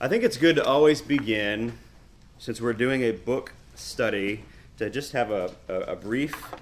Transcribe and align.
I 0.00 0.06
think 0.06 0.22
it's 0.22 0.36
good 0.36 0.54
to 0.54 0.64
always 0.64 1.02
begin, 1.02 1.72
since 2.38 2.60
we're 2.60 2.72
doing 2.72 3.02
a 3.02 3.10
book 3.10 3.52
study, 3.74 4.44
to 4.76 4.90
just 4.90 5.10
have 5.10 5.32
a, 5.32 5.50
a, 5.66 5.74
a 5.74 5.96
brief 5.96 6.54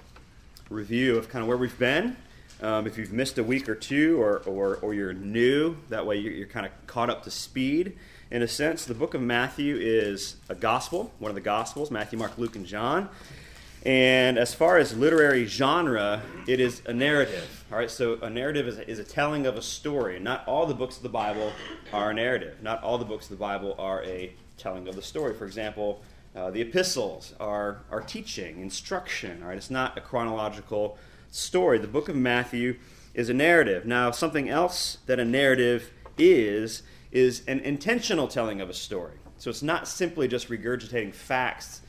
review 0.71 1.17
of 1.17 1.29
kind 1.29 1.43
of 1.43 1.47
where 1.47 1.55
we've 1.55 1.77
been. 1.77 2.17
Um, 2.63 2.87
if 2.87 2.97
you've 2.97 3.13
missed 3.13 3.37
a 3.37 3.43
week 3.43 3.69
or 3.69 3.75
two, 3.75 4.19
or, 4.19 4.39
or, 4.47 4.77
or 4.77 4.95
you're 4.95 5.13
new, 5.13 5.77
that 5.89 6.07
way 6.07 6.17
you're, 6.17 6.33
you're 6.33 6.47
kind 6.47 6.65
of 6.65 6.71
caught 6.87 7.11
up 7.11 7.25
to 7.25 7.29
speed. 7.29 7.95
In 8.31 8.41
a 8.41 8.47
sense, 8.47 8.85
the 8.85 8.95
book 8.95 9.13
of 9.13 9.21
Matthew 9.21 9.77
is 9.79 10.37
a 10.49 10.55
gospel, 10.55 11.13
one 11.19 11.29
of 11.29 11.35
the 11.35 11.41
gospels 11.41 11.91
Matthew, 11.91 12.17
Mark, 12.17 12.39
Luke, 12.39 12.55
and 12.55 12.65
John. 12.65 13.07
And 13.85 14.37
as 14.37 14.53
far 14.53 14.77
as 14.77 14.97
literary 14.97 15.45
genre, 15.45 16.21
it 16.47 16.59
is 16.59 16.81
a 16.85 16.93
narrative. 16.93 17.65
All 17.71 17.77
right, 17.77 17.91
so 17.91 18.19
a 18.21 18.29
narrative 18.29 18.67
is 18.67 18.77
a, 18.77 18.89
is 18.89 18.99
a 18.99 19.03
telling 19.03 19.45
of 19.45 19.55
a 19.55 19.61
story. 19.61 20.19
Not 20.19 20.45
all 20.47 20.65
the 20.65 20.73
books 20.73 20.97
of 20.97 21.03
the 21.03 21.09
Bible 21.09 21.51
are 21.93 22.11
a 22.11 22.13
narrative. 22.13 22.57
Not 22.61 22.83
all 22.83 22.97
the 22.97 23.05
books 23.05 23.25
of 23.25 23.31
the 23.31 23.41
Bible 23.41 23.75
are 23.77 24.03
a 24.03 24.33
telling 24.57 24.87
of 24.87 24.95
the 24.95 25.01
story. 25.01 25.33
For 25.33 25.45
example, 25.45 26.01
uh, 26.35 26.51
the 26.51 26.61
epistles 26.61 27.33
are, 27.39 27.81
are 27.91 28.01
teaching, 28.01 28.61
instruction. 28.61 29.41
All 29.41 29.49
right, 29.49 29.57
it's 29.57 29.69
not 29.69 29.97
a 29.97 30.01
chronological 30.01 30.97
story. 31.31 31.77
The 31.77 31.87
book 31.87 32.09
of 32.09 32.15
Matthew 32.15 32.77
is 33.13 33.29
a 33.29 33.33
narrative. 33.33 33.85
Now, 33.85 34.11
something 34.11 34.49
else 34.49 34.99
that 35.05 35.19
a 35.19 35.25
narrative 35.25 35.91
is 36.17 36.83
is 37.11 37.43
an 37.47 37.59
intentional 37.61 38.27
telling 38.27 38.59
of 38.59 38.69
a 38.69 38.73
story. 38.73 39.13
So 39.37 39.49
it's 39.49 39.63
not 39.63 39.87
simply 39.87 40.27
just 40.27 40.49
regurgitating 40.49 41.13
facts 41.13 41.81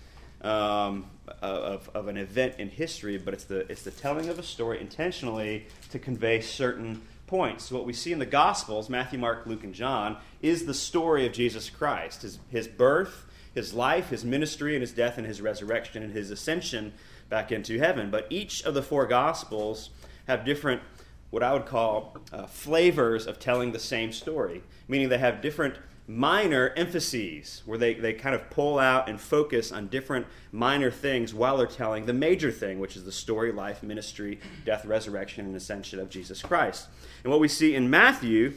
um, 0.43 1.07
of, 1.42 1.91
of 1.95 2.09
an 2.09 2.16
event 2.16 2.55
in 2.59 2.68
history, 2.68 3.18
but 3.18 3.34
it's 3.34 3.45
the, 3.45 3.70
it's 3.70 3.82
the 3.82 3.91
telling 3.91 4.28
of 4.28 4.38
a 4.38 4.42
story 4.42 4.80
intentionally 4.80 5.66
to 5.91 5.98
convey 5.98 6.41
certain 6.41 7.02
points. 7.27 7.66
So, 7.66 7.77
what 7.77 7.84
we 7.84 7.92
see 7.92 8.12
in 8.12 8.18
the 8.18 8.27
Gospels, 8.27 8.88
Matthew, 8.88 9.18
Mark, 9.18 9.46
Luke, 9.46 9.62
and 9.62 9.74
John, 9.74 10.16
is 10.42 10.66
the 10.66 10.74
story 10.74 11.27
of 11.27 11.32
Jesus 11.32 11.70
Christ 11.70 12.23
his, 12.23 12.38
his 12.51 12.66
birth, 12.66 13.24
his 13.54 13.73
life, 13.73 14.10
his 14.10 14.24
ministry, 14.24 14.74
and 14.74 14.80
his 14.80 14.92
death, 14.92 15.18
and 15.18 15.27
his 15.27 15.40
resurrection, 15.40 16.02
and 16.02 16.12
his 16.12 16.30
ascension 16.30 16.93
back 17.29 17.52
into 17.52 17.79
heaven. 17.79 18.10
But 18.10 18.26
each 18.30 18.65
of 18.65 18.74
the 18.74 18.82
four 18.82 19.06
Gospels 19.06 19.90
have 20.26 20.45
different, 20.45 20.82
what 21.30 21.43
I 21.43 21.52
would 21.52 21.66
call, 21.66 22.16
uh, 22.32 22.46
flavors 22.46 23.26
of 23.26 23.38
telling 23.38 23.73
the 23.73 23.79
same 23.79 24.12
story, 24.12 24.62
meaning 24.88 25.09
they 25.09 25.18
have 25.18 25.40
different 25.40 25.74
minor 26.09 26.73
emphases 26.74 27.62
where 27.66 27.76
they, 27.76 27.92
they 27.92 28.14
kind 28.14 28.34
of 28.34 28.48
pull 28.48 28.78
out 28.78 29.10
and 29.10 29.20
focus 29.20 29.70
on 29.70 29.88
different 29.88 30.26
minor 30.50 30.90
things 30.90 31.34
while 31.34 31.59
they're 31.59 31.66
telling 31.66 32.06
the 32.06 32.15
major 32.15 32.50
thing, 32.50 32.80
which 32.80 32.96
is 32.96 33.04
the 33.04 33.12
story, 33.12 33.52
life, 33.52 33.82
ministry, 33.82 34.40
death, 34.65 34.87
resurrection, 34.87 35.45
and 35.45 35.54
ascension 35.54 36.00
of 36.00 36.09
Jesus 36.09 36.40
Christ. 36.40 36.88
And 37.23 37.30
what 37.30 37.40
we 37.40 37.48
see 37.48 37.74
in 37.74 37.90
Matthew 37.90 38.54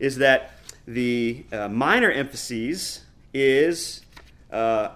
is 0.00 0.16
that 0.16 0.54
the 0.88 1.44
uh, 1.52 1.68
minor 1.68 2.10
emphases 2.10 3.04
is 3.32 4.04
uh, 4.50 4.88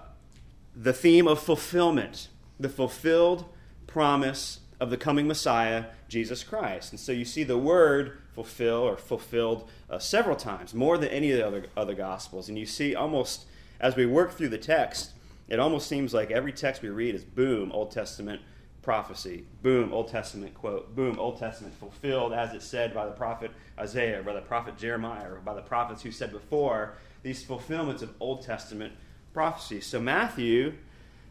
the 0.75 0.91
theme 0.91 1.25
of 1.25 1.39
fulfillment, 1.39 2.27
the 2.59 2.69
fulfilled 2.69 3.45
promise 3.87 4.59
of 4.77 4.89
the 4.89 4.97
coming 4.97 5.25
Messiah, 5.25 5.85
Jesus 6.09 6.43
Christ. 6.43 6.91
And 6.91 6.99
so 6.99 7.13
you 7.13 7.23
see 7.23 7.43
the 7.43 7.57
word 7.57 8.17
fulfill 8.33 8.77
or 8.77 8.97
fulfilled 8.97 9.69
uh, 9.89 9.99
several 9.99 10.35
times, 10.35 10.73
more 10.73 10.97
than 10.97 11.09
any 11.09 11.31
of 11.31 11.37
the 11.37 11.47
other, 11.47 11.65
other 11.77 11.93
Gospels. 11.93 12.49
And 12.49 12.57
you 12.57 12.65
see 12.65 12.95
almost, 12.95 13.45
as 13.79 13.95
we 13.95 14.05
work 14.05 14.33
through 14.33 14.49
the 14.49 14.57
text, 14.57 15.11
it 15.47 15.59
almost 15.59 15.87
seems 15.87 16.13
like 16.13 16.31
every 16.31 16.51
text 16.51 16.81
we 16.81 16.89
read 16.89 17.15
is 17.15 17.23
boom, 17.23 17.71
Old 17.71 17.91
Testament 17.91 18.41
prophecy, 18.81 19.45
boom, 19.61 19.93
Old 19.93 20.09
Testament 20.09 20.53
quote, 20.53 20.95
boom, 20.95 21.17
Old 21.17 21.39
Testament 21.39 21.73
fulfilled 21.79 22.33
as 22.33 22.53
it 22.53 22.61
said 22.61 22.93
by 22.93 23.05
the 23.05 23.11
prophet 23.11 23.51
Isaiah, 23.79 24.19
or 24.19 24.23
by 24.23 24.33
the 24.33 24.41
prophet 24.41 24.77
Jeremiah, 24.77 25.31
or 25.31 25.35
by 25.37 25.53
the 25.53 25.61
prophets 25.61 26.01
who 26.01 26.11
said 26.11 26.31
before, 26.31 26.95
these 27.23 27.43
fulfillments 27.43 28.01
of 28.01 28.13
Old 28.19 28.41
Testament 28.41 28.93
prophecy. 29.33 29.79
So 29.79 29.99
Matthew 29.99 30.73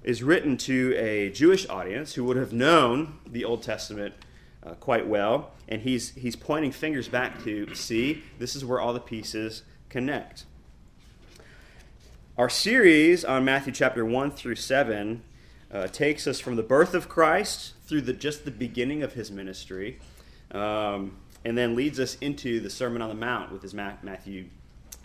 is 0.02 0.22
written 0.22 0.56
to 0.56 0.94
a 0.96 1.30
Jewish 1.30 1.68
audience 1.68 2.14
who 2.14 2.24
would 2.24 2.36
have 2.36 2.52
known 2.52 3.18
the 3.26 3.44
Old 3.44 3.62
Testament 3.62 4.14
uh, 4.64 4.74
quite 4.74 5.06
well, 5.06 5.50
and 5.68 5.82
he's, 5.82 6.10
he's 6.10 6.36
pointing 6.36 6.72
fingers 6.72 7.08
back 7.08 7.42
to 7.44 7.74
see, 7.74 8.22
this 8.38 8.54
is 8.54 8.64
where 8.64 8.80
all 8.80 8.92
the 8.92 9.00
pieces 9.00 9.62
connect. 9.88 10.44
Our 12.38 12.48
series 12.48 13.24
on 13.24 13.44
Matthew 13.44 13.72
chapter 13.72 14.04
1 14.04 14.30
through 14.30 14.54
7 14.54 15.22
uh, 15.72 15.86
takes 15.88 16.26
us 16.26 16.38
from 16.38 16.56
the 16.56 16.62
birth 16.62 16.94
of 16.94 17.08
Christ 17.08 17.74
through 17.86 18.02
the, 18.02 18.12
just 18.12 18.44
the 18.44 18.50
beginning 18.50 19.02
of 19.02 19.14
his 19.14 19.30
ministry, 19.30 19.98
um, 20.52 21.16
and 21.44 21.58
then 21.58 21.74
leads 21.74 21.98
us 21.98 22.16
into 22.20 22.60
the 22.60 22.70
Sermon 22.70 23.02
on 23.02 23.08
the 23.08 23.14
Mount 23.14 23.52
with 23.52 23.62
his 23.62 23.74
Matthew 23.74 24.46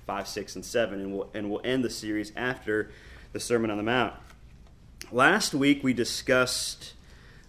5, 0.06 0.28
6, 0.28 0.56
and 0.56 0.66
7, 0.66 1.01
and 1.01 1.13
we'll, 1.13 1.29
and 1.34 1.50
we'll 1.50 1.62
end 1.63 1.84
the 1.84 1.89
series 1.89 2.31
after 2.35 2.91
the 3.34 3.39
Sermon 3.39 3.72
on 3.72 3.78
the 3.78 3.84
Mount. 3.84 4.13
Last 5.12 5.53
week 5.53 5.84
we 5.84 5.94
discussed 5.94 6.94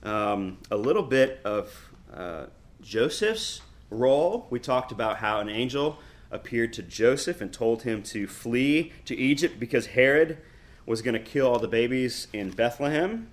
um, 0.03 0.59
a 0.71 0.77
little 0.77 1.03
bit 1.03 1.41
of 1.45 1.88
uh, 2.19 2.47
Joseph's 2.83 3.63
role. 3.91 4.47
We 4.51 4.59
talked 4.59 4.93
about 4.93 5.19
how 5.19 5.41
an 5.41 5.49
angel 5.49 5.99
appeared 6.31 6.73
to 6.75 6.83
Joseph 6.83 7.41
and 7.41 7.53
told 7.53 7.83
him 7.83 8.03
to 8.03 8.27
flee 8.27 8.93
to 9.07 9.17
Egypt 9.17 9.59
because 9.59 9.87
Herod 9.87 10.39
was 10.85 11.01
going 11.01 11.15
to 11.15 11.21
kill 11.21 11.47
all 11.47 11.59
the 11.59 11.69
babies 11.69 12.29
in 12.33 12.51
Bethlehem, 12.51 13.29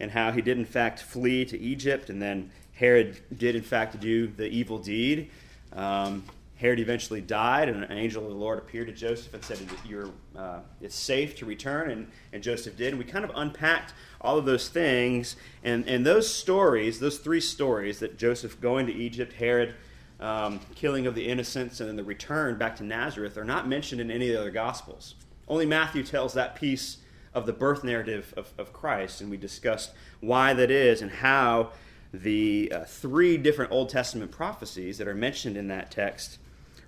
and 0.00 0.10
how 0.10 0.30
he 0.30 0.42
did, 0.42 0.58
in 0.58 0.64
fact, 0.64 1.00
flee 1.00 1.44
to 1.44 1.58
Egypt, 1.58 2.10
and 2.10 2.20
then 2.20 2.50
Herod 2.74 3.20
did, 3.36 3.56
in 3.56 3.62
fact, 3.62 3.98
do 3.98 4.28
the 4.28 4.46
evil 4.46 4.78
deed. 4.78 5.30
Um, 5.72 6.24
Herod 6.56 6.80
eventually 6.80 7.20
died, 7.20 7.68
and 7.68 7.84
an 7.84 7.96
angel 7.96 8.24
of 8.24 8.30
the 8.30 8.36
Lord 8.36 8.58
appeared 8.58 8.88
to 8.88 8.92
Joseph 8.92 9.32
and 9.32 9.44
said, 9.44 9.58
You're, 9.86 10.10
uh, 10.36 10.58
It's 10.80 10.96
safe 10.96 11.36
to 11.36 11.46
return. 11.46 11.90
And, 11.90 12.08
and 12.32 12.42
Joseph 12.42 12.76
did. 12.76 12.88
And 12.88 12.98
we 12.98 13.04
kind 13.04 13.24
of 13.24 13.30
unpacked 13.34 13.94
all 14.20 14.38
of 14.38 14.44
those 14.44 14.68
things. 14.68 15.36
And, 15.62 15.88
and 15.88 16.04
those 16.04 16.32
stories, 16.32 17.00
those 17.00 17.18
three 17.18 17.40
stories 17.40 17.98
that 18.00 18.18
Joseph 18.18 18.60
going 18.60 18.86
to 18.86 18.92
Egypt, 18.92 19.34
Herod 19.34 19.74
um, 20.20 20.60
killing 20.74 21.06
of 21.06 21.14
the 21.14 21.28
innocents, 21.28 21.80
and 21.80 21.88
then 21.88 21.96
the 21.96 22.04
return 22.04 22.58
back 22.58 22.76
to 22.76 22.84
Nazareth 22.84 23.36
are 23.36 23.44
not 23.44 23.68
mentioned 23.68 24.00
in 24.00 24.10
any 24.10 24.28
of 24.28 24.34
the 24.34 24.40
other 24.40 24.50
Gospels. 24.50 25.14
Only 25.46 25.66
Matthew 25.66 26.02
tells 26.02 26.34
that 26.34 26.56
piece 26.56 26.98
of 27.34 27.46
the 27.46 27.52
birth 27.52 27.84
narrative 27.84 28.34
of, 28.36 28.52
of 28.58 28.72
Christ. 28.72 29.20
And 29.20 29.30
we 29.30 29.36
discussed 29.36 29.92
why 30.20 30.54
that 30.54 30.70
is 30.70 31.00
and 31.02 31.10
how 31.10 31.70
the 32.12 32.72
uh, 32.74 32.84
three 32.84 33.36
different 33.36 33.70
Old 33.70 33.90
Testament 33.90 34.30
prophecies 34.30 34.98
that 34.98 35.06
are 35.06 35.14
mentioned 35.14 35.56
in 35.56 35.68
that 35.68 35.90
text 35.90 36.38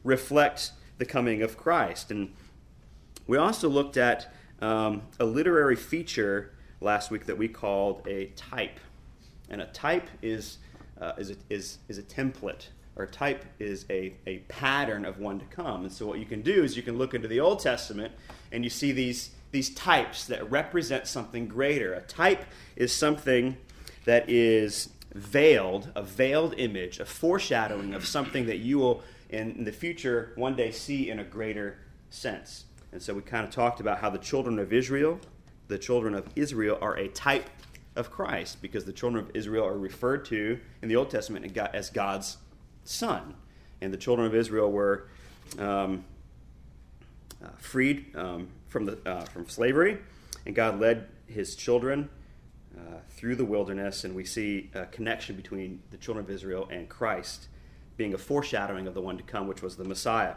reflect 0.03 0.73
the 0.99 1.05
coming 1.05 1.43
of 1.43 1.57
Christ. 1.57 2.11
And 2.11 2.35
we 3.27 3.37
also 3.37 3.69
looked 3.69 3.97
at 3.97 4.33
um, 4.61 5.03
a 5.19 5.25
literary 5.25 5.77
feature 5.77 6.53
last 6.81 7.11
week 7.11 7.27
that 7.27 7.37
we 7.37 7.49
called 7.49 8.07
a 8.07 8.27
type. 8.37 8.79
And 9.49 9.61
a 9.61 9.67
type 9.67 10.09
is, 10.23 10.59
uh, 11.01 11.13
is, 11.19 11.31
a, 11.31 11.37
is, 11.49 11.79
is 11.89 11.99
a 11.99 12.03
template, 12.03 12.69
or 12.97 13.05
a 13.05 13.09
type 13.09 13.45
is 13.59 13.85
a, 13.91 14.15
a 14.27 14.39
pattern 14.49 15.05
of 15.05 15.19
one 15.19 15.39
to 15.39 15.45
come. 15.47 15.83
And 15.83 15.93
so, 15.93 16.07
what 16.07 16.19
you 16.19 16.27
can 16.27 16.43
do 16.43 16.63
is 16.63 16.77
you 16.77 16.83
can 16.83 16.99
look 16.99 17.15
into 17.15 17.29
the 17.29 17.41
Old 17.41 17.61
Testament 17.61 18.13
and 18.53 18.65
you 18.65 18.71
see 18.71 18.93
these, 18.93 19.31
these 19.51 19.71
types 19.71 20.27
that 20.27 20.51
represent 20.51 21.07
something 21.07 21.49
greater. 21.49 21.95
A 21.95 22.03
type 22.03 22.45
is 22.77 22.93
something 22.93 23.57
that 24.05 24.29
is 24.29 24.91
veiled, 25.15 25.91
a 25.95 26.03
veiled 26.03 26.55
image, 26.57 27.01
a 27.01 27.05
foreshadowing 27.05 27.95
of 27.95 28.07
something 28.07 28.47
that 28.47 28.59
you 28.59 28.79
will 28.79 29.03
in 29.29 29.65
the 29.65 29.73
future 29.73 30.33
one 30.37 30.57
day 30.57 30.71
see 30.71 31.11
in 31.11 31.19
a 31.19 31.25
greater 31.25 31.79
sense. 32.11 32.65
And 32.93 33.01
so 33.01 33.15
we 33.15 33.23
kind 33.23 33.45
of 33.45 33.53
talked 33.53 33.81
about 33.81 33.99
how 33.99 34.11
the 34.11 34.19
children 34.19 34.59
of 34.59 34.73
Israel, 34.73 35.21
the 35.71 35.79
children 35.79 36.15
of 36.15 36.29
Israel, 36.37 36.79
are 36.83 36.97
a 36.97 37.09
type 37.09 37.49
of 37.97 38.11
Christ 38.11 38.61
because 38.61 38.85
the 38.85 38.93
children 38.93 39.25
of 39.25 39.31
Israel 39.35 39.67
are 39.67 39.79
referred 39.79 40.25
to 40.27 40.61
in 40.83 40.89
the 40.89 40.97
Old 40.97 41.11
Testament 41.11 41.57
as 41.57 41.91
God's 41.91 42.37
son. 42.85 43.35
And 43.81 43.93
the 43.93 43.97
children 43.97 44.27
of 44.27 44.35
Israel 44.35 44.71
were 44.71 45.09
um, 45.59 46.05
uh, 47.43 47.49
freed 47.59 48.15
um, 48.15 48.49
from, 48.69 48.85
the, 48.85 48.99
uh, 49.07 49.25
from 49.25 49.49
slavery, 49.49 49.99
and 50.45 50.55
God 50.55 50.79
led 50.79 51.09
his 51.27 51.55
children 51.55 52.11
uh, 52.77 52.99
through 53.11 53.37
the 53.37 53.45
wilderness, 53.45 54.05
and 54.05 54.15
we 54.15 54.25
see 54.25 54.71
a 54.75 54.87
connection 54.87 55.37
between 55.37 55.83
the 55.91 55.97
children 55.97 56.25
of 56.25 56.31
Israel 56.31 56.69
and 56.71 56.89
Christ 56.89 57.49
being 57.97 58.15
a 58.15 58.19
foreshadowing 58.19 58.87
of 58.87 58.95
the 58.95 59.01
one 59.01 59.17
to 59.17 59.23
come, 59.23 59.47
which 59.47 59.63
was 59.63 59.77
the 59.77 59.85
Messiah. 59.85 60.35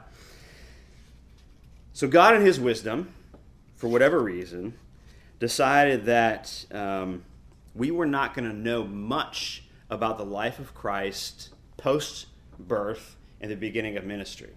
So, 1.93 2.07
God, 2.07 2.35
in 2.35 2.41
His 2.41 2.59
wisdom, 2.59 3.13
for 3.75 3.87
whatever 3.87 4.19
reason, 4.19 4.73
decided 5.43 6.05
that 6.05 6.65
um, 6.71 7.21
we 7.75 7.91
were 7.91 8.05
not 8.05 8.33
going 8.33 8.49
to 8.49 8.55
know 8.55 8.85
much 8.85 9.61
about 9.89 10.17
the 10.17 10.23
life 10.23 10.57
of 10.57 10.73
Christ 10.73 11.49
post 11.75 12.27
birth 12.57 13.17
and 13.41 13.51
the 13.51 13.57
beginning 13.57 13.97
of 13.97 14.05
ministry. 14.05 14.51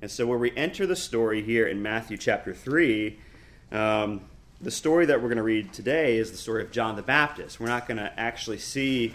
And 0.00 0.10
so, 0.10 0.24
where 0.24 0.38
we 0.38 0.50
enter 0.56 0.86
the 0.86 0.96
story 0.96 1.42
here 1.42 1.66
in 1.66 1.82
Matthew 1.82 2.16
chapter 2.16 2.54
3, 2.54 3.18
um, 3.72 4.22
the 4.58 4.70
story 4.70 5.04
that 5.04 5.20
we're 5.20 5.28
going 5.28 5.36
to 5.36 5.42
read 5.42 5.70
today 5.70 6.16
is 6.16 6.30
the 6.30 6.38
story 6.38 6.62
of 6.62 6.72
John 6.72 6.96
the 6.96 7.02
Baptist. 7.02 7.60
We're 7.60 7.66
not 7.66 7.86
going 7.86 7.98
to 7.98 8.18
actually 8.18 8.58
see 8.58 9.14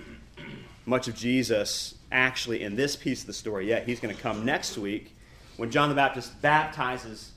much 0.85 1.07
of 1.07 1.15
Jesus 1.15 1.95
actually 2.11 2.61
in 2.61 2.75
this 2.75 2.95
piece 2.95 3.21
of 3.21 3.27
the 3.27 3.33
story 3.33 3.67
yet. 3.67 3.87
He's 3.87 3.99
going 3.99 4.15
to 4.15 4.21
come 4.21 4.45
next 4.45 4.77
week 4.77 5.15
when 5.55 5.71
John 5.71 5.89
the 5.89 5.95
Baptist 5.95 6.39
baptizes 6.43 7.31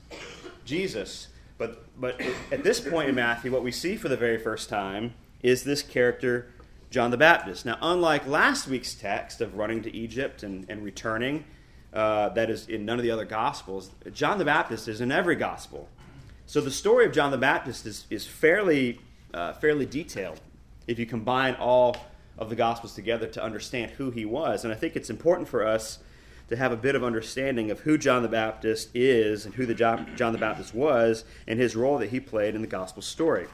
Jesus. 0.65 1.29
But, 1.61 1.85
but 2.01 2.19
at 2.51 2.63
this 2.63 2.79
point 2.79 3.07
in 3.07 3.13
Matthew, 3.13 3.51
what 3.51 3.61
we 3.61 3.71
see 3.71 3.95
for 3.95 4.09
the 4.09 4.17
very 4.17 4.39
first 4.39 4.67
time 4.67 5.13
is 5.43 5.63
this 5.63 5.83
character, 5.83 6.47
John 6.89 7.11
the 7.11 7.17
Baptist. 7.17 7.67
Now, 7.67 7.77
unlike 7.83 8.25
last 8.25 8.67
week's 8.67 8.95
text 8.95 9.41
of 9.41 9.55
running 9.55 9.83
to 9.83 9.95
Egypt 9.95 10.41
and, 10.41 10.65
and 10.69 10.83
returning, 10.83 11.43
uh, 11.93 12.29
that 12.29 12.49
is 12.49 12.67
in 12.67 12.83
none 12.83 12.97
of 12.97 13.03
the 13.03 13.11
other 13.11 13.25
Gospels, 13.25 13.91
John 14.11 14.39
the 14.39 14.45
Baptist 14.45 14.87
is 14.87 15.01
in 15.01 15.11
every 15.11 15.35
Gospel. 15.35 15.87
So 16.47 16.61
the 16.61 16.71
story 16.71 17.05
of 17.05 17.11
John 17.11 17.29
the 17.29 17.37
Baptist 17.37 17.85
is, 17.85 18.07
is 18.09 18.25
fairly, 18.25 18.99
uh, 19.31 19.53
fairly 19.53 19.85
detailed 19.85 20.41
if 20.87 20.97
you 20.97 21.05
combine 21.05 21.53
all 21.53 21.95
of 22.39 22.49
the 22.49 22.55
Gospels 22.55 22.95
together 22.95 23.27
to 23.27 23.43
understand 23.43 23.91
who 23.91 24.09
he 24.09 24.25
was. 24.25 24.63
And 24.63 24.73
I 24.73 24.75
think 24.75 24.95
it's 24.95 25.11
important 25.11 25.47
for 25.47 25.63
us 25.63 25.99
to 26.51 26.57
have 26.57 26.73
a 26.73 26.77
bit 26.77 26.95
of 26.95 27.03
understanding 27.03 27.71
of 27.71 27.79
who 27.79 27.97
John 27.97 28.23
the 28.23 28.27
Baptist 28.27 28.89
is 28.93 29.45
and 29.45 29.55
who 29.55 29.65
the 29.65 29.73
John, 29.73 30.11
John 30.17 30.33
the 30.33 30.37
Baptist 30.37 30.75
was 30.75 31.23
and 31.47 31.57
his 31.57 31.77
role 31.77 31.97
that 31.99 32.09
he 32.09 32.19
played 32.19 32.55
in 32.55 32.61
the 32.61 32.67
gospel 32.67 33.01
story. 33.01 33.47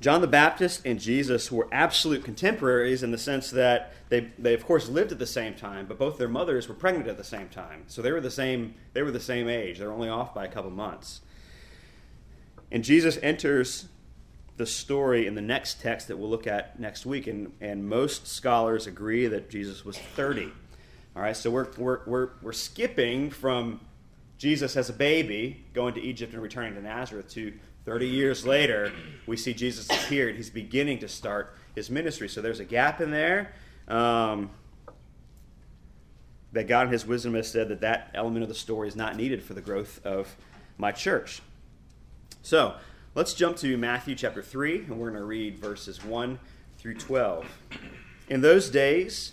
John 0.00 0.22
the 0.22 0.26
Baptist 0.26 0.84
and 0.84 0.98
Jesus 0.98 1.52
were 1.52 1.68
absolute 1.70 2.24
contemporaries 2.24 3.04
in 3.04 3.12
the 3.12 3.18
sense 3.18 3.48
that 3.50 3.92
they, 4.08 4.32
they 4.40 4.54
of 4.54 4.66
course 4.66 4.88
lived 4.88 5.12
at 5.12 5.20
the 5.20 5.26
same 5.26 5.54
time, 5.54 5.86
but 5.86 6.00
both 6.00 6.18
their 6.18 6.26
mothers 6.26 6.68
were 6.68 6.74
pregnant 6.74 7.06
at 7.06 7.16
the 7.16 7.22
same 7.22 7.48
time. 7.48 7.84
So 7.86 8.02
they 8.02 8.10
were 8.10 8.20
the 8.20 8.28
same, 8.28 8.74
they 8.92 9.02
were 9.02 9.12
the 9.12 9.20
same 9.20 9.48
age. 9.48 9.78
They 9.78 9.86
were 9.86 9.92
only 9.92 10.08
off 10.08 10.34
by 10.34 10.46
a 10.46 10.48
couple 10.48 10.72
months. 10.72 11.20
And 12.72 12.82
Jesus 12.82 13.20
enters 13.22 13.86
the 14.56 14.66
story 14.66 15.28
in 15.28 15.36
the 15.36 15.42
next 15.42 15.80
text 15.80 16.08
that 16.08 16.16
we'll 16.16 16.28
look 16.28 16.48
at 16.48 16.80
next 16.80 17.06
week, 17.06 17.28
and, 17.28 17.52
and 17.60 17.88
most 17.88 18.26
scholars 18.26 18.88
agree 18.88 19.28
that 19.28 19.48
Jesus 19.48 19.84
was 19.84 19.96
30 19.96 20.50
all 21.16 21.22
right, 21.22 21.36
so 21.36 21.50
we're, 21.50 21.68
we're, 21.76 22.00
we're, 22.06 22.28
we're 22.42 22.52
skipping 22.52 23.30
from 23.30 23.80
Jesus 24.38 24.76
as 24.76 24.88
a 24.88 24.92
baby 24.92 25.64
going 25.74 25.94
to 25.94 26.00
Egypt 26.00 26.32
and 26.32 26.42
returning 26.42 26.74
to 26.74 26.82
Nazareth 26.82 27.28
to 27.30 27.52
30 27.84 28.06
years 28.06 28.46
later, 28.46 28.92
we 29.26 29.36
see 29.36 29.54
Jesus 29.54 29.88
appeared. 29.88 30.36
He's 30.36 30.50
beginning 30.50 30.98
to 30.98 31.08
start 31.08 31.56
his 31.74 31.90
ministry. 31.90 32.28
So 32.28 32.40
there's 32.40 32.60
a 32.60 32.64
gap 32.64 33.00
in 33.00 33.10
there. 33.10 33.52
Um, 33.88 34.50
that 36.52 36.66
God 36.66 36.86
in 36.86 36.92
His 36.92 37.06
wisdom 37.06 37.34
has 37.34 37.50
said 37.50 37.68
that 37.68 37.80
that 37.80 38.10
element 38.14 38.42
of 38.42 38.48
the 38.48 38.54
story 38.54 38.88
is 38.88 38.96
not 38.96 39.16
needed 39.16 39.42
for 39.42 39.54
the 39.54 39.60
growth 39.60 40.04
of 40.04 40.36
my 40.78 40.92
church. 40.92 41.42
So 42.42 42.74
let's 43.14 43.34
jump 43.34 43.56
to 43.58 43.76
Matthew 43.76 44.14
chapter 44.14 44.42
3, 44.42 44.78
and 44.84 44.98
we're 44.98 45.10
going 45.10 45.20
to 45.20 45.26
read 45.26 45.58
verses 45.58 46.04
1 46.04 46.38
through 46.78 46.94
12. 46.94 47.46
In 48.28 48.40
those 48.40 48.70
days, 48.70 49.32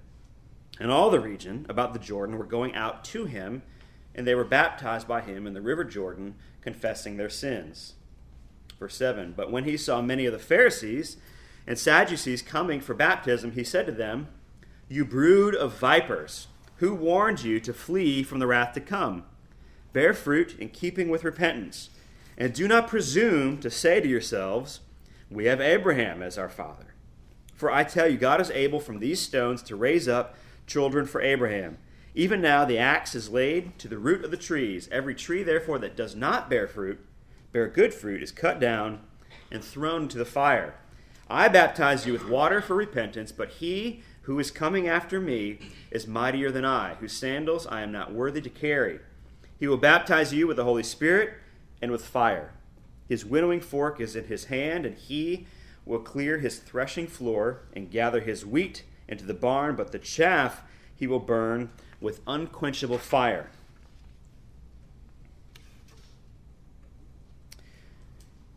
and 0.79 0.91
all 0.91 1.09
the 1.09 1.19
region 1.19 1.65
about 1.69 1.93
the 1.93 1.99
Jordan 1.99 2.37
were 2.37 2.45
going 2.45 2.73
out 2.75 3.03
to 3.05 3.25
him, 3.25 3.61
and 4.15 4.25
they 4.25 4.35
were 4.35 4.43
baptized 4.43 5.07
by 5.07 5.21
him 5.21 5.45
in 5.45 5.53
the 5.53 5.61
river 5.61 5.83
Jordan, 5.83 6.35
confessing 6.61 7.17
their 7.17 7.29
sins. 7.29 7.93
Verse 8.79 8.95
7 8.95 9.33
But 9.35 9.51
when 9.51 9.63
he 9.65 9.77
saw 9.77 10.01
many 10.01 10.25
of 10.25 10.33
the 10.33 10.39
Pharisees 10.39 11.17
and 11.67 11.77
Sadducees 11.77 12.41
coming 12.41 12.81
for 12.81 12.93
baptism, 12.93 13.51
he 13.51 13.63
said 13.63 13.85
to 13.85 13.91
them, 13.91 14.27
You 14.89 15.05
brood 15.05 15.55
of 15.55 15.77
vipers, 15.77 16.47
who 16.77 16.95
warned 16.95 17.43
you 17.43 17.59
to 17.59 17.73
flee 17.73 18.23
from 18.23 18.39
the 18.39 18.47
wrath 18.47 18.73
to 18.73 18.81
come? 18.81 19.23
Bear 19.93 20.13
fruit 20.13 20.57
in 20.57 20.69
keeping 20.69 21.09
with 21.09 21.23
repentance, 21.23 21.89
and 22.37 22.53
do 22.53 22.67
not 22.67 22.87
presume 22.87 23.59
to 23.59 23.69
say 23.69 23.99
to 23.99 24.07
yourselves, 24.07 24.79
We 25.29 25.45
have 25.45 25.61
Abraham 25.61 26.23
as 26.23 26.37
our 26.37 26.49
father. 26.49 26.95
For 27.53 27.71
I 27.71 27.83
tell 27.83 28.07
you, 28.07 28.17
God 28.17 28.41
is 28.41 28.49
able 28.49 28.79
from 28.79 28.99
these 28.99 29.19
stones 29.19 29.61
to 29.63 29.75
raise 29.75 30.07
up 30.07 30.35
children 30.71 31.05
for 31.05 31.21
Abraham. 31.21 31.77
Even 32.15 32.41
now 32.41 32.63
the 32.65 32.77
axe 32.77 33.13
is 33.15 33.29
laid 33.29 33.77
to 33.79 33.87
the 33.87 33.97
root 33.97 34.23
of 34.23 34.31
the 34.31 34.37
trees. 34.37 34.87
Every 34.91 35.13
tree, 35.13 35.43
therefore, 35.43 35.79
that 35.79 35.97
does 35.97 36.15
not 36.15 36.49
bear 36.49 36.67
fruit, 36.67 36.99
bear 37.51 37.67
good 37.67 37.93
fruit, 37.93 38.23
is 38.23 38.31
cut 38.31 38.59
down 38.59 39.01
and 39.51 39.63
thrown 39.63 40.03
into 40.03 40.17
the 40.17 40.25
fire. 40.25 40.75
I 41.29 41.47
baptize 41.47 42.05
you 42.05 42.13
with 42.13 42.27
water 42.27 42.61
for 42.61 42.75
repentance, 42.75 43.31
but 43.31 43.49
he 43.49 44.03
who 44.23 44.39
is 44.39 44.51
coming 44.51 44.87
after 44.87 45.19
me 45.19 45.59
is 45.89 46.07
mightier 46.07 46.51
than 46.51 46.65
I, 46.65 46.95
whose 46.95 47.13
sandals 47.13 47.65
I 47.67 47.81
am 47.81 47.91
not 47.91 48.13
worthy 48.13 48.41
to 48.41 48.49
carry. 48.49 48.99
He 49.59 49.67
will 49.67 49.77
baptize 49.77 50.33
you 50.33 50.47
with 50.47 50.57
the 50.57 50.63
Holy 50.63 50.83
Spirit 50.83 51.33
and 51.81 51.91
with 51.91 52.05
fire. 52.05 52.53
His 53.07 53.25
winnowing 53.25 53.61
fork 53.61 53.99
is 53.99 54.15
in 54.15 54.25
his 54.25 54.45
hand, 54.45 54.85
and 54.85 54.97
he 54.97 55.47
will 55.85 55.99
clear 55.99 56.37
his 56.37 56.59
threshing 56.59 57.07
floor 57.07 57.61
and 57.73 57.91
gather 57.91 58.21
his 58.21 58.45
wheat 58.45 58.83
into 59.07 59.25
the 59.25 59.33
barn, 59.33 59.75
but 59.75 59.91
the 59.91 59.99
chaff 59.99 60.63
he 60.95 61.07
will 61.07 61.19
burn 61.19 61.69
with 61.99 62.21
unquenchable 62.27 62.97
fire. 62.97 63.49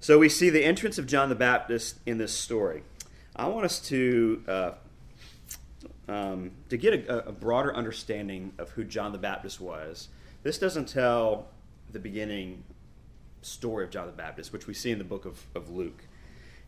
So 0.00 0.18
we 0.18 0.28
see 0.28 0.50
the 0.50 0.64
entrance 0.64 0.98
of 0.98 1.06
John 1.06 1.30
the 1.30 1.34
Baptist 1.34 1.98
in 2.04 2.18
this 2.18 2.34
story. 2.34 2.82
I 3.34 3.48
want 3.48 3.64
us 3.64 3.80
to 3.88 4.42
uh, 4.46 4.70
um, 6.08 6.50
to 6.68 6.76
get 6.76 7.08
a, 7.08 7.28
a, 7.28 7.32
broader 7.32 7.74
understanding 7.74 8.52
of 8.58 8.70
who 8.70 8.84
John 8.84 9.12
the 9.12 9.18
Baptist 9.18 9.60
was. 9.60 10.08
This 10.42 10.58
doesn't 10.58 10.86
tell 10.86 11.48
the 11.90 11.98
beginning 11.98 12.62
story 13.40 13.84
of 13.84 13.90
John 13.90 14.06
the 14.06 14.12
Baptist, 14.12 14.52
which 14.52 14.66
we 14.66 14.74
see 14.74 14.90
in 14.90 14.98
the 14.98 15.04
book 15.04 15.24
of, 15.24 15.46
of 15.54 15.70
Luke. 15.70 16.04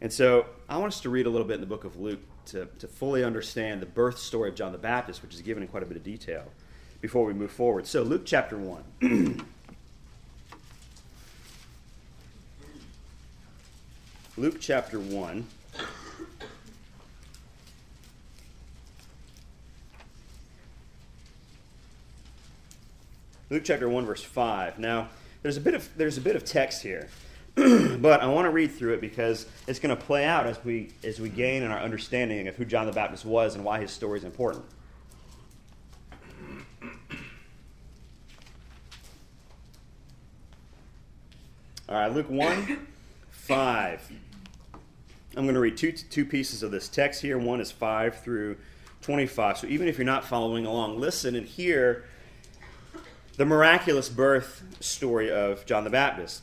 And 0.00 0.12
so 0.12 0.46
I 0.68 0.78
want 0.78 0.94
us 0.94 1.00
to 1.00 1.10
read 1.10 1.26
a 1.26 1.30
little 1.30 1.46
bit 1.46 1.54
in 1.54 1.60
the 1.60 1.66
book 1.66 1.84
of 1.84 1.98
Luke 1.98 2.20
to, 2.46 2.66
to 2.78 2.88
fully 2.88 3.22
understand 3.24 3.80
the 3.82 3.86
birth 3.86 4.18
story 4.18 4.48
of 4.48 4.54
John 4.54 4.72
the 4.72 4.78
Baptist, 4.78 5.22
which 5.22 5.34
is 5.34 5.42
given 5.42 5.62
in 5.62 5.68
quite 5.68 5.82
a 5.82 5.86
bit 5.86 5.96
of 5.96 6.04
detail, 6.04 6.44
before 7.00 7.24
we 7.24 7.32
move 7.32 7.50
forward. 7.50 7.86
So, 7.86 8.02
Luke 8.02 8.22
chapter 8.24 8.56
1. 8.56 9.44
Luke 14.36 14.56
chapter 14.60 15.00
1. 15.00 15.46
Luke 23.48 23.62
chapter 23.64 23.88
1 23.88 24.04
verse 24.04 24.22
5. 24.22 24.78
Now, 24.78 25.08
there's 25.42 25.56
a 25.56 25.60
bit 25.60 25.74
of 25.74 25.88
there's 25.96 26.18
a 26.18 26.20
bit 26.20 26.36
of 26.36 26.44
text 26.44 26.82
here. 26.82 27.08
but 28.00 28.20
I 28.20 28.26
want 28.26 28.44
to 28.44 28.50
read 28.50 28.72
through 28.72 28.92
it 28.92 29.00
because 29.00 29.46
it's 29.66 29.78
going 29.78 29.96
to 29.96 30.02
play 30.02 30.26
out 30.26 30.46
as 30.46 30.62
we 30.62 30.90
as 31.02 31.18
we 31.18 31.30
gain 31.30 31.62
in 31.62 31.70
our 31.70 31.80
understanding 31.80 32.48
of 32.48 32.56
who 32.56 32.66
John 32.66 32.84
the 32.84 32.92
Baptist 32.92 33.24
was 33.24 33.54
and 33.54 33.64
why 33.64 33.80
his 33.80 33.90
story 33.90 34.18
is 34.18 34.24
important. 34.24 34.64
All 41.88 41.94
right, 41.94 42.12
Luke 42.12 42.28
1 42.28 42.86
5. 43.30 44.12
I'm 45.36 45.44
going 45.44 45.54
to 45.54 45.60
read 45.60 45.76
two, 45.76 45.92
two 45.92 46.24
pieces 46.24 46.62
of 46.62 46.70
this 46.70 46.88
text 46.88 47.22
here. 47.22 47.38
One 47.38 47.60
is 47.60 47.70
5 47.70 48.22
through 48.22 48.56
25. 49.02 49.58
So 49.58 49.66
even 49.66 49.86
if 49.86 49.96
you're 49.96 50.04
not 50.04 50.24
following 50.24 50.66
along, 50.66 50.98
listen 50.98 51.36
and 51.36 51.46
hear 51.46 52.04
the 53.36 53.46
miraculous 53.46 54.08
birth 54.08 54.64
story 54.80 55.30
of 55.30 55.64
John 55.64 55.84
the 55.84 55.90
Baptist. 55.90 56.42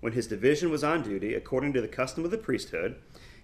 when 0.00 0.12
his 0.14 0.26
division 0.26 0.70
was 0.70 0.82
on 0.82 1.02
duty, 1.02 1.34
according 1.34 1.72
to 1.74 1.80
the 1.80 1.88
custom 1.88 2.24
of 2.24 2.30
the 2.30 2.38
priesthood, 2.38 2.96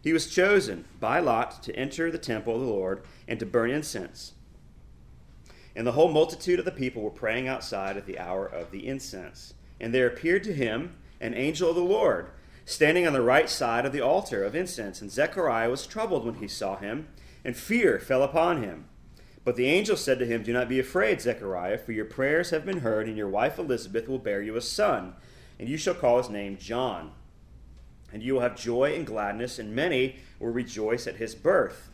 he 0.02 0.12
was 0.12 0.32
chosen 0.32 0.84
by 1.00 1.18
lot 1.18 1.62
to 1.62 1.75
enter 1.75 2.10
the 2.10 2.18
temple 2.18 2.54
of 2.54 2.60
the 2.60 2.66
Lord 2.66 3.02
and 3.26 3.38
to 3.40 3.46
burn 3.46 3.70
incense. 3.70 4.32
And 5.75 5.86
the 5.86 5.92
whole 5.92 6.10
multitude 6.10 6.58
of 6.58 6.64
the 6.64 6.70
people 6.70 7.02
were 7.02 7.10
praying 7.10 7.48
outside 7.48 7.96
at 7.96 8.06
the 8.06 8.18
hour 8.18 8.46
of 8.46 8.70
the 8.70 8.86
incense. 8.86 9.54
And 9.80 9.92
there 9.92 10.06
appeared 10.06 10.42
to 10.44 10.54
him 10.54 10.96
an 11.20 11.34
angel 11.34 11.70
of 11.70 11.76
the 11.76 11.82
Lord, 11.82 12.30
standing 12.64 13.06
on 13.06 13.12
the 13.12 13.20
right 13.20 13.48
side 13.48 13.84
of 13.84 13.92
the 13.92 14.00
altar 14.00 14.42
of 14.42 14.54
incense. 14.54 15.02
And 15.02 15.10
Zechariah 15.10 15.68
was 15.68 15.86
troubled 15.86 16.25
when 16.25 16.36
he 16.36 16.48
saw 16.48 16.76
him, 16.76 17.08
and 17.44 17.56
fear 17.56 17.98
fell 17.98 18.22
upon 18.22 18.62
him. 18.62 18.86
But 19.44 19.56
the 19.56 19.66
angel 19.66 19.96
said 19.96 20.18
to 20.18 20.26
him, 20.26 20.42
Do 20.42 20.52
not 20.52 20.68
be 20.68 20.80
afraid, 20.80 21.20
Zechariah, 21.20 21.78
for 21.78 21.92
your 21.92 22.04
prayers 22.04 22.50
have 22.50 22.64
been 22.64 22.80
heard, 22.80 23.06
and 23.06 23.16
your 23.16 23.28
wife 23.28 23.58
Elizabeth 23.58 24.08
will 24.08 24.18
bear 24.18 24.42
you 24.42 24.56
a 24.56 24.60
son, 24.60 25.14
and 25.58 25.68
you 25.68 25.76
shall 25.76 25.94
call 25.94 26.18
his 26.18 26.30
name 26.30 26.56
John. 26.58 27.12
And 28.12 28.22
you 28.22 28.34
will 28.34 28.40
have 28.40 28.56
joy 28.56 28.94
and 28.94 29.06
gladness, 29.06 29.58
and 29.58 29.75
many 29.75 30.16
will 30.38 30.50
rejoice 30.50 31.06
at 31.06 31.16
his 31.16 31.34
birth. 31.34 31.90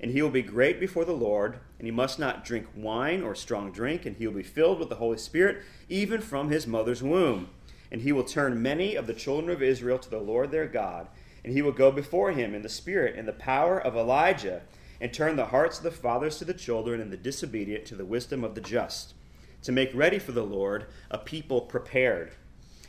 And 0.00 0.10
he 0.10 0.22
will 0.22 0.30
be 0.30 0.42
great 0.42 0.78
before 0.78 1.04
the 1.04 1.12
Lord, 1.12 1.58
and 1.78 1.86
he 1.86 1.92
must 1.92 2.18
not 2.18 2.44
drink 2.44 2.66
wine 2.74 3.22
or 3.22 3.34
strong 3.34 3.72
drink, 3.72 4.06
and 4.06 4.16
he 4.16 4.26
will 4.26 4.34
be 4.34 4.42
filled 4.42 4.78
with 4.78 4.88
the 4.88 4.96
Holy 4.96 5.18
Spirit, 5.18 5.62
even 5.88 6.20
from 6.20 6.50
his 6.50 6.66
mother's 6.66 7.02
womb. 7.02 7.48
And 7.90 8.02
he 8.02 8.12
will 8.12 8.24
turn 8.24 8.62
many 8.62 8.94
of 8.94 9.06
the 9.06 9.14
children 9.14 9.50
of 9.50 9.62
Israel 9.62 9.98
to 9.98 10.10
the 10.10 10.18
Lord 10.18 10.50
their 10.50 10.66
God, 10.66 11.08
and 11.44 11.52
he 11.52 11.62
will 11.62 11.72
go 11.72 11.90
before 11.90 12.32
him 12.32 12.54
in 12.54 12.62
the 12.62 12.68
spirit 12.68 13.14
and 13.16 13.26
the 13.26 13.32
power 13.32 13.80
of 13.80 13.96
Elijah 13.96 14.62
and 15.00 15.12
turn 15.12 15.36
the 15.36 15.46
hearts 15.46 15.78
of 15.78 15.84
the 15.84 15.90
fathers 15.90 16.38
to 16.38 16.44
the 16.44 16.54
children 16.54 17.00
and 17.00 17.12
the 17.12 17.16
disobedient 17.16 17.84
to 17.86 17.94
the 17.94 18.04
wisdom 18.04 18.42
of 18.42 18.54
the 18.54 18.60
just, 18.60 19.14
to 19.62 19.72
make 19.72 19.94
ready 19.94 20.18
for 20.18 20.32
the 20.32 20.42
Lord 20.42 20.86
a 21.10 21.18
people 21.18 21.60
prepared. 21.60 22.32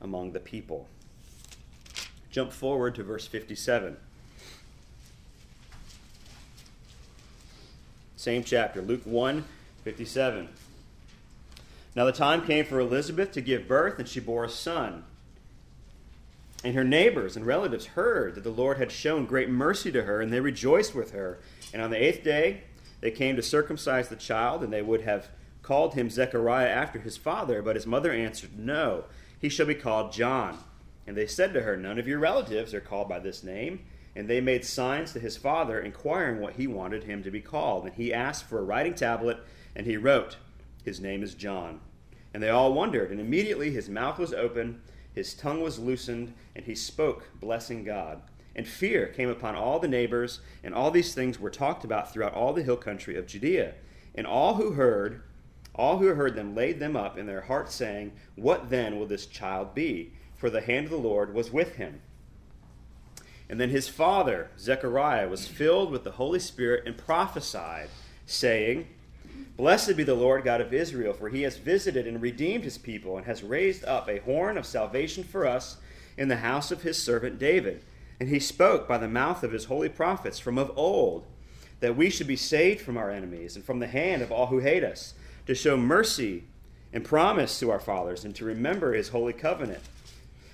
among 0.00 0.32
the 0.32 0.40
people. 0.40 0.88
Jump 2.30 2.52
forward 2.52 2.94
to 2.96 3.02
verse 3.02 3.26
57. 3.26 3.96
Same 8.16 8.42
chapter, 8.44 8.82
Luke 8.82 9.02
1 9.04 9.44
57. 9.84 10.48
Now 11.94 12.04
the 12.04 12.12
time 12.12 12.44
came 12.44 12.64
for 12.64 12.80
Elizabeth 12.80 13.30
to 13.32 13.40
give 13.40 13.68
birth, 13.68 13.98
and 13.98 14.08
she 14.08 14.20
bore 14.20 14.44
a 14.44 14.50
son. 14.50 15.04
And 16.64 16.74
her 16.74 16.84
neighbors 16.84 17.36
and 17.36 17.46
relatives 17.46 17.86
heard 17.86 18.34
that 18.34 18.44
the 18.44 18.50
Lord 18.50 18.78
had 18.78 18.90
shown 18.90 19.26
great 19.26 19.48
mercy 19.48 19.92
to 19.92 20.02
her, 20.02 20.20
and 20.20 20.32
they 20.32 20.40
rejoiced 20.40 20.94
with 20.94 21.12
her. 21.12 21.38
And 21.72 21.80
on 21.80 21.90
the 21.90 22.02
eighth 22.02 22.24
day, 22.24 22.62
they 23.00 23.10
came 23.10 23.36
to 23.36 23.42
circumcise 23.42 24.08
the 24.08 24.16
child, 24.16 24.62
and 24.64 24.72
they 24.72 24.82
would 24.82 25.02
have 25.02 25.28
called 25.62 25.94
him 25.94 26.10
Zechariah 26.10 26.68
after 26.68 26.98
his 26.98 27.16
father. 27.16 27.62
But 27.62 27.76
his 27.76 27.86
mother 27.86 28.12
answered, 28.12 28.58
No, 28.58 29.04
he 29.38 29.48
shall 29.48 29.66
be 29.66 29.74
called 29.74 30.12
John. 30.12 30.58
And 31.06 31.16
they 31.16 31.26
said 31.26 31.54
to 31.54 31.62
her, 31.62 31.76
None 31.76 31.98
of 31.98 32.08
your 32.08 32.18
relatives 32.18 32.74
are 32.74 32.80
called 32.80 33.08
by 33.08 33.18
this 33.18 33.42
name. 33.42 33.84
And 34.14 34.28
they 34.28 34.40
made 34.40 34.64
signs 34.64 35.12
to 35.12 35.20
his 35.20 35.36
father, 35.36 35.78
inquiring 35.78 36.40
what 36.40 36.54
he 36.54 36.66
wanted 36.66 37.04
him 37.04 37.22
to 37.22 37.30
be 37.30 37.40
called. 37.40 37.84
And 37.84 37.94
he 37.94 38.14
asked 38.14 38.44
for 38.44 38.58
a 38.58 38.64
writing 38.64 38.94
tablet, 38.94 39.38
and 39.74 39.86
he 39.86 39.96
wrote, 39.96 40.36
His 40.84 41.00
name 41.00 41.22
is 41.22 41.34
John. 41.34 41.80
And 42.32 42.42
they 42.42 42.48
all 42.48 42.72
wondered, 42.72 43.10
and 43.10 43.20
immediately 43.20 43.70
his 43.70 43.88
mouth 43.88 44.18
was 44.18 44.32
open 44.32 44.80
his 45.16 45.32
tongue 45.32 45.62
was 45.62 45.78
loosened, 45.78 46.34
and 46.54 46.66
he 46.66 46.74
spoke, 46.74 47.30
blessing 47.40 47.84
God. 47.84 48.20
And 48.54 48.68
fear 48.68 49.06
came 49.06 49.30
upon 49.30 49.54
all 49.56 49.78
the 49.78 49.88
neighbors, 49.88 50.40
and 50.62 50.74
all 50.74 50.90
these 50.90 51.14
things 51.14 51.40
were 51.40 51.50
talked 51.50 51.84
about 51.84 52.12
throughout 52.12 52.34
all 52.34 52.52
the 52.52 52.62
hill 52.62 52.76
country 52.76 53.16
of 53.16 53.26
Judea. 53.26 53.74
And 54.14 54.26
all 54.26 54.56
who 54.56 54.72
heard, 54.72 55.22
all 55.76 55.98
who 55.98 56.06
heard 56.14 56.34
them 56.34 56.54
laid 56.54 56.80
them 56.80 56.96
up 56.96 57.16
in 57.16 57.26
their 57.26 57.42
hearts, 57.42 57.74
saying, 57.74 58.12
What 58.34 58.70
then 58.70 58.98
will 58.98 59.06
this 59.06 59.26
child 59.26 59.74
be? 59.74 60.12
For 60.36 60.50
the 60.50 60.60
hand 60.60 60.86
of 60.86 60.90
the 60.90 60.98
Lord 60.98 61.32
was 61.32 61.50
with 61.50 61.76
him. 61.76 62.00
And 63.48 63.60
then 63.60 63.70
his 63.70 63.88
father, 63.88 64.50
Zechariah, 64.58 65.28
was 65.28 65.46
filled 65.46 65.90
with 65.90 66.04
the 66.04 66.12
Holy 66.12 66.40
Spirit 66.40 66.84
and 66.86 66.96
prophesied, 66.96 67.88
saying, 68.26 68.88
Blessed 69.56 69.96
be 69.96 70.02
the 70.02 70.14
Lord 70.14 70.44
God 70.44 70.60
of 70.60 70.74
Israel, 70.74 71.12
for 71.12 71.28
he 71.28 71.42
has 71.42 71.56
visited 71.56 72.06
and 72.06 72.20
redeemed 72.20 72.64
his 72.64 72.78
people, 72.78 73.16
and 73.16 73.26
has 73.26 73.42
raised 73.42 73.84
up 73.84 74.08
a 74.08 74.20
horn 74.20 74.58
of 74.58 74.66
salvation 74.66 75.24
for 75.24 75.46
us 75.46 75.76
in 76.16 76.28
the 76.28 76.36
house 76.36 76.70
of 76.70 76.82
his 76.82 77.02
servant 77.02 77.38
David. 77.38 77.82
And 78.18 78.28
he 78.28 78.40
spoke 78.40 78.88
by 78.88 78.98
the 78.98 79.08
mouth 79.08 79.42
of 79.42 79.52
his 79.52 79.66
holy 79.66 79.88
prophets 79.88 80.38
from 80.38 80.58
of 80.58 80.72
old, 80.76 81.26
that 81.80 81.96
we 81.96 82.10
should 82.10 82.26
be 82.26 82.36
saved 82.36 82.80
from 82.80 82.96
our 82.96 83.10
enemies 83.10 83.56
and 83.56 83.64
from 83.64 83.78
the 83.78 83.86
hand 83.86 84.22
of 84.22 84.32
all 84.32 84.46
who 84.46 84.58
hate 84.58 84.84
us, 84.84 85.14
to 85.46 85.54
show 85.54 85.76
mercy 85.76 86.44
and 86.92 87.04
promise 87.04 87.58
to 87.60 87.70
our 87.70 87.80
fathers, 87.80 88.24
and 88.24 88.34
to 88.34 88.44
remember 88.44 88.94
his 88.94 89.08
holy 89.08 89.32
covenant. 89.32 89.82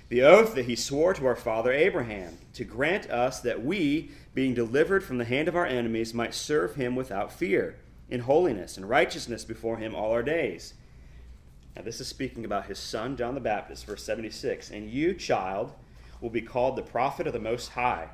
The 0.09 0.23
oath 0.23 0.55
that 0.55 0.65
he 0.65 0.75
swore 0.75 1.13
to 1.13 1.25
our 1.25 1.35
father 1.35 1.71
Abraham, 1.71 2.37
to 2.53 2.63
grant 2.65 3.09
us 3.09 3.39
that 3.41 3.63
we, 3.63 4.11
being 4.33 4.53
delivered 4.53 5.03
from 5.03 5.17
the 5.17 5.25
hand 5.25 5.47
of 5.47 5.55
our 5.55 5.65
enemies, 5.65 6.13
might 6.13 6.33
serve 6.33 6.75
him 6.75 6.95
without 6.95 7.31
fear 7.31 7.77
in 8.09 8.21
holiness 8.21 8.77
and 8.77 8.89
righteousness 8.89 9.45
before 9.45 9.77
him 9.77 9.95
all 9.95 10.11
our 10.11 10.21
days. 10.21 10.73
Now, 11.75 11.81
this 11.81 11.99
is 11.99 12.07
speaking 12.07 12.45
about 12.45 12.67
his 12.67 12.77
son, 12.77 13.17
John 13.17 13.33
the 13.33 13.39
Baptist, 13.39 13.85
verse 13.85 14.03
76. 14.03 14.69
And 14.69 14.89
you, 14.89 15.13
child, 15.13 15.73
will 16.21 16.29
be 16.29 16.41
called 16.41 16.75
the 16.75 16.83
prophet 16.83 17.25
of 17.25 17.33
the 17.33 17.39
Most 17.39 17.69
High, 17.69 18.09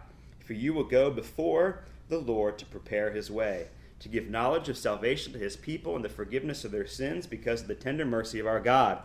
for 0.46 0.54
you 0.54 0.74
will 0.74 0.86
go 0.86 1.12
before 1.12 1.84
the 2.08 2.20
Lord 2.20 2.58
to 2.60 2.66
prepare 2.66 3.12
his 3.12 3.30
way, 3.30 3.68
to 4.00 4.10
give 4.10 4.30
knowledge 4.30 4.70
of 4.70 4.78
salvation 4.78 5.34
to 5.34 5.40
his 5.40 5.56
people 5.56 5.96
and 5.96 6.04
the 6.04 6.10
forgiveness 6.10 6.64
of 6.64 6.72
their 6.72 6.88
sins 6.88 7.28
because 7.28 7.62
of 7.62 7.68
the 7.68 7.76
tender 7.76 8.06
mercy 8.06 8.40
of 8.40 8.48
our 8.48 8.60
God, 8.60 9.00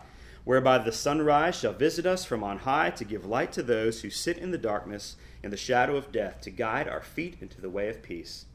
whereby 0.45 0.77
the 0.77 0.91
sunrise 0.91 1.55
shall 1.55 1.73
visit 1.73 2.05
us 2.05 2.23
from 2.23 2.43
on 2.43 2.59
high 2.59 2.91
to 2.91 3.03
give 3.03 3.25
light 3.25 3.51
to 3.53 3.63
those 3.63 4.01
who 4.01 4.09
sit 4.09 4.37
in 4.37 4.51
the 4.51 4.57
darkness 4.57 5.17
and 5.43 5.51
the 5.51 5.57
shadow 5.57 5.95
of 5.97 6.11
death, 6.11 6.41
to 6.41 6.49
guide 6.49 6.87
our 6.87 7.01
feet 7.01 7.37
into 7.41 7.61
the 7.61 7.69
way 7.69 7.89
of 7.89 8.01
peace. 8.01 8.45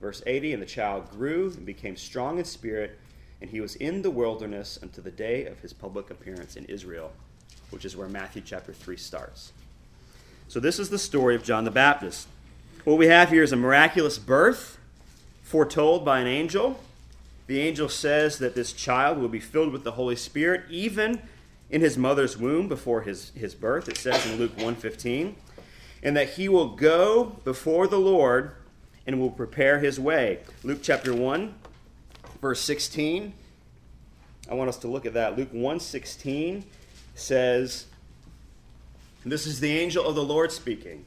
Verse 0.00 0.22
80 0.26 0.54
And 0.54 0.62
the 0.62 0.66
child 0.66 1.10
grew 1.10 1.52
and 1.56 1.66
became 1.66 1.96
strong 1.96 2.38
in 2.38 2.44
spirit, 2.44 2.98
and 3.40 3.50
he 3.50 3.60
was 3.60 3.76
in 3.76 4.02
the 4.02 4.10
wilderness 4.10 4.78
until 4.80 5.04
the 5.04 5.10
day 5.10 5.44
of 5.44 5.60
his 5.60 5.72
public 5.72 6.10
appearance 6.10 6.56
in 6.56 6.64
Israel, 6.64 7.12
which 7.70 7.84
is 7.84 7.96
where 7.96 8.08
Matthew 8.08 8.42
chapter 8.44 8.72
3 8.72 8.96
starts. 8.96 9.52
So, 10.48 10.58
this 10.58 10.80
is 10.80 10.90
the 10.90 10.98
story 10.98 11.36
of 11.36 11.44
John 11.44 11.64
the 11.64 11.70
Baptist. 11.70 12.26
What 12.84 12.98
we 12.98 13.06
have 13.06 13.28
here 13.28 13.44
is 13.44 13.52
a 13.52 13.56
miraculous 13.56 14.18
birth 14.18 14.79
foretold 15.50 16.04
by 16.04 16.20
an 16.20 16.28
angel. 16.28 16.78
The 17.48 17.60
angel 17.60 17.88
says 17.88 18.38
that 18.38 18.54
this 18.54 18.72
child 18.72 19.18
will 19.18 19.28
be 19.28 19.40
filled 19.40 19.72
with 19.72 19.82
the 19.82 19.90
Holy 19.90 20.14
Spirit 20.14 20.62
even 20.70 21.20
in 21.68 21.80
his 21.80 21.98
mother's 21.98 22.36
womb 22.38 22.68
before 22.68 23.02
his, 23.02 23.30
his 23.30 23.52
birth. 23.56 23.88
It 23.88 23.96
says 23.96 24.24
in 24.26 24.38
Luke 24.38 24.56
1:15, 24.56 25.34
and 26.04 26.16
that 26.16 26.30
he 26.30 26.48
will 26.48 26.68
go 26.68 27.40
before 27.42 27.88
the 27.88 27.98
Lord 27.98 28.52
and 29.08 29.18
will 29.18 29.32
prepare 29.32 29.80
his 29.80 29.98
way. 29.98 30.38
Luke 30.62 30.78
chapter 30.82 31.12
1, 31.12 31.52
verse 32.40 32.60
16. 32.60 33.32
I 34.48 34.54
want 34.54 34.68
us 34.68 34.78
to 34.78 34.86
look 34.86 35.04
at 35.04 35.14
that. 35.14 35.36
Luke 35.36 35.52
1:16 35.52 36.62
says, 37.16 37.86
this 39.24 39.48
is 39.48 39.58
the 39.58 39.76
angel 39.76 40.06
of 40.06 40.14
the 40.14 40.22
Lord 40.22 40.52
speaking. 40.52 41.04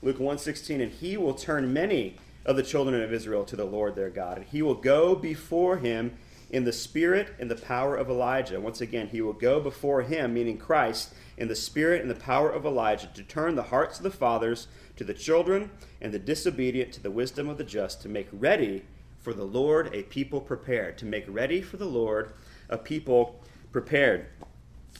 Luke 0.00 0.18
1:16, 0.18 0.80
and 0.80 0.92
he 0.92 1.16
will 1.16 1.34
turn 1.34 1.72
many 1.72 2.18
of 2.44 2.56
the 2.56 2.62
children 2.62 3.00
of 3.02 3.12
Israel 3.12 3.44
to 3.44 3.56
the 3.56 3.64
Lord 3.64 3.94
their 3.94 4.10
God, 4.10 4.38
and 4.38 4.46
he 4.46 4.62
will 4.62 4.74
go 4.74 5.14
before 5.14 5.78
him 5.78 6.16
in 6.50 6.64
the 6.64 6.72
spirit 6.72 7.34
and 7.38 7.50
the 7.50 7.56
power 7.56 7.96
of 7.96 8.08
Elijah. 8.08 8.60
Once 8.60 8.80
again, 8.80 9.08
he 9.08 9.20
will 9.20 9.32
go 9.32 9.60
before 9.60 10.02
him, 10.02 10.34
meaning 10.34 10.58
Christ, 10.58 11.12
in 11.36 11.48
the 11.48 11.56
spirit 11.56 12.00
and 12.00 12.10
the 12.10 12.14
power 12.14 12.50
of 12.50 12.64
Elijah, 12.64 13.08
to 13.14 13.22
turn 13.22 13.56
the 13.56 13.64
hearts 13.64 13.98
of 13.98 14.04
the 14.04 14.10
fathers 14.10 14.68
to 14.96 15.04
the 15.04 15.14
children, 15.14 15.70
and 16.00 16.12
the 16.12 16.18
disobedient 16.18 16.92
to 16.92 17.02
the 17.02 17.10
wisdom 17.10 17.48
of 17.48 17.58
the 17.58 17.64
just, 17.64 18.02
to 18.02 18.08
make 18.08 18.28
ready 18.32 18.84
for 19.18 19.32
the 19.32 19.44
Lord 19.44 19.92
a 19.94 20.02
people 20.02 20.40
prepared. 20.40 20.98
To 20.98 21.06
make 21.06 21.24
ready 21.26 21.62
for 21.62 21.76
the 21.78 21.86
Lord 21.86 22.32
a 22.68 22.78
people 22.78 23.40
prepared. 23.72 24.26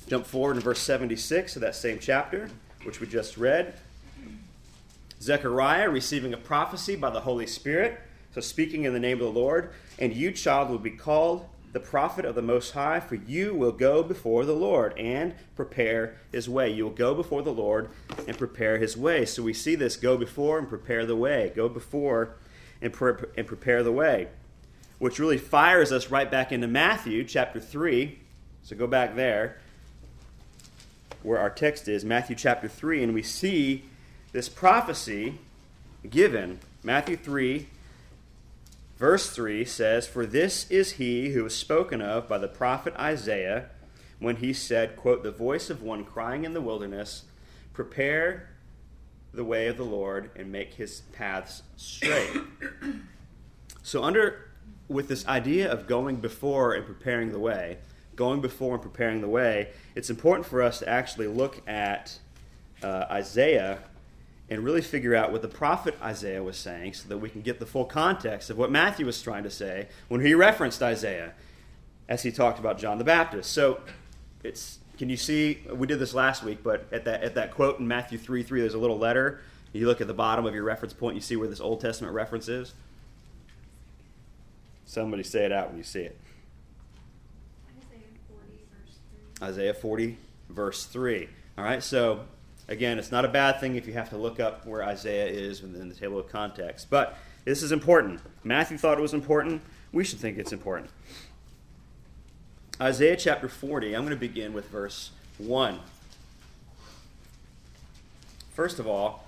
Jump 0.09 0.27
forward 0.27 0.57
in 0.57 0.63
verse 0.63 0.81
76 0.81 1.57
of 1.57 1.63
that 1.63 1.77
same 1.77 1.99
chapter, 2.01 2.51
which 2.83 3.01
we 3.01 3.07
just 3.07 3.37
read. 3.37 3.75
Zechariah 5.21 5.89
receiving 5.89 6.33
a 6.33 6.39
prophecy 6.39 6.97
by 6.97 7.11
the 7.11 7.21
Holy 7.21 7.47
Spirit, 7.47 8.01
so 8.35 8.41
speaking 8.41 8.85
in 8.85 8.93
the 8.93 9.01
name 9.01 9.21
of 9.21 9.33
the 9.33 9.41
Lord, 9.41 9.71
and 9.99 10.13
you, 10.13 10.33
child, 10.33 10.71
will 10.71 10.79
be 10.79 10.91
called 10.91 11.47
the 11.73 11.81
prophet 11.81 12.25
of 12.25 12.37
the 12.37 12.43
Most 12.43 12.71
High, 12.71 13.01
for 13.01 13.17
you 13.17 13.53
will 13.53 13.73
go 13.73 14.03
before 14.03 14.45
the 14.45 14.55
Lord 14.55 14.97
and 14.97 15.35
prepare 15.57 16.17
his 16.31 16.49
way. 16.49 16.71
You 16.71 16.85
will 16.85 16.93
go 16.93 17.15
before 17.15 17.43
the 17.43 17.53
Lord 17.53 17.91
and 18.29 18.39
prepare 18.39 18.79
his 18.79 18.97
way. 18.97 19.25
So 19.25 19.43
we 19.43 19.53
see 19.53 19.75
this 19.75 19.97
go 19.97 20.17
before 20.17 20.59
and 20.59 20.69
prepare 20.69 21.05
the 21.05 21.17
way. 21.17 21.53
Go 21.55 21.69
before 21.69 22.37
and, 22.81 22.93
pre- 22.93 23.29
and 23.37 23.47
prepare 23.47 23.83
the 23.83 23.91
way, 23.91 24.29
which 25.01 25.19
really 25.19 25.39
fires 25.39 25.91
us 25.91 26.11
right 26.11 26.31
back 26.31 26.53
into 26.53 26.69
Matthew 26.69 27.25
chapter 27.25 27.59
3. 27.59 28.21
So 28.63 28.77
go 28.77 28.87
back 28.87 29.17
there 29.17 29.59
where 31.25 31.39
our 31.39 31.51
text 31.51 31.89
is, 31.89 32.05
Matthew 32.05 32.37
chapter 32.37 32.69
3, 32.69 33.03
and 33.03 33.15
we 33.15 33.23
see 33.23 33.83
this 34.35 34.49
prophecy 34.49 35.39
given. 36.11 36.59
Matthew 36.83 37.17
3, 37.17 37.69
verse 38.99 39.31
3 39.31 39.65
says, 39.65 40.09
For 40.09 40.27
this 40.27 40.69
is 40.69 40.95
he 40.95 41.31
who 41.31 41.45
was 41.45 41.57
spoken 41.57 42.03
of 42.03 42.29
by 42.29 42.39
the 42.39 42.49
prophet 42.49 42.95
Isaiah 42.97 43.71
when 44.19 44.37
he 44.37 44.53
said, 44.53 44.97
quote, 44.97 45.23
The 45.23 45.31
voice 45.31 45.71
of 45.71 45.83
one 45.83 46.05
crying 46.05 46.45
in 46.45 46.53
the 46.53 46.61
wilderness, 46.61 47.23
Prepare 47.73 48.51
the 49.33 49.45
way 49.45 49.69
of 49.69 49.77
the 49.77 49.85
Lord 49.85 50.33
and 50.35 50.51
make 50.51 50.75
his 50.75 51.03
paths 51.13 51.63
straight. 51.77 52.37
so, 53.85 54.03
under 54.03 54.51
with 54.89 55.07
this 55.07 55.25
idea 55.29 55.71
of 55.71 55.87
going 55.87 56.17
before 56.17 56.75
and 56.75 56.85
preparing 56.85 57.31
the 57.31 57.39
way, 57.39 57.79
going 58.17 58.41
before 58.41 58.75
and 58.75 58.83
preparing 58.83 59.21
the 59.21 59.29
way, 59.29 59.71
it's 59.95 60.11
important 60.11 60.45
for 60.45 60.61
us 60.61 60.81
to 60.81 60.89
actually 60.89 61.29
look 61.29 61.63
at 61.69 62.19
uh, 62.83 63.07
Isaiah 63.11 63.79
and 64.51 64.63
really 64.63 64.83
figure 64.83 65.15
out 65.15 65.33
what 65.33 65.43
the 65.43 65.49
prophet 65.49 65.97
Isaiah 66.03 66.43
was 66.43 66.57
saying 66.57 66.95
so 66.95 67.09
that 67.09 67.19
we 67.19 67.31
can 67.31 67.41
get 67.41 67.61
the 67.61 67.67
full 67.67 67.85
context 67.85 68.51
of 68.51 68.59
what 68.59 68.71
Matthew 68.71 69.07
was 69.07 69.21
trying 69.23 69.43
to 69.45 69.51
say 69.51 69.89
when 70.09 70.21
he 70.21 70.35
referenced 70.35 70.83
Isaiah 70.83 71.33
as 72.09 72.23
he 72.23 72.31
talked 72.31 72.59
about 72.59 72.79
John 72.79 72.99
the 72.99 73.05
Baptist. 73.05 73.53
So 73.53 73.81
it's 74.43 74.79
can 74.99 75.09
you 75.09 75.17
see 75.17 75.63
we 75.73 75.87
did 75.87 75.99
this 75.99 76.15
last 76.15 76.43
week, 76.45 76.59
but 76.63 76.87
at 76.93 77.05
that 77.07 77.23
at 77.23 77.35
that 77.37 77.53
quote 77.53 77.81
in 77.81 77.89
Matthew 77.89 78.19
3 78.19 78.43
3, 78.43 78.61
there's 78.61 78.75
a 78.75 78.79
little 78.79 78.99
letter. 78.99 79.41
You 79.73 79.89
look 79.89 80.01
at 80.01 80.07
the 80.07 80.15
bottom 80.15 80.47
of 80.47 80.55
your 80.55 80.63
reference 80.63 80.93
point, 80.93 81.17
you 81.17 81.21
see 81.21 81.35
where 81.35 81.49
this 81.49 81.61
Old 81.61 81.81
Testament 81.81 82.15
reference 82.15 82.49
is. 82.49 82.75
Somebody 84.87 85.25
say 85.25 85.45
it 85.45 85.51
out 85.51 85.69
when 85.71 85.79
you 85.79 85.83
see 85.83 86.03
it. 86.03 86.17
Isaiah 89.43 89.75
40, 89.75 90.17
verse 90.51 90.85
3. 90.85 91.29
All 91.59 91.65
right, 91.65 91.83
so 91.83 92.21
again, 92.69 92.99
it's 92.99 93.13
not 93.13 93.25
a 93.25 93.29
bad 93.29 93.61
thing 93.61 93.77
if 93.77 93.87
you 93.87 93.93
have 93.95 94.11
to 94.11 94.17
look 94.17 94.41
up 94.41 94.67
where 94.67 94.83
Isaiah 94.83 95.27
is 95.27 95.63
within 95.63 95.89
the 95.89 95.95
table 95.95 96.19
of 96.19 96.29
context. 96.29 96.89
But 96.91 97.19
this 97.45 97.63
is 97.63 97.73
important. 97.73 98.21
Matthew 98.43 98.79
thought 98.79 98.99
it 98.99 99.03
was 99.03 99.15
important. 99.15 99.63
We 99.93 100.05
should 100.05 100.19
think 100.19 100.39
it's 100.39 100.53
important. 100.53 100.91
Isaiah 102.81 103.17
chapter 103.17 103.49
40, 103.49 103.95
I'm 103.95 104.03
going 104.03 104.11
to 104.11 104.17
begin 104.17 104.53
with 104.53 104.69
verse 104.69 105.13
1. 105.39 105.79
First 108.53 108.79
of 108.79 108.87
all, 108.87 109.25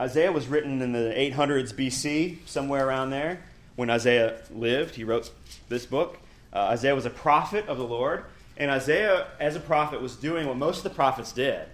Isaiah 0.00 0.32
was 0.32 0.48
written 0.48 0.82
in 0.82 0.92
the 0.92 1.12
800s 1.16 1.72
BC, 1.72 2.38
somewhere 2.46 2.86
around 2.86 3.10
there. 3.10 3.40
When 3.76 3.90
Isaiah 3.90 4.40
lived, 4.52 4.96
he 4.96 5.04
wrote 5.04 5.30
this 5.68 5.86
book. 5.86 6.18
Uh, 6.52 6.58
Isaiah 6.70 6.94
was 6.94 7.06
a 7.06 7.10
prophet 7.10 7.66
of 7.68 7.78
the 7.78 7.84
Lord. 7.84 8.24
And 8.56 8.70
Isaiah, 8.70 9.28
as 9.40 9.56
a 9.56 9.60
prophet, 9.60 10.00
was 10.00 10.16
doing 10.16 10.46
what 10.46 10.56
most 10.56 10.78
of 10.78 10.84
the 10.84 10.90
prophets 10.90 11.32
did. 11.32 11.66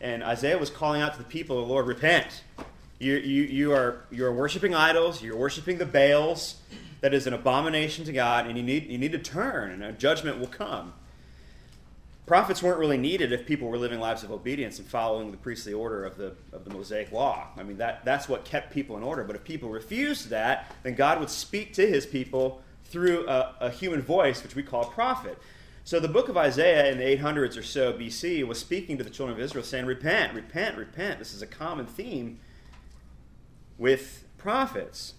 And 0.00 0.22
Isaiah 0.22 0.58
was 0.58 0.70
calling 0.70 1.02
out 1.02 1.12
to 1.14 1.18
the 1.18 1.24
people, 1.24 1.60
the 1.60 1.66
Lord, 1.66 1.86
repent. 1.86 2.44
You, 2.98 3.14
you, 3.14 3.42
you, 3.44 3.72
are, 3.72 4.04
you 4.10 4.24
are 4.24 4.32
worshiping 4.32 4.74
idols, 4.74 5.22
you're 5.22 5.36
worshiping 5.36 5.78
the 5.78 5.86
Baals. 5.86 6.56
That 7.00 7.14
is 7.14 7.28
an 7.28 7.32
abomination 7.32 8.04
to 8.06 8.12
God, 8.12 8.46
and 8.46 8.56
you 8.56 8.62
need, 8.64 8.88
you 8.88 8.98
need 8.98 9.12
to 9.12 9.20
turn, 9.20 9.70
and 9.70 9.84
a 9.84 9.92
judgment 9.92 10.40
will 10.40 10.48
come. 10.48 10.94
Prophets 12.26 12.60
weren't 12.60 12.78
really 12.78 12.98
needed 12.98 13.32
if 13.32 13.46
people 13.46 13.68
were 13.68 13.78
living 13.78 14.00
lives 14.00 14.24
of 14.24 14.32
obedience 14.32 14.80
and 14.80 14.86
following 14.86 15.30
the 15.30 15.36
priestly 15.36 15.72
order 15.72 16.04
of 16.04 16.16
the, 16.16 16.34
of 16.52 16.64
the 16.64 16.70
Mosaic 16.70 17.12
law. 17.12 17.46
I 17.56 17.62
mean, 17.62 17.78
that, 17.78 18.04
that's 18.04 18.28
what 18.28 18.44
kept 18.44 18.72
people 18.72 18.96
in 18.96 19.04
order. 19.04 19.22
But 19.22 19.36
if 19.36 19.44
people 19.44 19.70
refused 19.70 20.28
that, 20.30 20.74
then 20.82 20.94
God 20.94 21.20
would 21.20 21.30
speak 21.30 21.72
to 21.74 21.86
his 21.86 22.04
people 22.04 22.60
through 22.86 23.28
a, 23.28 23.54
a 23.60 23.70
human 23.70 24.02
voice, 24.02 24.42
which 24.42 24.54
we 24.54 24.62
call 24.62 24.82
a 24.82 24.90
prophet. 24.90 25.38
So 25.88 25.98
the 25.98 26.06
book 26.06 26.28
of 26.28 26.36
Isaiah 26.36 26.92
in 26.92 26.98
the 26.98 27.04
800s 27.16 27.56
or 27.56 27.62
so 27.62 27.94
BC 27.94 28.46
was 28.46 28.58
speaking 28.58 28.98
to 28.98 29.04
the 29.04 29.08
children 29.08 29.38
of 29.38 29.42
Israel, 29.42 29.64
saying, 29.64 29.86
Repent, 29.86 30.34
repent, 30.34 30.76
repent. 30.76 31.18
This 31.18 31.32
is 31.32 31.40
a 31.40 31.46
common 31.46 31.86
theme 31.86 32.40
with 33.78 34.26
prophets. 34.36 35.14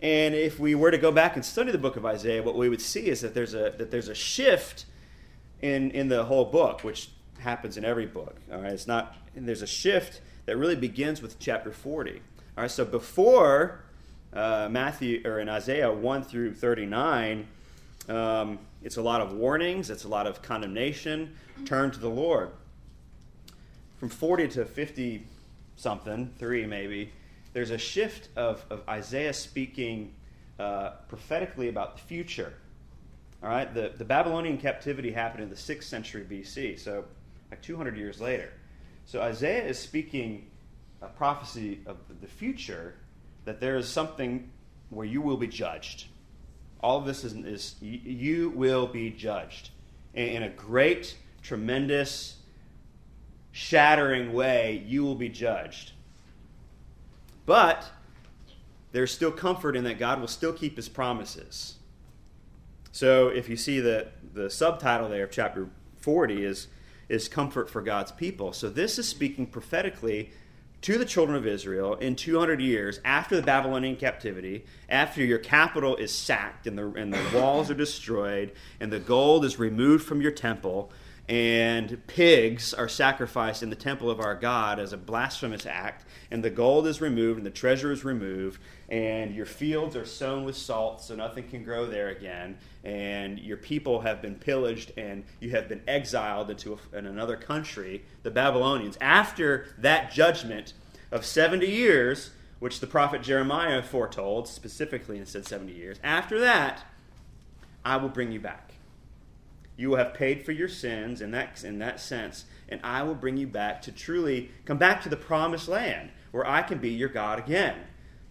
And 0.00 0.34
if 0.34 0.58
we 0.58 0.74
were 0.74 0.90
to 0.90 0.96
go 0.96 1.12
back 1.12 1.36
and 1.36 1.44
study 1.44 1.72
the 1.72 1.76
book 1.76 1.96
of 1.96 2.06
Isaiah, 2.06 2.42
what 2.42 2.56
we 2.56 2.70
would 2.70 2.80
see 2.80 3.08
is 3.08 3.20
that 3.20 3.34
there's 3.34 3.52
a, 3.52 3.74
that 3.76 3.90
there's 3.90 4.08
a 4.08 4.14
shift 4.14 4.86
in, 5.60 5.90
in 5.90 6.08
the 6.08 6.24
whole 6.24 6.46
book, 6.46 6.82
which 6.82 7.10
happens 7.40 7.76
in 7.76 7.84
every 7.84 8.06
book. 8.06 8.36
All 8.50 8.62
right, 8.62 8.72
it's 8.72 8.86
not, 8.86 9.14
there's 9.34 9.60
a 9.60 9.66
shift 9.66 10.22
that 10.46 10.56
really 10.56 10.74
begins 10.74 11.20
with 11.20 11.38
chapter 11.38 11.70
40. 11.70 12.12
All 12.12 12.18
right, 12.56 12.70
so 12.70 12.86
before 12.86 13.84
uh, 14.32 14.68
Matthew, 14.70 15.20
or 15.26 15.38
in 15.38 15.50
Isaiah 15.50 15.92
1 15.92 16.22
through 16.24 16.54
39, 16.54 17.46
um, 18.08 18.58
it's 18.82 18.96
a 18.96 19.02
lot 19.02 19.20
of 19.20 19.32
warnings, 19.32 19.90
it's 19.90 20.04
a 20.04 20.08
lot 20.08 20.26
of 20.26 20.42
condemnation. 20.42 21.36
Turn 21.64 21.90
to 21.90 22.00
the 22.00 22.08
Lord. 22.08 22.50
From 23.98 24.08
40 24.08 24.48
to 24.48 24.64
50 24.64 25.26
something, 25.76 26.32
three 26.38 26.66
maybe, 26.66 27.12
there's 27.52 27.70
a 27.70 27.78
shift 27.78 28.28
of, 28.36 28.64
of 28.70 28.82
Isaiah 28.88 29.32
speaking 29.32 30.12
uh, 30.58 30.90
prophetically 31.08 31.68
about 31.68 31.96
the 31.96 32.02
future. 32.02 32.52
All 33.42 33.48
right, 33.48 33.72
the, 33.72 33.92
the 33.96 34.04
Babylonian 34.04 34.58
captivity 34.58 35.10
happened 35.10 35.42
in 35.42 35.50
the 35.50 35.56
6th 35.56 35.84
century 35.84 36.24
BC, 36.28 36.78
so 36.78 37.04
like 37.50 37.62
200 37.62 37.96
years 37.96 38.20
later. 38.20 38.52
So 39.04 39.20
Isaiah 39.20 39.64
is 39.64 39.78
speaking 39.78 40.46
a 41.00 41.08
prophecy 41.08 41.80
of 41.86 41.96
the 42.20 42.26
future 42.26 42.94
that 43.44 43.60
there 43.60 43.76
is 43.76 43.88
something 43.88 44.48
where 44.90 45.06
you 45.06 45.20
will 45.20 45.36
be 45.36 45.48
judged 45.48 46.06
all 46.82 46.98
of 46.98 47.06
this 47.06 47.24
is, 47.24 47.34
is 47.34 47.76
you 47.80 48.50
will 48.50 48.86
be 48.86 49.10
judged 49.10 49.70
in 50.14 50.42
a 50.42 50.48
great, 50.48 51.16
tremendous, 51.42 52.36
shattering 53.52 54.32
way. 54.32 54.82
You 54.86 55.04
will 55.04 55.14
be 55.14 55.28
judged. 55.28 55.92
But 57.46 57.90
there's 58.92 59.12
still 59.12 59.32
comfort 59.32 59.76
in 59.76 59.84
that 59.84 59.98
God 59.98 60.20
will 60.20 60.28
still 60.28 60.52
keep 60.52 60.76
his 60.76 60.88
promises. 60.88 61.76
So 62.90 63.28
if 63.28 63.48
you 63.48 63.56
see 63.56 63.80
the, 63.80 64.08
the 64.34 64.50
subtitle 64.50 65.08
there 65.08 65.24
of 65.24 65.30
chapter 65.30 65.68
40 66.00 66.44
is, 66.44 66.68
is 67.08 67.28
comfort 67.28 67.70
for 67.70 67.80
God's 67.80 68.12
people. 68.12 68.52
So 68.52 68.68
this 68.68 68.98
is 68.98 69.08
speaking 69.08 69.46
prophetically 69.46 70.30
to 70.82 70.98
the 70.98 71.04
children 71.04 71.36
of 71.36 71.46
Israel 71.46 71.94
in 71.94 72.16
200 72.16 72.60
years 72.60 73.00
after 73.04 73.36
the 73.36 73.42
Babylonian 73.42 73.96
captivity, 73.96 74.64
after 74.88 75.24
your 75.24 75.38
capital 75.38 75.96
is 75.96 76.12
sacked 76.12 76.66
and 76.66 76.76
the, 76.76 76.88
and 76.92 77.12
the 77.12 77.22
walls 77.32 77.70
are 77.70 77.74
destroyed 77.74 78.52
and 78.80 78.92
the 78.92 78.98
gold 78.98 79.44
is 79.44 79.58
removed 79.58 80.04
from 80.04 80.20
your 80.20 80.32
temple 80.32 80.92
and 81.32 82.06
pigs 82.08 82.74
are 82.74 82.90
sacrificed 82.90 83.62
in 83.62 83.70
the 83.70 83.74
temple 83.74 84.10
of 84.10 84.20
our 84.20 84.34
God 84.34 84.78
as 84.78 84.92
a 84.92 84.98
blasphemous 84.98 85.64
act, 85.64 86.04
and 86.30 86.44
the 86.44 86.50
gold 86.50 86.86
is 86.86 87.00
removed 87.00 87.38
and 87.38 87.46
the 87.46 87.50
treasure 87.50 87.90
is 87.90 88.04
removed, 88.04 88.60
and 88.90 89.34
your 89.34 89.46
fields 89.46 89.96
are 89.96 90.04
sown 90.04 90.44
with 90.44 90.58
salt 90.58 91.00
so 91.00 91.14
nothing 91.14 91.48
can 91.48 91.64
grow 91.64 91.86
there 91.86 92.10
again, 92.10 92.58
and 92.84 93.38
your 93.38 93.56
people 93.56 94.02
have 94.02 94.20
been 94.20 94.34
pillaged 94.34 94.92
and 94.98 95.24
you 95.40 95.48
have 95.52 95.70
been 95.70 95.80
exiled 95.88 96.50
into 96.50 96.74
a, 96.74 96.98
in 96.98 97.06
another 97.06 97.38
country, 97.38 98.04
the 98.24 98.30
Babylonians. 98.30 98.98
After 99.00 99.74
that 99.78 100.12
judgment 100.12 100.74
of 101.10 101.24
70 101.24 101.66
years, 101.66 102.32
which 102.58 102.80
the 102.80 102.86
prophet 102.86 103.22
Jeremiah 103.22 103.82
foretold, 103.82 104.48
specifically 104.48 105.16
and 105.16 105.26
said 105.26 105.46
70 105.46 105.72
years, 105.72 105.98
after 106.04 106.38
that, 106.40 106.84
I 107.86 107.96
will 107.96 108.10
bring 108.10 108.32
you 108.32 108.40
back. 108.40 108.71
You 109.76 109.90
will 109.90 109.96
have 109.96 110.14
paid 110.14 110.44
for 110.44 110.52
your 110.52 110.68
sins 110.68 111.20
in 111.20 111.30
that, 111.32 111.64
in 111.64 111.78
that 111.78 112.00
sense, 112.00 112.44
and 112.68 112.80
I 112.84 113.02
will 113.02 113.14
bring 113.14 113.36
you 113.36 113.46
back 113.46 113.82
to 113.82 113.92
truly 113.92 114.50
come 114.64 114.78
back 114.78 115.02
to 115.02 115.08
the 115.08 115.16
promised 115.16 115.68
land 115.68 116.10
where 116.30 116.46
I 116.46 116.62
can 116.62 116.78
be 116.78 116.90
your 116.90 117.08
God 117.08 117.38
again. 117.38 117.76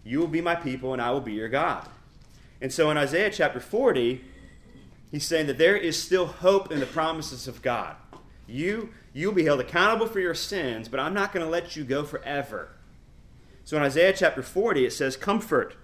You 0.04 0.18
will 0.18 0.28
be 0.28 0.40
my 0.40 0.54
people, 0.54 0.92
and 0.92 1.00
I 1.00 1.10
will 1.10 1.20
be 1.20 1.32
your 1.32 1.48
God. 1.48 1.88
And 2.60 2.72
so 2.72 2.90
in 2.90 2.96
Isaiah 2.96 3.30
chapter 3.30 3.60
40, 3.60 4.24
he's 5.10 5.26
saying 5.26 5.46
that 5.46 5.58
there 5.58 5.76
is 5.76 6.00
still 6.00 6.26
hope 6.26 6.70
in 6.70 6.80
the 6.80 6.86
promises 6.86 7.46
of 7.48 7.62
God. 7.62 7.96
You, 8.46 8.90
you'll 9.12 9.32
be 9.32 9.44
held 9.44 9.60
accountable 9.60 10.06
for 10.06 10.20
your 10.20 10.34
sins, 10.34 10.88
but 10.88 11.00
I'm 11.00 11.14
not 11.14 11.32
going 11.32 11.44
to 11.44 11.50
let 11.50 11.76
you 11.76 11.84
go 11.84 12.04
forever. 12.04 12.70
So 13.64 13.76
in 13.76 13.82
Isaiah 13.82 14.12
chapter 14.12 14.42
40, 14.42 14.86
it 14.86 14.92
says, 14.92 15.16
Comfort. 15.16 15.76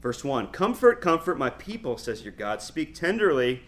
Verse 0.00 0.22
1 0.22 0.48
Comfort, 0.48 1.00
comfort 1.00 1.38
my 1.38 1.50
people, 1.50 1.96
says 1.96 2.22
your 2.22 2.32
God. 2.32 2.60
Speak 2.60 2.94
tenderly 2.94 3.62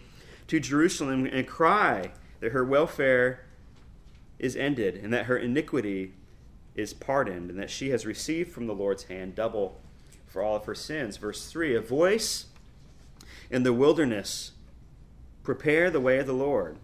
to 0.47 0.59
Jerusalem 0.59 1.25
and 1.25 1.47
cry 1.47 2.11
that 2.39 2.51
her 2.51 2.63
welfare 2.63 3.45
is 4.39 4.55
ended 4.55 4.95
and 4.95 5.13
that 5.13 5.25
her 5.25 5.37
iniquity 5.37 6.13
is 6.77 6.93
pardoned, 6.93 7.49
and 7.49 7.59
that 7.59 7.71
she 7.71 7.89
has 7.89 8.05
received 8.05 8.51
from 8.51 8.67
the 8.67 8.75
Lord's 8.75 9.05
hand 9.05 9.33
double 9.33 9.81
for 10.27 10.43
all 10.43 10.55
of 10.55 10.65
her 10.65 10.75
sins. 10.75 11.17
Verse 11.17 11.49
3 11.49 11.75
A 11.75 11.81
voice 11.81 12.45
in 13.49 13.63
the 13.63 13.73
wilderness, 13.73 14.51
prepare 15.43 15.89
the 15.89 15.99
way 15.99 16.19
of 16.19 16.27
the 16.27 16.33
Lord, 16.33 16.77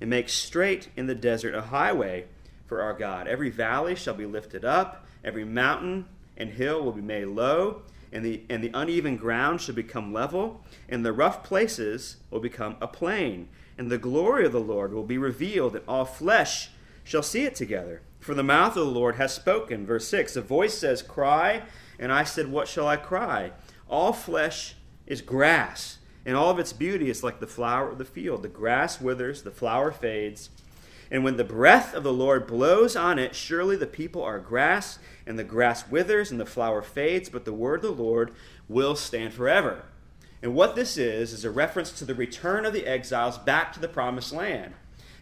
and 0.00 0.10
make 0.10 0.28
straight 0.28 0.88
in 0.96 1.06
the 1.06 1.14
desert 1.14 1.54
a 1.54 1.62
highway 1.62 2.24
for 2.66 2.82
our 2.82 2.92
God. 2.92 3.28
Every 3.28 3.50
valley 3.50 3.94
shall 3.94 4.14
be 4.14 4.26
lifted 4.26 4.64
up, 4.64 5.06
every 5.24 5.44
mountain 5.44 6.06
and 6.36 6.50
hill 6.50 6.82
will 6.82 6.92
be 6.92 7.00
made 7.00 7.26
low, 7.26 7.82
and 8.12 8.24
the, 8.24 8.42
and 8.48 8.62
the 8.62 8.70
uneven 8.74 9.16
ground 9.16 9.60
shall 9.60 9.74
become 9.74 10.12
level, 10.12 10.64
and 10.88 11.04
the 11.04 11.12
rough 11.12 11.42
places 11.42 12.16
will 12.30 12.40
become 12.40 12.76
a 12.80 12.86
plain. 12.86 13.48
And 13.78 13.90
the 13.90 13.98
glory 13.98 14.46
of 14.46 14.52
the 14.52 14.60
Lord 14.60 14.92
will 14.92 15.04
be 15.04 15.18
revealed, 15.18 15.76
and 15.76 15.84
all 15.86 16.04
flesh 16.04 16.70
shall 17.04 17.22
see 17.22 17.44
it 17.44 17.54
together. 17.54 18.02
For 18.20 18.34
the 18.34 18.42
mouth 18.42 18.76
of 18.76 18.86
the 18.86 18.92
Lord 18.92 19.16
has 19.16 19.32
spoken. 19.32 19.86
Verse 19.86 20.08
6 20.08 20.36
A 20.36 20.42
voice 20.42 20.76
says, 20.76 21.02
Cry, 21.02 21.62
and 21.98 22.12
I 22.12 22.24
said, 22.24 22.50
What 22.50 22.68
shall 22.68 22.88
I 22.88 22.96
cry? 22.96 23.52
All 23.88 24.12
flesh 24.12 24.74
is 25.06 25.22
grass, 25.22 25.98
and 26.24 26.36
all 26.36 26.50
of 26.50 26.58
its 26.58 26.72
beauty 26.72 27.08
is 27.08 27.22
like 27.22 27.38
the 27.38 27.46
flower 27.46 27.90
of 27.90 27.98
the 27.98 28.04
field. 28.04 28.42
The 28.42 28.48
grass 28.48 29.00
withers, 29.00 29.42
the 29.42 29.50
flower 29.50 29.92
fades 29.92 30.50
and 31.10 31.22
when 31.22 31.36
the 31.36 31.44
breath 31.44 31.94
of 31.94 32.02
the 32.02 32.12
Lord 32.12 32.46
blows 32.46 32.96
on 32.96 33.18
it, 33.18 33.34
surely 33.34 33.76
the 33.76 33.86
people 33.86 34.22
are 34.22 34.38
grass, 34.38 34.98
and 35.26 35.38
the 35.38 35.44
grass 35.44 35.88
withers 35.88 36.30
and 36.30 36.40
the 36.40 36.46
flower 36.46 36.82
fades, 36.82 37.28
but 37.28 37.44
the 37.44 37.52
word 37.52 37.84
of 37.84 37.96
the 37.96 38.02
Lord 38.02 38.32
will 38.68 38.96
stand 38.96 39.32
forever. 39.32 39.84
And 40.42 40.54
what 40.54 40.76
this 40.76 40.96
is, 40.96 41.32
is 41.32 41.44
a 41.44 41.50
reference 41.50 41.92
to 41.92 42.04
the 42.04 42.14
return 42.14 42.66
of 42.66 42.72
the 42.72 42.86
exiles 42.86 43.38
back 43.38 43.72
to 43.72 43.80
the 43.80 43.88
promised 43.88 44.32
land. 44.32 44.74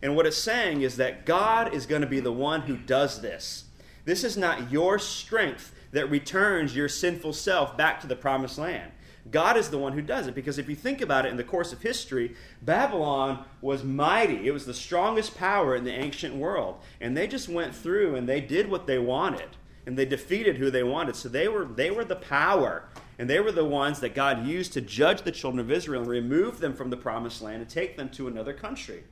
And 0.02 0.16
what 0.16 0.26
it's 0.26 0.36
saying 0.36 0.82
is 0.82 0.96
that 0.96 1.24
God 1.24 1.72
is 1.72 1.86
going 1.86 2.02
to 2.02 2.06
be 2.06 2.20
the 2.20 2.32
one 2.32 2.62
who 2.62 2.76
does 2.76 3.20
this. 3.20 3.64
This 4.04 4.24
is 4.24 4.36
not 4.36 4.70
your 4.70 4.98
strength 4.98 5.74
that 5.92 6.10
returns 6.10 6.76
your 6.76 6.88
sinful 6.88 7.32
self 7.32 7.76
back 7.76 8.00
to 8.00 8.06
the 8.06 8.16
promised 8.16 8.58
land. 8.58 8.92
God 9.30 9.56
is 9.56 9.70
the 9.70 9.78
one 9.78 9.94
who 9.94 10.02
does 10.02 10.26
it. 10.26 10.34
Because 10.34 10.58
if 10.58 10.68
you 10.68 10.76
think 10.76 11.00
about 11.00 11.24
it 11.24 11.30
in 11.30 11.36
the 11.36 11.44
course 11.44 11.72
of 11.72 11.82
history, 11.82 12.34
Babylon 12.60 13.44
was 13.60 13.82
mighty. 13.82 14.46
It 14.46 14.52
was 14.52 14.66
the 14.66 14.74
strongest 14.74 15.36
power 15.36 15.74
in 15.74 15.84
the 15.84 15.92
ancient 15.92 16.34
world. 16.34 16.80
And 17.00 17.16
they 17.16 17.26
just 17.26 17.48
went 17.48 17.74
through 17.74 18.16
and 18.16 18.28
they 18.28 18.40
did 18.40 18.70
what 18.70 18.86
they 18.86 18.98
wanted. 18.98 19.48
And 19.86 19.98
they 19.98 20.04
defeated 20.06 20.56
who 20.56 20.70
they 20.70 20.82
wanted. 20.82 21.16
So 21.16 21.28
they 21.28 21.48
were, 21.48 21.64
they 21.64 21.90
were 21.90 22.04
the 22.04 22.16
power. 22.16 22.84
And 23.18 23.30
they 23.30 23.40
were 23.40 23.52
the 23.52 23.64
ones 23.64 24.00
that 24.00 24.14
God 24.14 24.46
used 24.46 24.72
to 24.74 24.80
judge 24.80 25.22
the 25.22 25.32
children 25.32 25.60
of 25.60 25.70
Israel 25.70 26.02
and 26.02 26.10
remove 26.10 26.58
them 26.58 26.74
from 26.74 26.90
the 26.90 26.96
promised 26.96 27.42
land 27.42 27.62
and 27.62 27.70
take 27.70 27.96
them 27.96 28.08
to 28.10 28.28
another 28.28 28.52
country. 28.52 29.04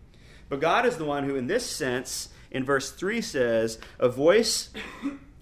But 0.48 0.60
God 0.60 0.84
is 0.84 0.96
the 0.96 1.04
one 1.04 1.24
who, 1.24 1.36
in 1.36 1.46
this 1.46 1.64
sense, 1.64 2.28
in 2.50 2.64
verse 2.64 2.90
3 2.90 3.20
says, 3.20 3.78
A 3.98 4.08
voice 4.08 4.70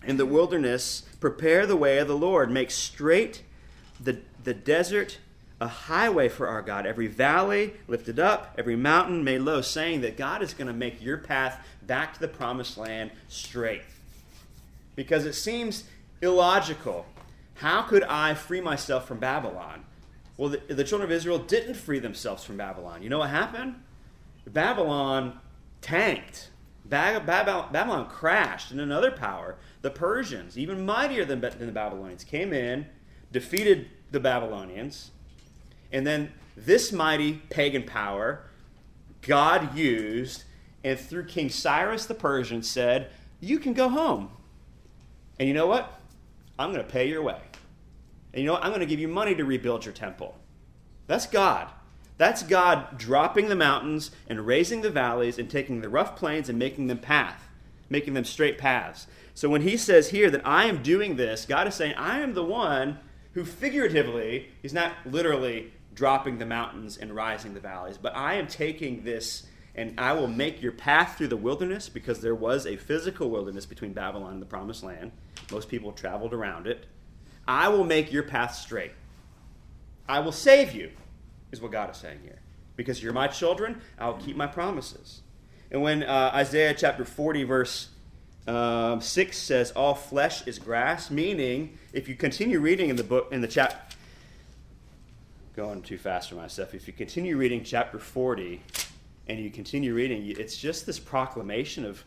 in 0.05 0.17
the 0.17 0.27
wilderness, 0.27 1.03
prepare 1.19 1.67
the 1.67 1.77
way 1.77 1.99
of 1.99 2.07
the 2.09 2.17
Lord, 2.17 2.51
make 2.51 2.71
straight 2.71 3.43
the 3.99 4.21
the 4.43 4.55
desert 4.55 5.19
a 5.61 5.69
highway 5.69 6.29
for 6.29 6.49
our 6.49 6.63
God. 6.63 6.87
Every 6.87 7.07
valley 7.07 7.75
lifted 7.87 8.19
up, 8.19 8.55
every 8.57 8.77
mountain 8.77 9.23
made 9.23 9.41
low, 9.41 9.61
saying 9.61 10.01
that 10.01 10.17
God 10.17 10.43
is 10.43 10.55
going 10.55 10.69
to 10.69 10.73
make 10.73 11.03
your 11.03 11.19
path 11.19 11.65
back 11.83 12.15
to 12.15 12.21
the 12.21 12.29
promised 12.29 12.79
land 12.79 13.11
straight. 13.29 13.83
Because 14.97 15.27
it 15.27 15.35
seems 15.35 15.85
illogical. 16.23 17.05
How 17.55 17.83
could 17.83 18.03
I 18.05 18.33
free 18.35 18.63
myself 18.63 19.07
from 19.07 19.19
Babylon? 19.19 19.85
Well, 20.39 20.49
the, 20.49 20.75
the 20.75 20.85
children 20.85 21.11
of 21.11 21.15
Israel 21.15 21.39
didn't 21.39 21.75
free 21.75 21.99
themselves 21.99 22.43
from 22.43 22.57
Babylon. 22.57 23.03
You 23.03 23.11
know 23.11 23.19
what 23.19 23.31
happened? 23.31 23.75
Babylon 24.47 25.39
tanked. 25.83 26.49
Babylon 26.87 28.09
crashed, 28.09 28.73
and 28.73 28.81
another 28.81 29.13
power, 29.13 29.57
the 29.83 29.91
Persians, 29.91 30.59
even 30.59 30.85
mightier 30.85 31.25
than, 31.25 31.41
than 31.41 31.67
the 31.67 31.73
Babylonians, 31.73 32.25
came 32.25 32.53
in, 32.53 32.87
defeated 33.31 33.89
the 34.11 34.21
Babylonians. 34.21 35.11
And 35.93 36.07
then 36.07 36.33
this 36.57 36.93
mighty 36.93 37.35
pagan 37.51 37.83
power 37.83 38.43
God 39.23 39.77
used, 39.77 40.45
and 40.83 40.99
through 40.99 41.27
King 41.27 41.51
Cyrus 41.51 42.07
the 42.07 42.15
Persian 42.15 42.63
said, 42.63 43.11
You 43.41 43.59
can 43.59 43.75
go 43.75 43.89
home. 43.89 44.31
And 45.39 45.49
you 45.49 45.55
know 45.55 45.67
what? 45.67 46.01
I'm 46.59 46.73
going 46.73 46.85
to 46.85 46.91
pay 46.91 47.09
your 47.09 47.23
way. 47.23 47.41
And 48.33 48.43
you 48.43 48.47
know 48.47 48.55
what? 48.55 48.65
I'm 48.65 48.71
going 48.71 48.81
to 48.81 48.87
give 48.87 49.01
you 49.01 49.09
money 49.09 49.35
to 49.35 49.45
rebuild 49.45 49.85
your 49.85 49.95
temple. 49.95 50.37
That's 51.07 51.27
God. 51.27 51.69
That's 52.19 52.43
God 52.43 52.99
dropping 52.99 53.49
the 53.49 53.57
mountains 53.57 54.11
and 54.29 54.47
raising 54.47 54.83
the 54.83 54.91
valleys 54.91 55.39
and 55.39 55.51
taking 55.51 55.81
the 55.81 55.89
rough 55.89 56.17
plains 56.17 56.49
and 56.49 56.59
making 56.59 56.87
them 56.87 56.99
path, 56.99 57.49
making 57.89 58.15
them 58.15 58.25
straight 58.25 58.59
paths. 58.59 59.07
So 59.35 59.49
when 59.49 59.63
he 59.63 59.77
says 59.77 60.11
here 60.11 60.31
that 60.31 60.47
I 60.47 60.67
am 60.67 60.83
doing 60.83 61.17
this, 61.17 61.47
God 61.47 61.67
is 61.67 61.75
saying, 61.75 61.95
I 61.95 62.21
am 62.21 62.35
the 62.35 62.45
one 62.45 62.99
who 63.33 63.45
figuratively, 63.45 64.49
he's 64.63 64.73
not 64.73 64.93
literally 65.05 65.73
dropping 65.95 66.39
the 66.39 66.47
mountains 66.47 66.97
and 66.97 67.15
rising 67.15 67.55
the 67.55 67.61
valleys, 67.61 67.99
but 67.99 68.17
I 68.17 68.35
am 68.35 68.47
taking 68.47 69.05
this 69.05 69.47
and 69.75 69.99
I 69.99 70.13
will 70.13 70.27
make 70.27 70.61
your 70.61 70.73
path 70.73 71.17
through 71.17 71.29
the 71.29 71.37
wilderness 71.37 71.89
because 71.89 72.21
there 72.21 72.35
was 72.35 72.67
a 72.67 72.77
physical 72.77 73.31
wilderness 73.31 73.67
between 73.67 73.93
Babylon 73.93 74.33
and 74.33 74.43
the 74.43 74.47
promised 74.47 74.83
land. 74.83 75.13
Most 75.53 75.69
people 75.69 75.93
traveled 75.93 76.35
around 76.35 76.67
it. 76.67 76.87
I 77.47 77.69
will 77.69 77.85
make 77.85 78.13
your 78.13 78.25
path 78.25 78.55
straight. 78.55 78.93
I 80.09 80.21
will 80.21 80.33
save 80.33 80.75
you, 80.75 80.91
is 81.53 81.61
what 81.61 81.73
God 81.73 81.91
is 81.91 81.97
saying 81.97 82.21
here. 82.25 82.41
Because 82.77 83.03
you're 83.03 83.13
my 83.13 83.29
children, 83.29 83.81
I'll 83.99 84.15
keep 84.15 84.37
my 84.37 84.47
promises. 84.47 85.23
And 85.71 85.83
when 85.83 86.03
uh, 86.03 86.33
Isaiah 86.35 86.75
chapter 86.75 87.05
40, 87.05 87.45
verse 87.45 87.89
um, 88.49 89.01
6 89.01 89.39
says, 89.39 89.71
All 89.73 89.95
flesh 89.95 90.47
is 90.47 90.59
grass, 90.59 91.11
meaning, 91.11 91.79
if 91.93 92.09
you 92.09 92.15
continue 92.15 92.61
reading 92.61 92.89
in 92.89 92.97
the 92.97 93.05
book, 93.05 93.29
in 93.33 93.41
the 93.41 93.49
chapter, 93.49 93.79
going 95.57 95.83
too 95.83 95.99
fast 95.99 96.29
for 96.29 96.37
myself, 96.37 96.75
if 96.75 96.87
you 96.87 96.93
continue 96.93 97.37
reading 97.37 97.65
chapter 97.65 97.99
40 97.99 98.63
and 99.29 99.39
you 99.39 99.51
continue 99.51 99.95
reading, 99.95 100.25
it's 100.27 100.57
just 100.57 100.87
this 100.87 100.99
proclamation 100.99 101.85
of 101.85 102.05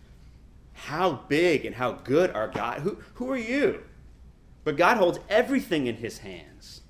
how 0.74 1.24
big 1.28 1.65
and 1.65 1.76
how 1.76 1.91
good 1.91 2.32
our 2.32 2.48
God, 2.48 2.80
who, 2.80 2.98
who 3.15 3.30
are 3.30 3.38
you? 3.38 3.84
But 4.63 4.78
God 4.78 4.98
holds 4.98 5.19
everything 5.30 5.88
in 5.88 5.98
his 5.98 6.19
hands. 6.19 6.82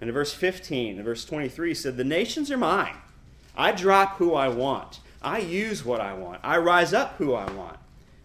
And 0.00 0.08
in 0.08 0.14
verse 0.14 0.32
15 0.32 0.96
and 0.96 1.04
verse 1.04 1.24
23 1.24 1.74
said, 1.74 1.96
The 1.96 2.04
nations 2.04 2.50
are 2.50 2.56
mine. 2.56 2.96
I 3.56 3.72
drop 3.72 4.18
who 4.18 4.34
I 4.34 4.48
want. 4.48 5.00
I 5.20 5.38
use 5.38 5.84
what 5.84 6.00
I 6.00 6.14
want. 6.14 6.40
I 6.44 6.58
rise 6.58 6.94
up 6.94 7.16
who 7.16 7.34
I 7.34 7.50
want. 7.50 7.76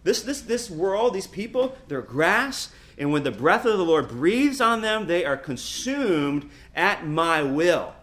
This, 0.04 0.22
this, 0.22 0.42
this 0.42 0.70
world, 0.70 1.14
these 1.14 1.26
people, 1.26 1.76
they're 1.88 2.02
grass, 2.02 2.72
and 2.98 3.12
when 3.12 3.22
the 3.24 3.30
breath 3.30 3.64
of 3.64 3.76
the 3.76 3.84
Lord 3.84 4.08
breathes 4.08 4.60
on 4.60 4.80
them, 4.80 5.06
they 5.06 5.24
are 5.24 5.36
consumed 5.36 6.48
at 6.74 7.06
my 7.06 7.42
will. 7.42 7.94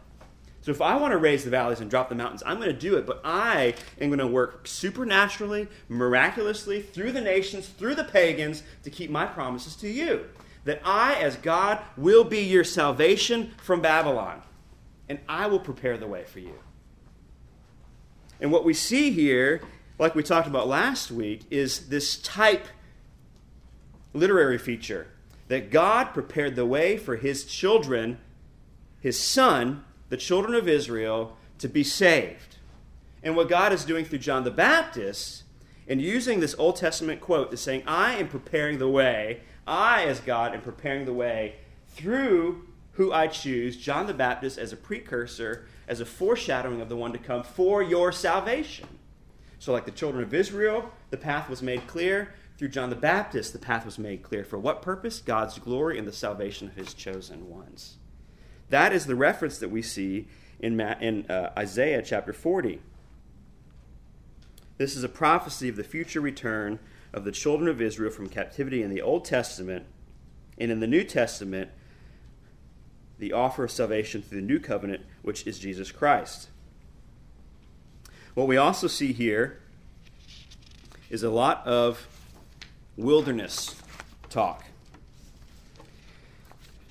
So 0.62 0.71
if 0.71 0.82
I 0.82 0.95
want 0.95 1.12
to 1.12 1.17
raise 1.17 1.43
the 1.43 1.49
valleys 1.49 1.80
and 1.80 1.89
drop 1.89 2.10
the 2.10 2.15
mountains, 2.15 2.43
I'm 2.45 2.58
going 2.58 2.69
to 2.69 2.73
do 2.73 2.95
it, 2.95 3.08
but 3.08 3.21
I 3.23 3.73
am 3.99 4.10
going 4.10 4.19
to 4.19 4.27
work 4.27 4.67
supernaturally, 4.67 5.67
miraculously, 5.89 6.82
through 6.82 7.13
the 7.13 7.21
nations, 7.21 7.67
through 7.67 7.95
the 7.95 8.04
pagans, 8.04 8.62
to 8.84 8.89
keep 8.89 9.10
my 9.10 9.25
promises 9.25 9.75
to 9.77 9.89
you. 9.89 10.25
That 10.65 10.82
I, 10.86 11.15
as 11.15 11.36
God, 11.38 11.80
will 11.97 12.23
be 12.23 12.41
your 12.41 12.63
salvation 12.63 13.54
from 13.63 13.82
Babylon, 13.82 14.43
and 15.10 15.19
I 15.27 15.47
will 15.47 15.60
prepare 15.60 15.97
the 15.97 16.08
way 16.08 16.25
for 16.25 16.39
you. 16.39 16.54
And 18.39 18.51
what 18.51 18.63
we 18.63 18.75
see 18.75 19.12
here 19.12 19.62
like 20.01 20.15
we 20.15 20.23
talked 20.23 20.47
about 20.47 20.67
last 20.67 21.12
week, 21.12 21.41
is 21.51 21.89
this 21.89 22.17
type 22.17 22.65
literary 24.13 24.58
feature 24.58 25.08
that 25.47 25.69
God 25.69 26.13
prepared 26.13 26.56
the 26.56 26.65
way 26.65 26.97
for 26.97 27.17
his 27.17 27.43
children, 27.43 28.19
his 29.00 29.19
son, 29.19 29.84
the 30.10 30.17
children 30.17 30.56
of 30.56 30.67
Israel, 30.67 31.36
to 31.58 31.67
be 31.67 31.84
saved. 31.84 32.58
And 33.24 33.36
what 33.36 33.50
God 33.50 33.74
is 33.74 33.86
doing 33.86 34.06
through 34.06 34.19
John 34.19 34.43
the 34.43 34.52
Baptist, 34.52 35.43
and 35.88 36.02
using 36.02 36.39
this 36.39 36.56
Old 36.58 36.78
Testament 36.78 37.21
quote, 37.21 37.54
is 37.54 37.60
saying, 37.60 37.84
I 37.86 38.13
am 38.15 38.28
preparing 38.28 38.78
the 38.78 38.89
way, 38.89 39.41
I, 39.67 40.06
as 40.06 40.19
God, 40.21 40.54
am 40.54 40.62
preparing 40.62 41.06
the 41.06 41.13
way 41.13 41.56
through 41.89 42.67
who 42.93 43.12
I 43.12 43.28
choose, 43.28 43.78
John 43.78 44.08
the 44.08 44.13
Baptist, 44.13 44.58
as 44.58 44.74
a 44.74 44.78
precursor, 44.78 45.65
as 45.88 46.00
a 46.00 46.06
foreshadowing 46.06 46.82
of 46.82 46.89
the 46.89 46.95
one 46.95 47.12
to 47.13 47.17
come 47.17 47.43
for 47.43 47.82
your 47.84 48.12
salvation. 48.12 48.88
So, 49.60 49.71
like 49.71 49.86
the 49.86 49.91
children 49.91 50.24
of 50.24 50.34
Israel, 50.34 50.91
the 51.10 51.17
path 51.17 51.50
was 51.50 51.62
made 51.62 51.86
clear. 51.88 52.34
Through 52.62 52.69
John 52.69 52.91
the 52.91 52.95
Baptist, 52.95 53.54
the 53.54 53.58
path 53.58 53.86
was 53.86 53.97
made 53.97 54.21
clear. 54.21 54.43
For 54.45 54.60
what 54.60 54.84
purpose? 54.84 55.19
God's 55.19 55.58
glory 55.58 55.97
and 55.97 56.08
the 56.08 56.13
salvation 56.13 56.67
of 56.67 56.76
his 56.76 56.93
chosen 56.93 57.50
ones. 57.50 57.97
That 58.69 58.93
is 58.93 59.08
the 59.08 59.15
reference 59.15 59.58
that 59.58 59.69
we 59.69 59.82
see 59.82 60.28
in, 60.60 60.80
in 60.80 61.26
uh, 61.26 61.54
Isaiah 61.58 62.04
chapter 62.04 62.32
40. 62.32 62.80
This 64.78 64.95
is 64.95 65.04
a 65.04 65.10
prophecy 65.10 65.69
of 65.69 65.76
the 65.76 65.84
future 65.84 66.21
return 66.21 66.78
of 67.12 67.24
the 67.24 67.32
children 67.32 67.67
of 67.67 67.82
Israel 67.82 68.12
from 68.12 68.30
captivity 68.30 68.84
in 68.84 68.91
the 68.91 69.02
Old 69.02 69.26
Testament. 69.26 69.88
And 70.60 70.69
in 70.69 70.82
the 70.82 70.88
New 70.88 71.04
Testament, 71.04 71.71
the 73.17 73.34
offer 73.34 73.63
of 73.63 73.71
salvation 73.71 74.21
through 74.21 74.39
the 74.39 74.45
new 74.45 74.60
covenant, 74.60 75.02
which 75.24 75.47
is 75.47 75.58
Jesus 75.58 75.91
Christ. 75.91 76.50
What 78.36 78.47
we 78.47 78.56
also 78.56 78.86
see 78.86 79.13
here 79.13 79.62
is 81.10 81.24
a 81.24 81.32
lot 81.32 81.65
of 81.65 82.08
wilderness 82.97 83.75
talk. 84.30 84.65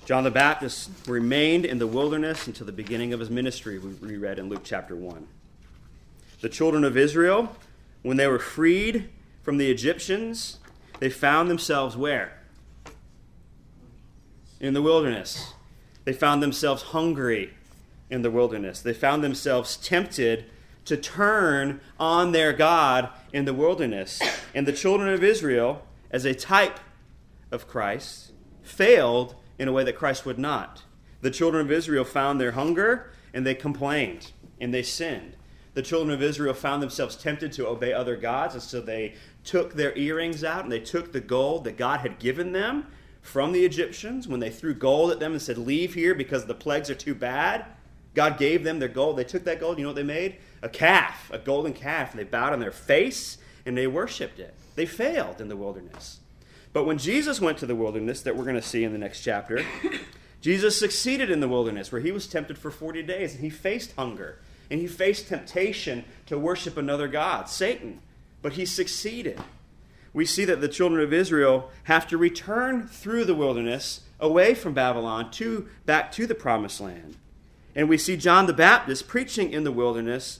John 0.05 0.23
the 0.23 0.31
Baptist 0.31 0.89
remained 1.07 1.63
in 1.63 1.77
the 1.77 1.87
wilderness 1.87 2.47
until 2.47 2.65
the 2.65 2.71
beginning 2.71 3.13
of 3.13 3.19
his 3.19 3.29
ministry, 3.29 3.77
we 3.79 4.17
read 4.17 4.39
in 4.39 4.49
Luke 4.49 4.61
chapter 4.63 4.95
1. 4.95 5.27
The 6.41 6.49
children 6.49 6.83
of 6.83 6.97
Israel, 6.97 7.55
when 8.01 8.17
they 8.17 8.27
were 8.27 8.39
freed 8.39 9.09
from 9.43 9.57
the 9.57 9.69
Egyptians, 9.69 10.57
they 10.99 11.09
found 11.09 11.49
themselves 11.49 11.95
where? 11.95 12.37
In 14.59 14.73
the 14.73 14.81
wilderness. 14.81 15.53
They 16.03 16.13
found 16.13 16.41
themselves 16.41 16.81
hungry 16.83 17.53
in 18.09 18.23
the 18.23 18.31
wilderness. 18.31 18.81
They 18.81 18.93
found 18.93 19.23
themselves 19.23 19.77
tempted 19.77 20.45
to 20.85 20.97
turn 20.97 21.79
on 21.99 22.31
their 22.31 22.53
God 22.53 23.09
in 23.31 23.45
the 23.45 23.53
wilderness. 23.53 24.19
And 24.53 24.67
the 24.67 24.73
children 24.73 25.13
of 25.13 25.23
Israel, 25.23 25.83
as 26.11 26.25
a 26.25 26.35
type 26.35 26.79
of 27.51 27.67
Christ, 27.67 28.33
failed 28.61 29.35
in 29.57 29.67
a 29.67 29.71
way 29.71 29.83
that 29.83 29.97
Christ 29.97 30.25
would 30.25 30.37
not. 30.37 30.83
The 31.21 31.31
children 31.31 31.65
of 31.65 31.71
Israel 31.71 32.03
found 32.03 32.39
their 32.39 32.51
hunger 32.51 33.11
and 33.33 33.45
they 33.45 33.55
complained 33.55 34.31
and 34.59 34.73
they 34.73 34.83
sinned. 34.83 35.35
The 35.73 35.81
children 35.81 36.13
of 36.13 36.21
Israel 36.21 36.53
found 36.53 36.83
themselves 36.83 37.15
tempted 37.15 37.53
to 37.53 37.67
obey 37.67 37.93
other 37.93 38.17
gods, 38.17 38.55
and 38.55 38.63
so 38.63 38.81
they 38.81 39.15
took 39.45 39.73
their 39.73 39.97
earrings 39.97 40.43
out 40.43 40.63
and 40.63 40.71
they 40.71 40.81
took 40.81 41.13
the 41.13 41.21
gold 41.21 41.63
that 41.63 41.77
God 41.77 42.01
had 42.01 42.19
given 42.19 42.51
them 42.51 42.87
from 43.21 43.53
the 43.53 43.63
Egyptians 43.63 44.27
when 44.27 44.41
they 44.41 44.49
threw 44.49 44.73
gold 44.73 45.11
at 45.11 45.19
them 45.19 45.31
and 45.31 45.41
said, 45.41 45.57
Leave 45.57 45.93
here 45.93 46.13
because 46.13 46.45
the 46.45 46.53
plagues 46.53 46.89
are 46.89 46.95
too 46.95 47.15
bad. 47.15 47.65
God 48.13 48.37
gave 48.37 48.63
them 48.63 48.79
their 48.79 48.89
gold. 48.89 49.15
They 49.15 49.23
took 49.23 49.45
that 49.45 49.59
gold. 49.59 49.77
You 49.77 49.83
know 49.83 49.89
what 49.89 49.95
they 49.95 50.03
made? 50.03 50.37
A 50.61 50.67
calf, 50.67 51.29
a 51.31 51.37
golden 51.37 51.71
calf. 51.71 52.11
And 52.11 52.19
they 52.19 52.25
bowed 52.25 52.51
on 52.51 52.59
their 52.59 52.71
face 52.71 53.37
and 53.65 53.77
they 53.77 53.87
worshiped 53.87 54.39
it. 54.39 54.53
They 54.75 54.85
failed 54.85 55.41
in 55.41 55.47
the 55.47 55.57
wilderness. 55.57 56.19
But 56.73 56.85
when 56.85 56.97
Jesus 56.97 57.41
went 57.41 57.57
to 57.59 57.65
the 57.65 57.75
wilderness, 57.75 58.21
that 58.21 58.35
we're 58.35 58.45
going 58.45 58.55
to 58.55 58.61
see 58.61 58.83
in 58.83 58.93
the 58.93 58.97
next 58.97 59.21
chapter, 59.21 59.65
Jesus 60.41 60.79
succeeded 60.79 61.29
in 61.29 61.39
the 61.39 61.47
wilderness 61.47 61.91
where 61.91 62.01
he 62.01 62.11
was 62.11 62.27
tempted 62.27 62.57
for 62.57 62.71
40 62.71 63.03
days 63.03 63.33
and 63.33 63.43
he 63.43 63.49
faced 63.49 63.93
hunger 63.95 64.39
and 64.69 64.79
he 64.79 64.87
faced 64.87 65.27
temptation 65.27 66.05
to 66.27 66.39
worship 66.39 66.77
another 66.77 67.07
God, 67.07 67.49
Satan. 67.49 67.99
But 68.41 68.53
he 68.53 68.65
succeeded. 68.65 69.39
We 70.13 70.25
see 70.25 70.45
that 70.45 70.61
the 70.61 70.67
children 70.67 71.03
of 71.03 71.13
Israel 71.13 71.69
have 71.83 72.07
to 72.07 72.17
return 72.17 72.87
through 72.87 73.25
the 73.25 73.35
wilderness 73.35 74.01
away 74.19 74.55
from 74.55 74.73
Babylon 74.73 75.29
to 75.31 75.67
back 75.85 76.11
to 76.13 76.25
the 76.25 76.35
promised 76.35 76.79
land. 76.79 77.17
And 77.75 77.87
we 77.87 77.97
see 77.97 78.17
John 78.17 78.47
the 78.47 78.53
Baptist 78.53 79.07
preaching 79.07 79.51
in 79.51 79.63
the 79.63 79.71
wilderness 79.71 80.39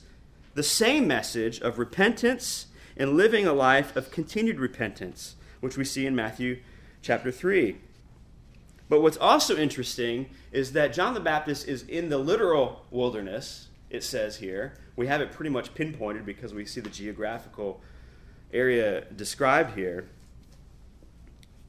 the 0.54 0.62
same 0.62 1.06
message 1.06 1.60
of 1.60 1.78
repentance 1.78 2.66
and 2.96 3.16
living 3.16 3.46
a 3.46 3.52
life 3.52 3.96
of 3.96 4.10
continued 4.10 4.58
repentance 4.58 5.36
which 5.62 5.76
we 5.76 5.84
see 5.84 6.04
in 6.04 6.14
Matthew 6.14 6.58
chapter 7.02 7.30
3. 7.30 7.76
But 8.88 9.00
what's 9.00 9.16
also 9.16 9.56
interesting 9.56 10.28
is 10.50 10.72
that 10.72 10.92
John 10.92 11.14
the 11.14 11.20
Baptist 11.20 11.68
is 11.68 11.84
in 11.84 12.08
the 12.08 12.18
literal 12.18 12.84
wilderness, 12.90 13.68
it 13.88 14.02
says 14.02 14.36
here. 14.36 14.74
We 14.96 15.06
have 15.06 15.20
it 15.20 15.30
pretty 15.30 15.50
much 15.50 15.72
pinpointed 15.74 16.26
because 16.26 16.52
we 16.52 16.66
see 16.66 16.80
the 16.80 16.90
geographical 16.90 17.80
area 18.52 19.04
described 19.14 19.78
here. 19.78 20.08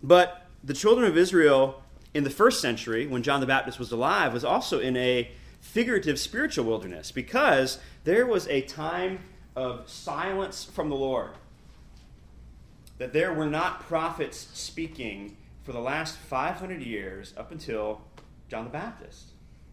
But 0.01 0.47
the 0.63 0.73
children 0.73 1.07
of 1.07 1.15
Israel 1.15 1.83
in 2.15 2.23
the 2.23 2.31
first 2.31 2.61
century, 2.61 3.05
when 3.05 3.21
John 3.21 3.41
the 3.41 3.45
Baptist 3.45 3.77
was 3.77 3.91
alive, 3.91 4.33
was 4.33 4.43
also 4.43 4.79
in 4.79 4.97
a 4.97 5.29
figurative 5.61 6.19
spiritual 6.19 6.65
wilderness 6.65 7.11
because 7.11 7.77
there 8.05 8.25
was 8.25 8.47
a 8.47 8.61
time 8.61 9.19
of 9.55 9.89
silence 9.89 10.63
from 10.63 10.89
the 10.89 10.95
Lord 10.95 11.31
that 12.97 13.13
there 13.13 13.33
were 13.33 13.47
not 13.47 13.81
prophets 13.81 14.47
speaking 14.53 15.35
for 15.63 15.71
the 15.71 15.79
last 15.79 16.17
500 16.17 16.81
years 16.81 17.33
up 17.37 17.51
until 17.51 18.01
John 18.49 18.65
the 18.65 18.69
Baptist. 18.69 19.29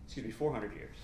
Excuse 0.07 0.27
me, 0.27 0.33
400 0.33 0.73
years. 0.75 0.97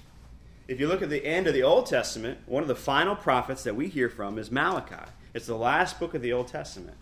If 0.68 0.80
you 0.80 0.88
look 0.88 1.02
at 1.02 1.10
the 1.10 1.24
end 1.24 1.46
of 1.46 1.54
the 1.54 1.62
Old 1.62 1.86
Testament, 1.86 2.38
one 2.46 2.62
of 2.62 2.68
the 2.68 2.74
final 2.74 3.14
prophets 3.14 3.62
that 3.64 3.76
we 3.76 3.88
hear 3.88 4.08
from 4.08 4.38
is 4.38 4.50
Malachi. 4.50 5.10
It's 5.34 5.46
the 5.46 5.56
last 5.56 6.00
book 6.00 6.14
of 6.14 6.22
the 6.22 6.32
Old 6.32 6.48
Testament. 6.48 6.96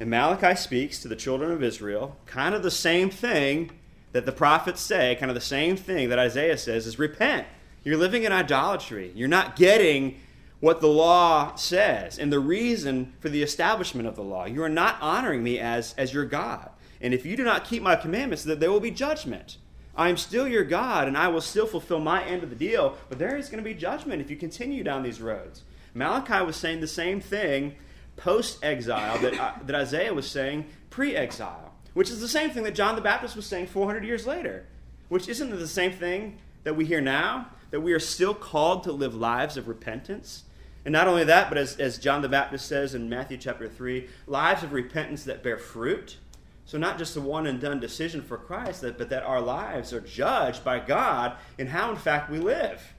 And 0.00 0.10
Malachi 0.10 0.54
speaks 0.56 1.00
to 1.00 1.08
the 1.08 1.16
children 1.16 1.50
of 1.50 1.62
Israel, 1.62 2.16
kind 2.26 2.54
of 2.54 2.62
the 2.62 2.70
same 2.70 3.10
thing 3.10 3.70
that 4.12 4.26
the 4.26 4.32
prophets 4.32 4.80
say, 4.80 5.16
kind 5.18 5.30
of 5.30 5.34
the 5.34 5.40
same 5.40 5.76
thing 5.76 6.08
that 6.08 6.18
Isaiah 6.18 6.58
says 6.58 6.86
is 6.86 6.98
repent. 6.98 7.46
You're 7.84 7.96
living 7.96 8.24
in 8.24 8.32
idolatry. 8.32 9.12
You're 9.14 9.28
not 9.28 9.56
getting 9.56 10.20
what 10.60 10.80
the 10.80 10.88
law 10.88 11.54
says 11.54 12.18
and 12.18 12.32
the 12.32 12.40
reason 12.40 13.12
for 13.20 13.28
the 13.28 13.42
establishment 13.42 14.08
of 14.08 14.16
the 14.16 14.22
law. 14.22 14.44
You 14.44 14.62
are 14.62 14.68
not 14.68 14.96
honoring 15.00 15.42
me 15.42 15.58
as, 15.58 15.94
as 15.96 16.12
your 16.12 16.24
God. 16.24 16.70
And 17.00 17.14
if 17.14 17.24
you 17.24 17.36
do 17.36 17.44
not 17.44 17.64
keep 17.64 17.82
my 17.82 17.96
commandments, 17.96 18.42
that 18.44 18.58
there 18.58 18.72
will 18.72 18.80
be 18.80 18.90
judgment. 18.90 19.58
I 19.94 20.08
am 20.08 20.16
still 20.16 20.48
your 20.48 20.64
God, 20.64 21.08
and 21.08 21.16
I 21.16 21.28
will 21.28 21.40
still 21.40 21.66
fulfill 21.66 22.00
my 22.00 22.24
end 22.24 22.42
of 22.42 22.50
the 22.50 22.56
deal, 22.56 22.96
but 23.08 23.18
there 23.18 23.36
is 23.36 23.48
going 23.48 23.62
to 23.62 23.68
be 23.68 23.74
judgment 23.74 24.20
if 24.20 24.30
you 24.30 24.36
continue 24.36 24.82
down 24.84 25.02
these 25.02 25.20
roads. 25.20 25.62
Malachi 25.94 26.44
was 26.44 26.56
saying 26.56 26.80
the 26.80 26.86
same 26.86 27.20
thing 27.20 27.74
post 28.16 28.62
exile 28.64 29.18
that, 29.18 29.38
uh, 29.38 29.52
that 29.64 29.76
Isaiah 29.76 30.14
was 30.14 30.28
saying 30.28 30.66
pre 30.90 31.16
exile, 31.16 31.72
which 31.94 32.10
is 32.10 32.20
the 32.20 32.28
same 32.28 32.50
thing 32.50 32.64
that 32.64 32.74
John 32.74 32.96
the 32.96 33.00
Baptist 33.00 33.36
was 33.36 33.46
saying 33.46 33.68
400 33.68 34.04
years 34.04 34.26
later, 34.26 34.66
which 35.08 35.28
isn't 35.28 35.50
the 35.50 35.68
same 35.68 35.92
thing 35.92 36.38
that 36.64 36.76
we 36.76 36.84
hear 36.84 37.00
now, 37.00 37.48
that 37.70 37.80
we 37.80 37.92
are 37.92 38.00
still 38.00 38.34
called 38.34 38.84
to 38.84 38.92
live 38.92 39.14
lives 39.14 39.56
of 39.56 39.68
repentance 39.68 40.44
and 40.84 40.92
not 40.92 41.08
only 41.08 41.24
that, 41.24 41.48
but 41.48 41.58
as, 41.58 41.76
as 41.76 41.98
John 41.98 42.22
the 42.22 42.28
Baptist 42.28 42.66
says 42.66 42.94
in 42.94 43.08
Matthew 43.08 43.36
chapter 43.36 43.68
3, 43.68 44.08
lives 44.26 44.62
of 44.62 44.72
repentance 44.72 45.24
that 45.24 45.42
bear 45.42 45.58
fruit. 45.58 46.16
So, 46.64 46.78
not 46.78 46.98
just 46.98 47.16
a 47.16 47.20
one 47.20 47.46
and 47.46 47.60
done 47.60 47.80
decision 47.80 48.22
for 48.22 48.36
Christ, 48.36 48.82
but 48.82 49.08
that 49.08 49.22
our 49.22 49.40
lives 49.40 49.92
are 49.92 50.00
judged 50.00 50.64
by 50.64 50.78
God 50.78 51.36
in 51.56 51.68
how, 51.68 51.90
in 51.90 51.96
fact, 51.96 52.30
we 52.30 52.38
live. 52.38 52.94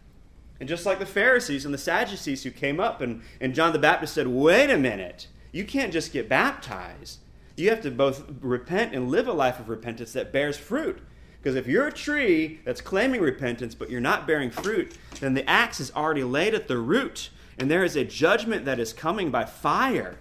And 0.59 0.67
just 0.67 0.85
like 0.85 0.99
the 0.99 1.05
Pharisees 1.05 1.65
and 1.65 1.73
the 1.73 1.77
Sadducees 1.77 2.43
who 2.43 2.51
came 2.51 2.79
up, 2.79 3.01
and, 3.01 3.21
and 3.39 3.55
John 3.55 3.71
the 3.71 3.79
Baptist 3.79 4.13
said, 4.13 4.27
Wait 4.27 4.69
a 4.69 4.77
minute, 4.77 5.27
you 5.51 5.63
can't 5.63 5.93
just 5.93 6.11
get 6.11 6.27
baptized. 6.27 7.19
You 7.55 7.69
have 7.69 7.81
to 7.81 7.91
both 7.91 8.23
repent 8.41 8.93
and 8.93 9.09
live 9.09 9.27
a 9.27 9.33
life 9.33 9.59
of 9.59 9.69
repentance 9.69 10.13
that 10.13 10.31
bears 10.31 10.57
fruit. 10.57 10.99
Because 11.41 11.55
if 11.55 11.67
you're 11.67 11.87
a 11.87 11.91
tree 11.91 12.59
that's 12.65 12.81
claiming 12.81 13.21
repentance, 13.21 13.73
but 13.73 13.89
you're 13.89 14.01
not 14.01 14.27
bearing 14.27 14.51
fruit, 14.51 14.97
then 15.19 15.33
the 15.33 15.49
axe 15.49 15.79
is 15.79 15.91
already 15.95 16.23
laid 16.23 16.53
at 16.53 16.67
the 16.67 16.77
root 16.77 17.29
and 17.59 17.69
there 17.69 17.83
is 17.83 17.95
a 17.95 18.05
judgment 18.05 18.65
that 18.65 18.79
is 18.79 18.93
coming 18.93 19.29
by 19.29 19.45
fire. 19.45 20.17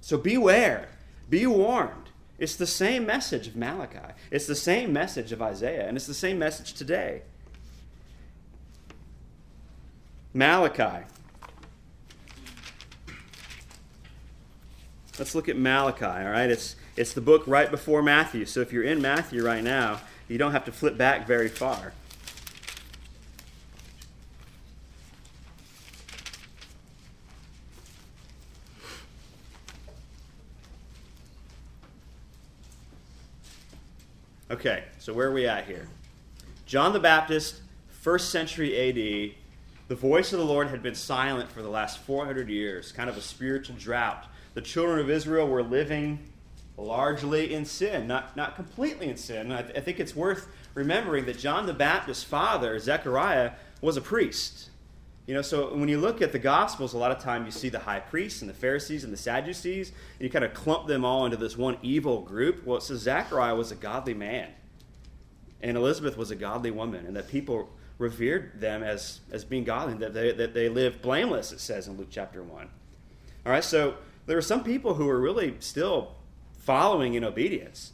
So 0.00 0.18
beware, 0.18 0.88
be 1.28 1.46
warned. 1.46 2.10
It's 2.38 2.54
the 2.54 2.66
same 2.66 3.04
message 3.04 3.48
of 3.48 3.56
Malachi, 3.56 4.14
it's 4.30 4.46
the 4.46 4.54
same 4.54 4.92
message 4.92 5.32
of 5.32 5.42
Isaiah, 5.42 5.88
and 5.88 5.96
it's 5.96 6.06
the 6.06 6.14
same 6.14 6.38
message 6.38 6.74
today. 6.74 7.22
Malachi. 10.32 11.04
Let's 15.18 15.34
look 15.34 15.48
at 15.48 15.56
Malachi, 15.56 16.04
all 16.04 16.30
right? 16.30 16.48
It's, 16.48 16.76
it's 16.96 17.12
the 17.12 17.20
book 17.20 17.42
right 17.48 17.68
before 17.68 18.02
Matthew. 18.02 18.44
So 18.44 18.60
if 18.60 18.72
you're 18.72 18.84
in 18.84 19.02
Matthew 19.02 19.44
right 19.44 19.64
now, 19.64 20.00
you 20.28 20.38
don't 20.38 20.52
have 20.52 20.64
to 20.66 20.72
flip 20.72 20.96
back 20.96 21.26
very 21.26 21.48
far. 21.48 21.92
Okay, 34.50 34.84
so 34.98 35.12
where 35.12 35.28
are 35.28 35.32
we 35.32 35.46
at 35.46 35.66
here? 35.66 35.86
John 36.64 36.94
the 36.94 37.00
Baptist, 37.00 37.60
first 37.90 38.30
century 38.30 38.74
AD, 38.78 39.34
the 39.88 39.94
voice 39.94 40.32
of 40.32 40.38
the 40.38 40.44
Lord 40.44 40.68
had 40.68 40.82
been 40.82 40.94
silent 40.94 41.52
for 41.52 41.60
the 41.60 41.68
last 41.68 41.98
400 41.98 42.48
years, 42.48 42.90
kind 42.90 43.10
of 43.10 43.18
a 43.18 43.20
spiritual 43.20 43.76
drought. 43.76 44.24
The 44.54 44.62
children 44.62 45.00
of 45.00 45.10
Israel 45.10 45.46
were 45.46 45.62
living 45.62 46.18
largely 46.78 47.52
in 47.52 47.66
sin, 47.66 48.06
not, 48.06 48.38
not 48.38 48.56
completely 48.56 49.10
in 49.10 49.18
sin. 49.18 49.52
I, 49.52 49.60
th- 49.60 49.76
I 49.76 49.80
think 49.80 50.00
it's 50.00 50.16
worth 50.16 50.48
remembering 50.72 51.26
that 51.26 51.38
John 51.38 51.66
the 51.66 51.74
Baptist's 51.74 52.24
father, 52.24 52.78
Zechariah, 52.78 53.52
was 53.82 53.98
a 53.98 54.00
priest. 54.00 54.70
You 55.28 55.34
know, 55.34 55.42
so 55.42 55.74
when 55.74 55.90
you 55.90 56.00
look 56.00 56.22
at 56.22 56.32
the 56.32 56.38
Gospels, 56.38 56.94
a 56.94 56.96
lot 56.96 57.12
of 57.12 57.18
time 57.18 57.44
you 57.44 57.50
see 57.50 57.68
the 57.68 57.80
high 57.80 58.00
priests 58.00 58.40
and 58.40 58.48
the 58.48 58.54
Pharisees 58.54 59.04
and 59.04 59.12
the 59.12 59.18
Sadducees, 59.18 59.90
and 59.90 60.24
you 60.24 60.30
kind 60.30 60.42
of 60.42 60.54
clump 60.54 60.86
them 60.86 61.04
all 61.04 61.26
into 61.26 61.36
this 61.36 61.54
one 61.54 61.76
evil 61.82 62.22
group. 62.22 62.64
Well, 62.64 62.78
it 62.78 62.82
says 62.82 63.00
Zechariah 63.00 63.54
was 63.54 63.70
a 63.70 63.74
godly 63.74 64.14
man, 64.14 64.48
and 65.60 65.76
Elizabeth 65.76 66.16
was 66.16 66.30
a 66.30 66.34
godly 66.34 66.70
woman, 66.70 67.04
and 67.04 67.14
that 67.14 67.28
people 67.28 67.68
revered 67.98 68.58
them 68.58 68.82
as, 68.82 69.20
as 69.30 69.44
being 69.44 69.64
godly, 69.64 69.92
that 69.98 70.14
they, 70.14 70.32
that 70.32 70.54
they 70.54 70.70
lived 70.70 71.02
blameless, 71.02 71.52
it 71.52 71.60
says 71.60 71.88
in 71.88 71.98
Luke 71.98 72.08
chapter 72.10 72.42
1. 72.42 72.68
All 73.44 73.52
right, 73.52 73.62
so 73.62 73.96
there 74.24 74.38
are 74.38 74.42
some 74.42 74.64
people 74.64 74.94
who 74.94 75.10
are 75.10 75.20
really 75.20 75.56
still 75.60 76.14
following 76.60 77.12
in 77.12 77.22
obedience. 77.22 77.92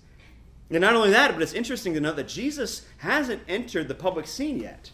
And 0.71 0.83
not 0.83 0.95
only 0.95 1.11
that, 1.11 1.33
but 1.33 1.43
it's 1.43 1.53
interesting 1.53 1.95
to 1.95 2.01
note 2.01 2.15
that 2.15 2.29
Jesus 2.29 2.87
hasn't 2.99 3.43
entered 3.49 3.89
the 3.89 3.95
public 3.97 4.29
scene 4.29 4.61
yet. 4.61 4.93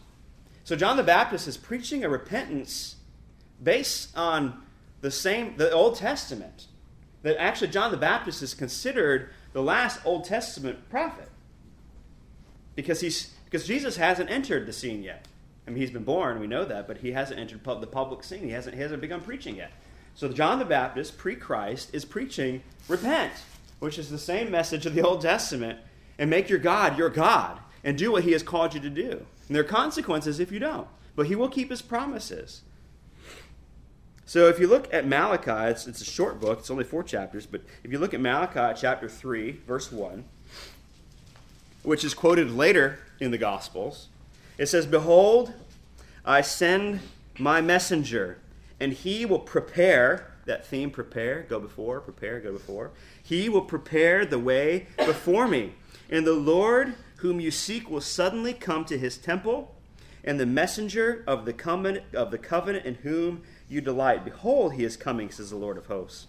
So 0.70 0.76
John 0.76 0.96
the 0.96 1.02
Baptist 1.02 1.48
is 1.48 1.56
preaching 1.56 2.04
a 2.04 2.08
repentance 2.08 2.94
based 3.60 4.16
on 4.16 4.62
the 5.00 5.10
same 5.10 5.56
the 5.56 5.72
Old 5.72 5.96
Testament. 5.96 6.68
That 7.22 7.42
actually 7.42 7.72
John 7.72 7.90
the 7.90 7.96
Baptist 7.96 8.40
is 8.40 8.54
considered 8.54 9.30
the 9.52 9.62
last 9.64 9.98
Old 10.04 10.26
Testament 10.26 10.88
prophet. 10.88 11.28
Because, 12.76 13.00
he's, 13.00 13.32
because 13.46 13.66
Jesus 13.66 13.96
hasn't 13.96 14.30
entered 14.30 14.64
the 14.64 14.72
scene 14.72 15.02
yet. 15.02 15.26
I 15.66 15.70
mean, 15.70 15.80
he's 15.80 15.90
been 15.90 16.04
born, 16.04 16.38
we 16.38 16.46
know 16.46 16.64
that, 16.64 16.86
but 16.86 16.98
he 16.98 17.10
hasn't 17.10 17.40
entered 17.40 17.64
the 17.64 17.88
public 17.88 18.22
scene. 18.22 18.44
He 18.44 18.50
hasn't, 18.50 18.76
he 18.76 18.80
hasn't 18.80 19.00
begun 19.00 19.22
preaching 19.22 19.56
yet. 19.56 19.72
So 20.14 20.28
John 20.28 20.60
the 20.60 20.64
Baptist, 20.64 21.18
pre 21.18 21.34
Christ, 21.34 21.92
is 21.92 22.04
preaching 22.04 22.62
repent, 22.86 23.32
which 23.80 23.98
is 23.98 24.08
the 24.08 24.18
same 24.18 24.52
message 24.52 24.86
of 24.86 24.94
the 24.94 25.02
Old 25.02 25.20
Testament, 25.20 25.80
and 26.16 26.30
make 26.30 26.48
your 26.48 26.60
God 26.60 26.96
your 26.96 27.10
God, 27.10 27.58
and 27.82 27.98
do 27.98 28.12
what 28.12 28.22
he 28.22 28.30
has 28.30 28.44
called 28.44 28.72
you 28.72 28.78
to 28.78 28.88
do. 28.88 29.26
And 29.50 29.56
there 29.56 29.64
are 29.64 29.66
consequences 29.66 30.38
if 30.38 30.52
you 30.52 30.60
don't, 30.60 30.86
but 31.16 31.26
he 31.26 31.34
will 31.34 31.48
keep 31.48 31.70
his 31.70 31.82
promises. 31.82 32.62
So 34.24 34.46
if 34.46 34.60
you 34.60 34.68
look 34.68 34.94
at 34.94 35.08
Malachi, 35.08 35.72
it's, 35.72 35.88
it's 35.88 36.00
a 36.00 36.04
short 36.04 36.40
book, 36.40 36.60
it's 36.60 36.70
only 36.70 36.84
four 36.84 37.02
chapters, 37.02 37.46
but 37.46 37.62
if 37.82 37.90
you 37.90 37.98
look 37.98 38.14
at 38.14 38.20
Malachi 38.20 38.78
chapter 38.80 39.08
3, 39.08 39.58
verse 39.66 39.90
1, 39.90 40.24
which 41.82 42.04
is 42.04 42.14
quoted 42.14 42.52
later 42.52 43.00
in 43.18 43.32
the 43.32 43.38
Gospels, 43.38 44.06
it 44.56 44.66
says, 44.66 44.86
Behold, 44.86 45.52
I 46.24 46.42
send 46.42 47.00
my 47.36 47.60
messenger, 47.60 48.38
and 48.78 48.92
he 48.92 49.26
will 49.26 49.40
prepare, 49.40 50.30
that 50.44 50.64
theme, 50.64 50.92
prepare, 50.92 51.44
go 51.48 51.58
before, 51.58 51.98
prepare, 52.00 52.38
go 52.38 52.52
before. 52.52 52.92
He 53.20 53.48
will 53.48 53.62
prepare 53.62 54.24
the 54.24 54.38
way 54.38 54.86
before 54.96 55.48
me. 55.48 55.72
And 56.08 56.24
the 56.24 56.34
Lord 56.34 56.94
whom 57.20 57.40
you 57.40 57.50
seek 57.50 57.90
will 57.90 58.00
suddenly 58.00 58.52
come 58.52 58.84
to 58.86 58.98
his 58.98 59.16
temple, 59.16 59.74
and 60.24 60.38
the 60.38 60.46
messenger 60.46 61.24
of 61.26 61.44
the 61.44 61.52
covenant, 61.52 62.04
of 62.14 62.30
the 62.30 62.38
covenant 62.38 62.84
in 62.84 62.96
whom 62.96 63.42
you 63.68 63.80
delight. 63.80 64.24
Behold, 64.24 64.74
he 64.74 64.84
is 64.84 64.96
coming, 64.96 65.30
says 65.30 65.50
the 65.50 65.56
Lord 65.56 65.78
of 65.78 65.86
hosts. 65.86 66.26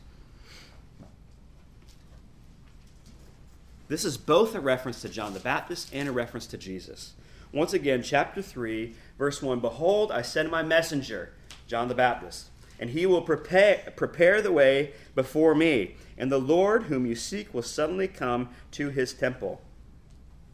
This 3.87 4.05
is 4.05 4.17
both 4.17 4.55
a 4.55 4.61
reference 4.61 5.01
to 5.01 5.09
John 5.09 5.33
the 5.33 5.41
Baptist 5.41 5.93
and 5.93 6.07
a 6.07 6.13
reference 6.13 6.47
to 6.47 6.57
Jesus. 6.57 7.13
Once 7.51 7.73
again, 7.73 8.01
chapter 8.01 8.41
3, 8.41 8.95
verse 9.17 9.41
1 9.41 9.59
Behold, 9.59 10.11
I 10.11 10.21
send 10.21 10.49
my 10.49 10.63
messenger, 10.63 11.33
John 11.67 11.89
the 11.89 11.95
Baptist, 11.95 12.49
and 12.79 12.91
he 12.91 13.05
will 13.05 13.21
prepare, 13.21 13.91
prepare 13.97 14.41
the 14.41 14.53
way 14.53 14.93
before 15.13 15.53
me. 15.53 15.95
And 16.17 16.31
the 16.31 16.39
Lord 16.39 16.83
whom 16.83 17.05
you 17.05 17.15
seek 17.15 17.53
will 17.53 17.63
suddenly 17.63 18.07
come 18.07 18.49
to 18.71 18.89
his 18.89 19.13
temple, 19.13 19.61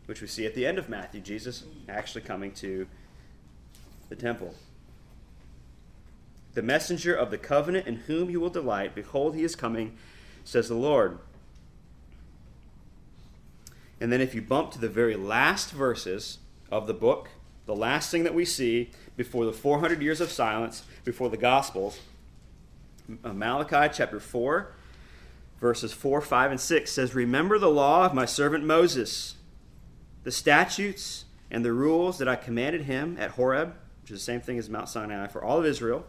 which 0.07 0.21
we 0.21 0.27
see 0.27 0.45
at 0.45 0.55
the 0.55 0.65
end 0.65 0.79
of 0.79 0.89
Matthew, 0.89 1.21
Jesus 1.21 1.63
actually 1.87 2.21
coming 2.21 2.51
to 2.53 2.87
the 4.09 4.15
temple. 4.15 4.55
The 6.53 6.61
messenger 6.63 7.13
of 7.13 7.29
the 7.29 7.37
covenant 7.37 7.85
in 7.85 7.97
whom 7.97 8.29
you 8.29 8.39
will 8.39 8.49
delight, 8.49 8.95
behold, 8.95 9.35
he 9.35 9.43
is 9.43 9.55
coming, 9.55 9.95
says 10.43 10.69
the 10.69 10.75
Lord. 10.75 11.19
And 13.99 14.11
then 14.11 14.21
if 14.21 14.33
you 14.33 14.41
bump 14.41 14.71
to 14.71 14.79
the 14.79 14.89
very 14.89 15.15
last 15.15 15.71
verses 15.71 16.39
of 16.71 16.87
the 16.87 16.93
book, 16.93 17.29
the 17.65 17.75
last 17.75 18.09
thing 18.09 18.23
that 18.23 18.33
we 18.33 18.45
see 18.45 18.91
before 19.17 19.45
the 19.45 19.53
400 19.53 20.01
years 20.01 20.21
of 20.21 20.31
silence, 20.31 20.83
before 21.03 21.29
the 21.29 21.37
Gospels, 21.37 21.99
uh, 23.23 23.33
Malachi 23.33 23.93
chapter 23.93 24.19
4, 24.19 24.71
verses 25.59 25.93
4, 25.93 26.21
5, 26.21 26.51
and 26.51 26.61
6 26.61 26.91
says, 26.91 27.15
Remember 27.15 27.59
the 27.59 27.69
law 27.69 28.05
of 28.05 28.13
my 28.13 28.25
servant 28.25 28.63
Moses, 28.63 29.35
the 30.27 30.31
statutes 30.33 31.23
and 31.49 31.63
the 31.63 31.71
rules 31.71 32.17
that 32.17 32.27
I 32.27 32.35
commanded 32.35 32.81
him 32.81 33.15
at 33.17 33.31
Horeb, 33.31 33.73
which 34.01 34.11
is 34.11 34.19
the 34.19 34.25
same 34.25 34.41
thing 34.41 34.57
as 34.57 34.69
Mount 34.69 34.89
Sinai 34.89 35.27
for 35.27 35.41
all 35.41 35.57
of 35.57 35.65
Israel, 35.65 36.05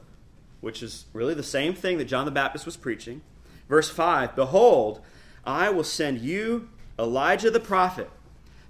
which 0.61 0.83
is 0.83 1.05
really 1.13 1.35
the 1.35 1.45
same 1.45 1.73
thing 1.73 1.99
that 1.99 2.07
John 2.07 2.25
the 2.25 2.33
Baptist 2.33 2.67
was 2.67 2.77
preaching. 2.77 3.21
Verse 3.69 3.89
5 3.89 4.35
Behold, 4.35 5.03
I 5.45 5.71
will 5.71 5.85
send 5.85 6.19
you 6.19 6.69
Elijah 6.99 7.49
the 7.49 7.61
prophet 7.61 8.11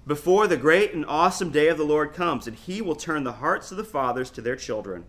before 0.05 0.45
the 0.45 0.55
great 0.55 0.93
and 0.93 1.03
awesome 1.07 1.49
day 1.49 1.67
of 1.69 1.79
the 1.79 1.83
Lord 1.83 2.13
comes, 2.13 2.45
and 2.45 2.55
he 2.55 2.79
will 2.79 2.95
turn 2.95 3.23
the 3.23 3.31
hearts 3.31 3.71
of 3.71 3.77
the 3.77 3.83
fathers 3.83 4.29
to 4.29 4.43
their 4.43 4.55
children, 4.55 5.05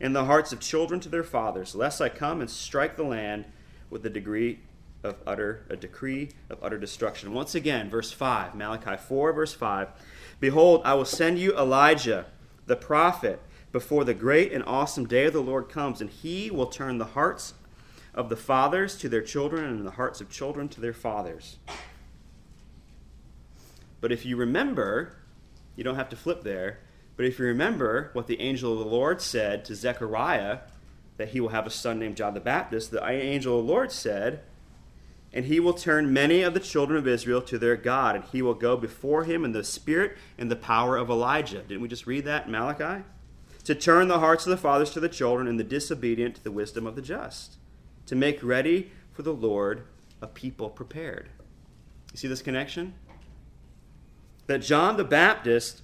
and 0.00 0.16
the 0.16 0.24
hearts 0.24 0.52
of 0.52 0.58
children 0.58 0.98
to 0.98 1.08
their 1.08 1.22
fathers, 1.22 1.76
lest 1.76 2.00
I 2.00 2.08
come 2.08 2.40
and 2.40 2.50
strike 2.50 2.96
the 2.96 3.04
land 3.04 3.44
with 3.88 4.04
a 4.04 4.10
degree 4.10 4.58
of 5.02 5.16
utter 5.26 5.64
a 5.68 5.76
decree 5.76 6.30
of 6.48 6.58
utter 6.62 6.78
destruction. 6.78 7.32
Once 7.32 7.54
again, 7.54 7.88
verse 7.90 8.12
5, 8.12 8.54
Malachi 8.54 8.96
4, 8.96 9.32
verse 9.32 9.54
5. 9.54 9.88
Behold, 10.38 10.82
I 10.84 10.94
will 10.94 11.04
send 11.04 11.38
you 11.38 11.56
Elijah, 11.56 12.26
the 12.66 12.76
prophet, 12.76 13.40
before 13.72 14.04
the 14.04 14.14
great 14.14 14.52
and 14.52 14.64
awesome 14.64 15.06
day 15.06 15.26
of 15.26 15.32
the 15.32 15.40
Lord 15.40 15.68
comes, 15.68 16.00
and 16.00 16.10
he 16.10 16.50
will 16.50 16.66
turn 16.66 16.98
the 16.98 17.04
hearts 17.06 17.54
of 18.14 18.28
the 18.28 18.36
fathers 18.36 18.98
to 18.98 19.08
their 19.08 19.22
children, 19.22 19.64
and 19.64 19.86
the 19.86 19.92
hearts 19.92 20.20
of 20.20 20.28
children 20.28 20.68
to 20.68 20.80
their 20.80 20.92
fathers 20.92 21.58
but 24.00 24.12
if 24.12 24.24
you 24.24 24.36
remember, 24.36 25.12
you 25.76 25.84
don't 25.84 25.96
have 25.96 26.08
to 26.10 26.16
flip 26.16 26.42
there, 26.42 26.80
but 27.16 27.26
if 27.26 27.38
you 27.38 27.44
remember 27.44 28.10
what 28.12 28.26
the 28.26 28.40
angel 28.40 28.72
of 28.72 28.78
the 28.78 28.84
Lord 28.84 29.20
said 29.20 29.64
to 29.66 29.74
Zechariah, 29.74 30.60
that 31.18 31.28
he 31.28 31.40
will 31.40 31.50
have 31.50 31.66
a 31.66 31.70
son 31.70 31.98
named 31.98 32.16
John 32.16 32.32
the 32.32 32.40
Baptist, 32.40 32.90
the 32.90 33.06
angel 33.06 33.60
of 33.60 33.66
the 33.66 33.72
Lord 33.72 33.92
said, 33.92 34.40
And 35.32 35.44
he 35.44 35.60
will 35.60 35.74
turn 35.74 36.12
many 36.12 36.42
of 36.42 36.54
the 36.54 36.60
children 36.60 36.98
of 36.98 37.06
Israel 37.06 37.40
to 37.42 37.58
their 37.58 37.76
God, 37.76 38.16
and 38.16 38.24
he 38.24 38.42
will 38.42 38.54
go 38.54 38.76
before 38.76 39.24
him 39.24 39.44
in 39.44 39.52
the 39.52 39.62
spirit 39.62 40.16
and 40.36 40.50
the 40.50 40.56
power 40.56 40.96
of 40.96 41.08
Elijah. 41.08 41.62
Didn't 41.62 41.82
we 41.82 41.88
just 41.88 42.06
read 42.06 42.24
that 42.24 42.46
in 42.46 42.52
Malachi? 42.52 43.04
To 43.64 43.74
turn 43.74 44.08
the 44.08 44.18
hearts 44.18 44.46
of 44.46 44.50
the 44.50 44.56
fathers 44.56 44.90
to 44.90 45.00
the 45.00 45.08
children, 45.08 45.46
and 45.46 45.58
the 45.58 45.64
disobedient 45.64 46.36
to 46.36 46.44
the 46.44 46.50
wisdom 46.50 46.86
of 46.86 46.96
the 46.96 47.02
just. 47.02 47.58
To 48.06 48.16
make 48.16 48.42
ready 48.42 48.90
for 49.12 49.22
the 49.22 49.32
Lord 49.32 49.84
a 50.20 50.26
people 50.26 50.68
prepared. 50.68 51.28
You 52.12 52.18
see 52.18 52.28
this 52.28 52.42
connection? 52.42 52.94
that 54.50 54.58
John 54.58 54.96
the 54.96 55.04
Baptist 55.04 55.80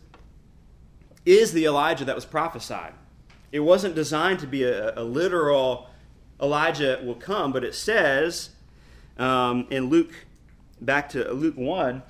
is 1.24 1.52
the 1.52 1.66
Elijah 1.66 2.04
that 2.04 2.16
was 2.16 2.24
prophesied. 2.24 2.94
It 3.52 3.61
wasn't 3.61 3.94
designed 3.94 4.40
to 4.40 4.48
be 4.48 4.64
a, 4.64 4.92
a 4.98 5.04
literal 5.04 5.88
Elijah 6.42 7.00
will 7.04 7.14
come, 7.14 7.52
but 7.52 7.62
it 7.62 7.76
says 7.76 8.50
um, 9.18 9.66
in 9.70 9.87
Luke, 9.87 10.12
back 10.81 11.09
to 11.11 11.33
Luke 11.33 11.57
1, 11.57 12.02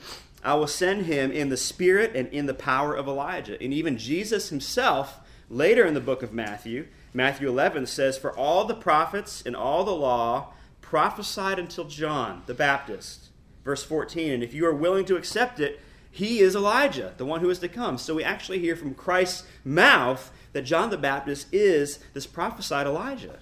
I 0.43 0.55
will 0.55 0.67
send 0.67 1.07
him 1.07 1.33
in 1.33 1.49
the 1.49 1.57
spirit 1.57 2.15
and 2.15 2.29
in 2.29 2.47
the 2.47 2.55
power 2.55 2.95
of 2.95 3.09
Elijah. 3.09 3.61
And 3.61 3.73
even 3.73 3.99
Jesus 3.99 4.51
himself, 4.51 5.19
later 5.51 5.85
in 5.85 5.95
the 5.95 6.01
book 6.01 6.23
of 6.23 6.33
Matthew, 6.33 6.87
Matthew 7.13 7.49
11 7.49 7.87
says, 7.87 8.19
For 8.19 8.37
all 8.37 8.65
the 8.65 8.75
prophets 8.75 9.43
and 9.45 9.57
all 9.57 9.85
the 9.85 9.91
law 9.91 10.53
prophesied 10.81 11.59
until 11.59 11.85
John 11.85 12.43
the 12.47 12.55
Baptist. 12.55 13.31
Verse 13.65 13.83
14, 13.83 14.31
and 14.31 14.43
if 14.45 14.55
you 14.55 14.65
are 14.67 14.75
willing 14.75 15.05
to 15.07 15.17
accept 15.17 15.59
it, 15.59 15.81
he 16.09 16.39
is 16.39 16.55
Elijah, 16.55 17.13
the 17.17 17.27
one 17.27 17.41
who 17.41 17.51
is 17.51 17.59
to 17.59 17.69
come. 17.69 17.99
So 17.99 18.15
we 18.15 18.23
actually 18.23 18.61
hear 18.61 18.77
from 18.77 18.95
Christ's 18.95 19.47
mouth 19.65 20.31
that 20.53 20.63
John 20.63 20.91
the 20.91 20.97
Baptist 20.97 21.49
is 21.53 21.99
this 22.15 22.27
prophesied 22.27 22.87
Elijah, 22.87 23.41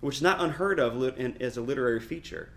which 0.00 0.16
is 0.16 0.22
not 0.22 0.40
unheard 0.40 0.78
of 0.78 1.02
as 1.40 1.56
a 1.56 1.60
literary 1.60 2.00
feature. 2.00 2.50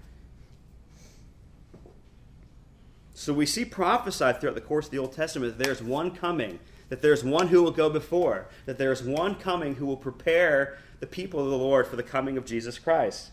So 3.18 3.34
we 3.34 3.48
see 3.48 3.66
prophesied 3.66 4.40
throughout 4.40 4.54
the 4.54 4.62
course 4.62 4.86
of 4.86 4.92
the 4.92 5.00
Old 5.00 5.12
Testament 5.12 5.58
that 5.58 5.64
there's 5.64 5.82
one 5.82 6.12
coming, 6.12 6.60
that 6.90 7.02
there's 7.02 7.24
one 7.24 7.48
who 7.48 7.64
will 7.64 7.72
go 7.72 7.90
before, 7.90 8.48
that 8.68 8.78
there's 8.78 9.02
one 9.02 9.34
coming 9.34 9.74
who 9.74 9.88
will 9.88 9.98
prepare 9.98 10.78
the 11.00 11.08
people 11.08 11.40
of 11.40 11.50
the 11.50 11.58
Lord 11.58 11.88
for 11.88 11.96
the 11.96 12.04
coming 12.04 12.38
of 12.38 12.46
Jesus 12.46 12.78
Christ. 12.78 13.32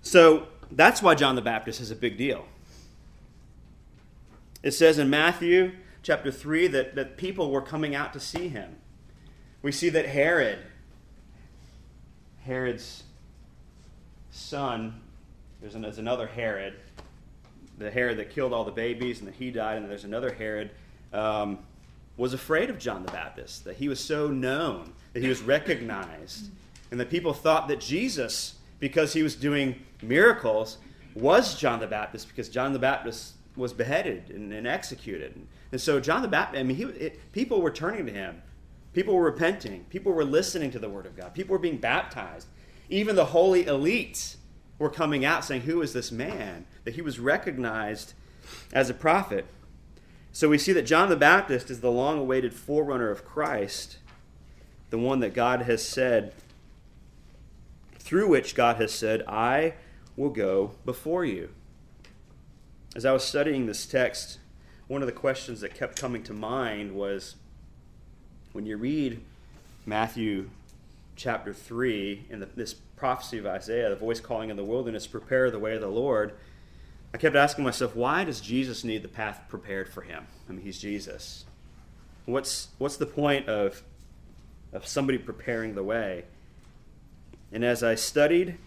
So 0.00 0.46
that's 0.70 1.02
why 1.02 1.14
John 1.14 1.36
the 1.36 1.42
Baptist 1.42 1.82
is 1.82 1.90
a 1.90 1.96
big 1.96 2.16
deal. 2.16 2.46
It 4.62 4.70
says 4.70 4.98
in 4.98 5.10
Matthew 5.10 5.72
chapter 6.02 6.32
3 6.32 6.68
that, 6.68 6.94
that 6.94 7.18
people 7.18 7.50
were 7.50 7.60
coming 7.60 7.94
out 7.94 8.14
to 8.14 8.20
see 8.20 8.48
him. 8.48 8.76
We 9.60 9.70
see 9.70 9.90
that 9.90 10.06
Herod, 10.06 10.60
Herod's 12.44 13.02
son, 14.30 15.02
there's, 15.60 15.74
an, 15.74 15.82
there's 15.82 15.98
another 15.98 16.26
Herod, 16.26 16.74
the 17.78 17.90
Herod 17.90 18.18
that 18.18 18.30
killed 18.30 18.52
all 18.52 18.64
the 18.64 18.72
babies 18.72 19.20
and 19.20 19.28
that 19.28 19.34
he 19.34 19.50
died, 19.50 19.78
and 19.78 19.90
there's 19.90 20.04
another 20.04 20.32
Herod, 20.32 20.70
um, 21.12 21.58
was 22.16 22.34
afraid 22.34 22.68
of 22.70 22.78
John 22.78 23.04
the 23.04 23.12
Baptist, 23.12 23.64
that 23.64 23.76
he 23.76 23.88
was 23.88 24.00
so 24.00 24.28
known, 24.28 24.92
that 25.12 25.22
he 25.22 25.28
was 25.28 25.40
recognized, 25.40 26.50
and 26.90 26.98
that 26.98 27.10
people 27.10 27.32
thought 27.32 27.68
that 27.68 27.80
Jesus, 27.80 28.56
because 28.80 29.12
he 29.12 29.22
was 29.22 29.36
doing 29.36 29.76
miracles, 30.02 30.78
was 31.14 31.54
John 31.58 31.80
the 31.80 31.86
Baptist, 31.86 32.28
because 32.28 32.48
John 32.48 32.72
the 32.72 32.78
Baptist 32.78 33.34
was 33.56 33.72
beheaded 33.72 34.30
and, 34.30 34.52
and 34.52 34.66
executed. 34.66 35.34
And 35.72 35.80
so 35.80 36.00
John 36.00 36.22
the 36.22 36.28
Baptist, 36.28 36.60
I 36.60 36.62
mean, 36.64 36.76
he, 36.76 36.84
it, 36.84 37.32
people 37.32 37.60
were 37.60 37.70
turning 37.70 38.06
to 38.06 38.12
him. 38.12 38.42
People 38.94 39.14
were 39.14 39.24
repenting. 39.24 39.84
People 39.90 40.12
were 40.12 40.24
listening 40.24 40.70
to 40.72 40.78
the 40.78 40.88
word 40.88 41.06
of 41.06 41.16
God. 41.16 41.34
People 41.34 41.52
were 41.52 41.58
being 41.58 41.76
baptized. 41.76 42.48
Even 42.88 43.16
the 43.16 43.24
holy 43.24 43.64
elites 43.64 44.36
were 44.78 44.90
coming 44.90 45.24
out 45.24 45.44
saying, 45.44 45.62
Who 45.62 45.82
is 45.82 45.92
this 45.92 46.12
man? 46.12 46.66
That 46.84 46.94
he 46.94 47.02
was 47.02 47.18
recognized 47.18 48.14
as 48.72 48.88
a 48.90 48.94
prophet. 48.94 49.46
So 50.32 50.48
we 50.48 50.58
see 50.58 50.72
that 50.72 50.82
John 50.82 51.08
the 51.08 51.16
Baptist 51.16 51.70
is 51.70 51.80
the 51.80 51.90
long 51.90 52.18
awaited 52.18 52.54
forerunner 52.54 53.10
of 53.10 53.24
Christ, 53.24 53.98
the 54.90 54.98
one 54.98 55.20
that 55.20 55.34
God 55.34 55.62
has 55.62 55.86
said, 55.86 56.32
through 57.98 58.28
which 58.28 58.54
God 58.54 58.76
has 58.76 58.92
said, 58.92 59.22
I 59.26 59.74
will 60.16 60.30
go 60.30 60.72
before 60.84 61.24
you. 61.24 61.50
As 62.94 63.04
I 63.04 63.12
was 63.12 63.24
studying 63.24 63.66
this 63.66 63.86
text, 63.86 64.38
one 64.86 65.02
of 65.02 65.06
the 65.06 65.12
questions 65.12 65.60
that 65.60 65.74
kept 65.74 66.00
coming 66.00 66.22
to 66.24 66.32
mind 66.32 66.92
was 66.92 67.36
when 68.52 68.64
you 68.64 68.76
read 68.76 69.20
Matthew 69.84 70.50
chapter 71.16 71.52
3 71.52 72.26
in 72.30 72.40
the, 72.40 72.46
this 72.46 72.74
prophecy 72.98 73.38
of 73.38 73.46
Isaiah, 73.46 73.90
the 73.90 73.96
voice 73.96 74.20
calling 74.20 74.50
in 74.50 74.56
the 74.56 74.64
wilderness, 74.64 75.06
prepare 75.06 75.50
the 75.50 75.58
way 75.58 75.74
of 75.74 75.80
the 75.80 75.88
Lord, 75.88 76.34
I 77.12 77.16
kept 77.16 77.36
asking 77.36 77.64
myself, 77.64 77.96
why 77.96 78.24
does 78.24 78.40
Jesus 78.40 78.84
need 78.84 79.02
the 79.02 79.08
path 79.08 79.42
prepared 79.48 79.88
for 79.88 80.02
him? 80.02 80.26
I 80.48 80.52
mean, 80.52 80.62
he's 80.62 80.78
Jesus. 80.78 81.46
What's, 82.26 82.68
what's 82.76 82.96
the 82.96 83.06
point 83.06 83.48
of, 83.48 83.82
of 84.72 84.86
somebody 84.86 85.16
preparing 85.16 85.74
the 85.74 85.82
way? 85.82 86.24
And 87.50 87.64
as 87.64 87.82
I 87.82 87.94
studied, 87.94 88.58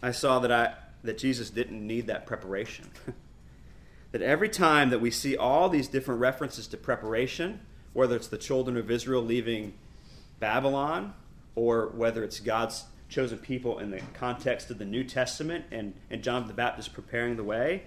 I 0.00 0.12
saw 0.12 0.38
that, 0.38 0.52
I, 0.52 0.74
that 1.02 1.18
Jesus 1.18 1.50
didn't 1.50 1.84
need 1.84 2.06
that 2.06 2.26
preparation. 2.26 2.88
that 4.12 4.22
every 4.22 4.48
time 4.48 4.90
that 4.90 5.00
we 5.00 5.10
see 5.10 5.36
all 5.36 5.68
these 5.68 5.88
different 5.88 6.20
references 6.20 6.68
to 6.68 6.76
preparation, 6.76 7.60
whether 7.92 8.14
it's 8.14 8.28
the 8.28 8.38
children 8.38 8.76
of 8.76 8.88
Israel 8.88 9.22
leaving 9.22 9.74
Babylon, 10.38 11.14
or 11.58 11.88
whether 11.88 12.22
it's 12.22 12.38
God's 12.38 12.84
chosen 13.08 13.36
people 13.36 13.80
in 13.80 13.90
the 13.90 14.00
context 14.14 14.70
of 14.70 14.78
the 14.78 14.84
New 14.84 15.02
Testament 15.02 15.64
and, 15.72 15.92
and 16.08 16.22
John 16.22 16.46
the 16.46 16.52
Baptist 16.52 16.92
preparing 16.92 17.36
the 17.36 17.42
way, 17.42 17.82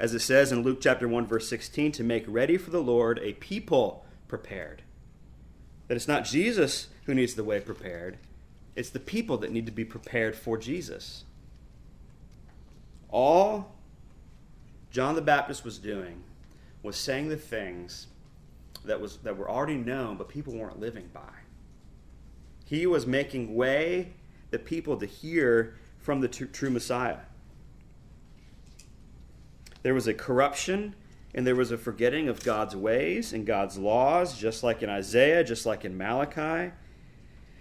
as 0.00 0.12
it 0.12 0.18
says 0.18 0.50
in 0.50 0.62
Luke 0.64 0.80
chapter 0.80 1.06
1, 1.06 1.28
verse 1.28 1.48
16, 1.48 1.92
to 1.92 2.02
make 2.02 2.24
ready 2.26 2.56
for 2.56 2.70
the 2.70 2.82
Lord 2.82 3.20
a 3.22 3.34
people 3.34 4.04
prepared. 4.26 4.82
That 5.86 5.94
it's 5.94 6.08
not 6.08 6.24
Jesus 6.24 6.88
who 7.06 7.14
needs 7.14 7.34
the 7.34 7.44
way 7.44 7.60
prepared, 7.60 8.18
it's 8.74 8.90
the 8.90 8.98
people 8.98 9.36
that 9.38 9.52
need 9.52 9.66
to 9.66 9.72
be 9.72 9.84
prepared 9.84 10.34
for 10.34 10.58
Jesus. 10.58 11.22
All 13.08 13.70
John 14.90 15.14
the 15.14 15.22
Baptist 15.22 15.64
was 15.64 15.78
doing 15.78 16.24
was 16.82 16.96
saying 16.96 17.28
the 17.28 17.36
things 17.36 18.08
that, 18.84 19.00
was, 19.00 19.18
that 19.18 19.36
were 19.36 19.48
already 19.48 19.76
known, 19.76 20.16
but 20.16 20.28
people 20.28 20.54
weren't 20.54 20.80
living 20.80 21.08
by. 21.12 21.41
He 22.72 22.86
was 22.86 23.06
making 23.06 23.54
way 23.54 24.14
the 24.50 24.58
people 24.58 24.96
to 24.96 25.04
hear 25.04 25.74
from 25.98 26.22
the 26.22 26.28
true, 26.28 26.46
true 26.46 26.70
Messiah. 26.70 27.18
There 29.82 29.92
was 29.92 30.06
a 30.06 30.14
corruption 30.14 30.94
and 31.34 31.46
there 31.46 31.54
was 31.54 31.70
a 31.70 31.76
forgetting 31.76 32.30
of 32.30 32.42
God's 32.42 32.74
ways 32.74 33.34
and 33.34 33.44
God's 33.44 33.76
laws, 33.76 34.38
just 34.38 34.62
like 34.62 34.82
in 34.82 34.88
Isaiah, 34.88 35.44
just 35.44 35.66
like 35.66 35.84
in 35.84 35.98
Malachi. 35.98 36.72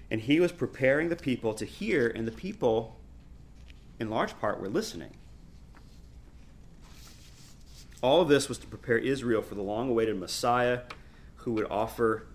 And 0.09 0.21
he 0.21 0.39
was 0.39 0.53
preparing 0.53 1.09
the 1.09 1.17
people 1.17 1.53
to 1.55 1.65
hear, 1.65 2.07
and 2.07 2.25
the 2.25 2.31
people, 2.31 2.95
in 3.99 4.09
large 4.09 4.39
part, 4.39 4.61
were 4.61 4.69
listening. 4.69 5.17
All 8.01 8.21
of 8.21 8.29
this 8.29 8.47
was 8.47 8.59
to 8.59 8.67
prepare 8.67 8.97
Israel 8.97 9.41
for 9.41 9.55
the 9.55 9.61
long 9.61 9.89
awaited 9.89 10.17
Messiah 10.17 10.83
who 11.35 11.51
would 11.51 11.67
offer 11.69 12.27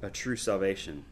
a 0.00 0.08
true 0.08 0.36
salvation. 0.36 1.04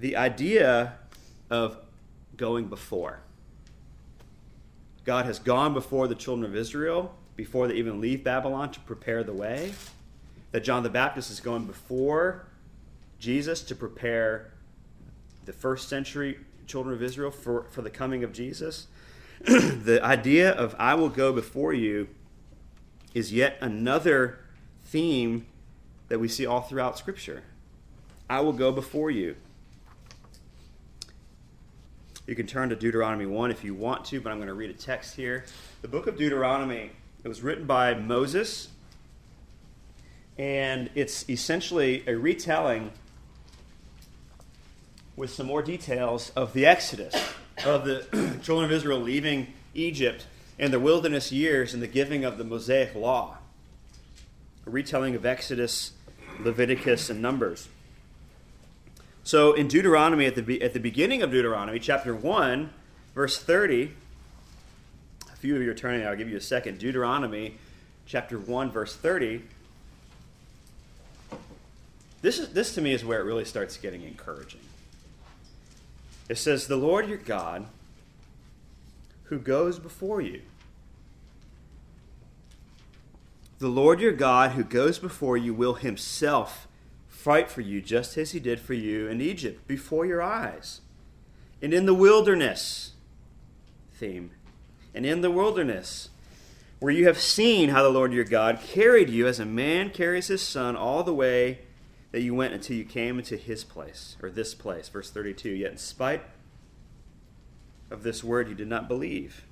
The 0.00 0.16
idea 0.16 0.94
of 1.50 1.76
going 2.36 2.66
before. 2.66 3.20
God 5.04 5.26
has 5.26 5.38
gone 5.38 5.74
before 5.74 6.08
the 6.08 6.14
children 6.14 6.50
of 6.50 6.56
Israel 6.56 7.14
before 7.36 7.68
they 7.68 7.74
even 7.74 8.00
leave 8.00 8.24
Babylon 8.24 8.70
to 8.72 8.80
prepare 8.80 9.22
the 9.22 9.34
way. 9.34 9.74
That 10.52 10.64
John 10.64 10.82
the 10.82 10.90
Baptist 10.90 11.30
is 11.30 11.38
going 11.38 11.66
before 11.66 12.46
Jesus 13.18 13.60
to 13.62 13.74
prepare 13.74 14.52
the 15.44 15.52
first 15.52 15.88
century 15.88 16.38
children 16.66 16.94
of 16.94 17.02
Israel 17.02 17.30
for, 17.30 17.64
for 17.70 17.82
the 17.82 17.90
coming 17.90 18.24
of 18.24 18.32
Jesus. 18.32 18.86
the 19.44 20.00
idea 20.02 20.50
of 20.50 20.74
I 20.78 20.94
will 20.94 21.08
go 21.10 21.30
before 21.32 21.74
you 21.74 22.08
is 23.12 23.34
yet 23.34 23.58
another 23.60 24.38
theme 24.84 25.46
that 26.08 26.18
we 26.18 26.28
see 26.28 26.46
all 26.46 26.62
throughout 26.62 26.96
Scripture. 26.96 27.42
I 28.30 28.40
will 28.40 28.54
go 28.54 28.72
before 28.72 29.10
you. 29.10 29.36
You 32.30 32.36
can 32.36 32.46
turn 32.46 32.68
to 32.68 32.76
Deuteronomy 32.76 33.26
1 33.26 33.50
if 33.50 33.64
you 33.64 33.74
want 33.74 34.04
to, 34.04 34.20
but 34.20 34.30
I'm 34.30 34.38
going 34.38 34.46
to 34.46 34.54
read 34.54 34.70
a 34.70 34.74
text 34.74 35.16
here. 35.16 35.44
The 35.82 35.88
book 35.88 36.06
of 36.06 36.16
Deuteronomy, 36.16 36.92
it 37.24 37.28
was 37.28 37.42
written 37.42 37.66
by 37.66 37.94
Moses, 37.94 38.68
and 40.38 40.90
it's 40.94 41.28
essentially 41.28 42.04
a 42.06 42.14
retelling 42.14 42.92
with 45.16 45.30
some 45.30 45.48
more 45.48 45.60
details 45.60 46.30
of 46.36 46.52
the 46.52 46.66
Exodus, 46.66 47.16
of 47.66 47.84
the 47.84 48.06
children 48.44 48.64
of 48.64 48.70
Israel 48.70 49.00
leaving 49.00 49.48
Egypt 49.74 50.24
and 50.56 50.72
the 50.72 50.78
wilderness 50.78 51.32
years 51.32 51.74
and 51.74 51.82
the 51.82 51.88
giving 51.88 52.24
of 52.24 52.38
the 52.38 52.44
Mosaic 52.44 52.94
law. 52.94 53.38
A 54.68 54.70
retelling 54.70 55.16
of 55.16 55.26
Exodus, 55.26 55.94
Leviticus, 56.38 57.10
and 57.10 57.20
Numbers. 57.20 57.66
So 59.24 59.52
in 59.52 59.68
Deuteronomy, 59.68 60.26
at 60.26 60.34
the, 60.34 60.62
at 60.62 60.72
the 60.72 60.80
beginning 60.80 61.22
of 61.22 61.30
Deuteronomy, 61.30 61.78
chapter 61.78 62.14
1, 62.14 62.70
verse 63.14 63.38
30, 63.38 63.92
a 65.30 65.36
few 65.36 65.56
of 65.56 65.62
you 65.62 65.70
are 65.70 65.74
turning, 65.74 66.06
I'll 66.06 66.16
give 66.16 66.28
you 66.28 66.36
a 66.36 66.40
second. 66.40 66.78
Deuteronomy, 66.78 67.58
chapter 68.06 68.38
1, 68.38 68.70
verse 68.70 68.96
30. 68.96 69.42
This, 72.22 72.38
is, 72.38 72.52
this 72.52 72.74
to 72.74 72.80
me 72.80 72.92
is 72.92 73.04
where 73.04 73.20
it 73.20 73.24
really 73.24 73.44
starts 73.44 73.76
getting 73.76 74.02
encouraging. 74.02 74.60
It 76.28 76.38
says, 76.38 76.66
The 76.66 76.76
Lord 76.76 77.08
your 77.08 77.18
God, 77.18 77.66
who 79.24 79.38
goes 79.38 79.78
before 79.78 80.20
you. 80.20 80.42
The 83.58 83.68
Lord 83.68 84.00
your 84.00 84.12
God, 84.12 84.52
who 84.52 84.64
goes 84.64 84.98
before 84.98 85.36
you, 85.36 85.52
will 85.52 85.74
himself 85.74 86.66
fight 87.20 87.50
for 87.50 87.60
you 87.60 87.82
just 87.82 88.16
as 88.16 88.32
he 88.32 88.40
did 88.40 88.58
for 88.58 88.74
you 88.74 89.06
in 89.06 89.20
Egypt 89.20 89.66
before 89.68 90.06
your 90.06 90.22
eyes. 90.22 90.80
And 91.60 91.74
in 91.74 91.84
the 91.84 91.94
wilderness, 91.94 92.92
theme, 93.92 94.30
and 94.94 95.04
in 95.04 95.20
the 95.20 95.30
wilderness, 95.30 96.08
where 96.78 96.92
you 96.92 97.06
have 97.06 97.20
seen 97.20 97.68
how 97.68 97.82
the 97.82 97.90
Lord 97.90 98.14
your 98.14 98.24
God 98.24 98.60
carried 98.60 99.10
you 99.10 99.26
as 99.26 99.38
a 99.38 99.44
man 99.44 99.90
carries 99.90 100.28
his 100.28 100.40
son 100.40 100.76
all 100.76 101.04
the 101.04 101.14
way 101.14 101.58
that 102.12 102.22
you 102.22 102.34
went 102.34 102.54
until 102.54 102.76
you 102.76 102.84
came 102.84 103.18
into 103.18 103.36
his 103.36 103.64
place, 103.64 104.16
or 104.22 104.30
this 104.30 104.54
place. 104.54 104.88
Verse 104.88 105.10
32. 105.10 105.50
Yet 105.50 105.72
in 105.72 105.78
spite 105.78 106.22
of 107.90 108.02
this 108.02 108.24
word, 108.24 108.48
you 108.48 108.54
did 108.54 108.66
not 108.66 108.88
believe 108.88 109.44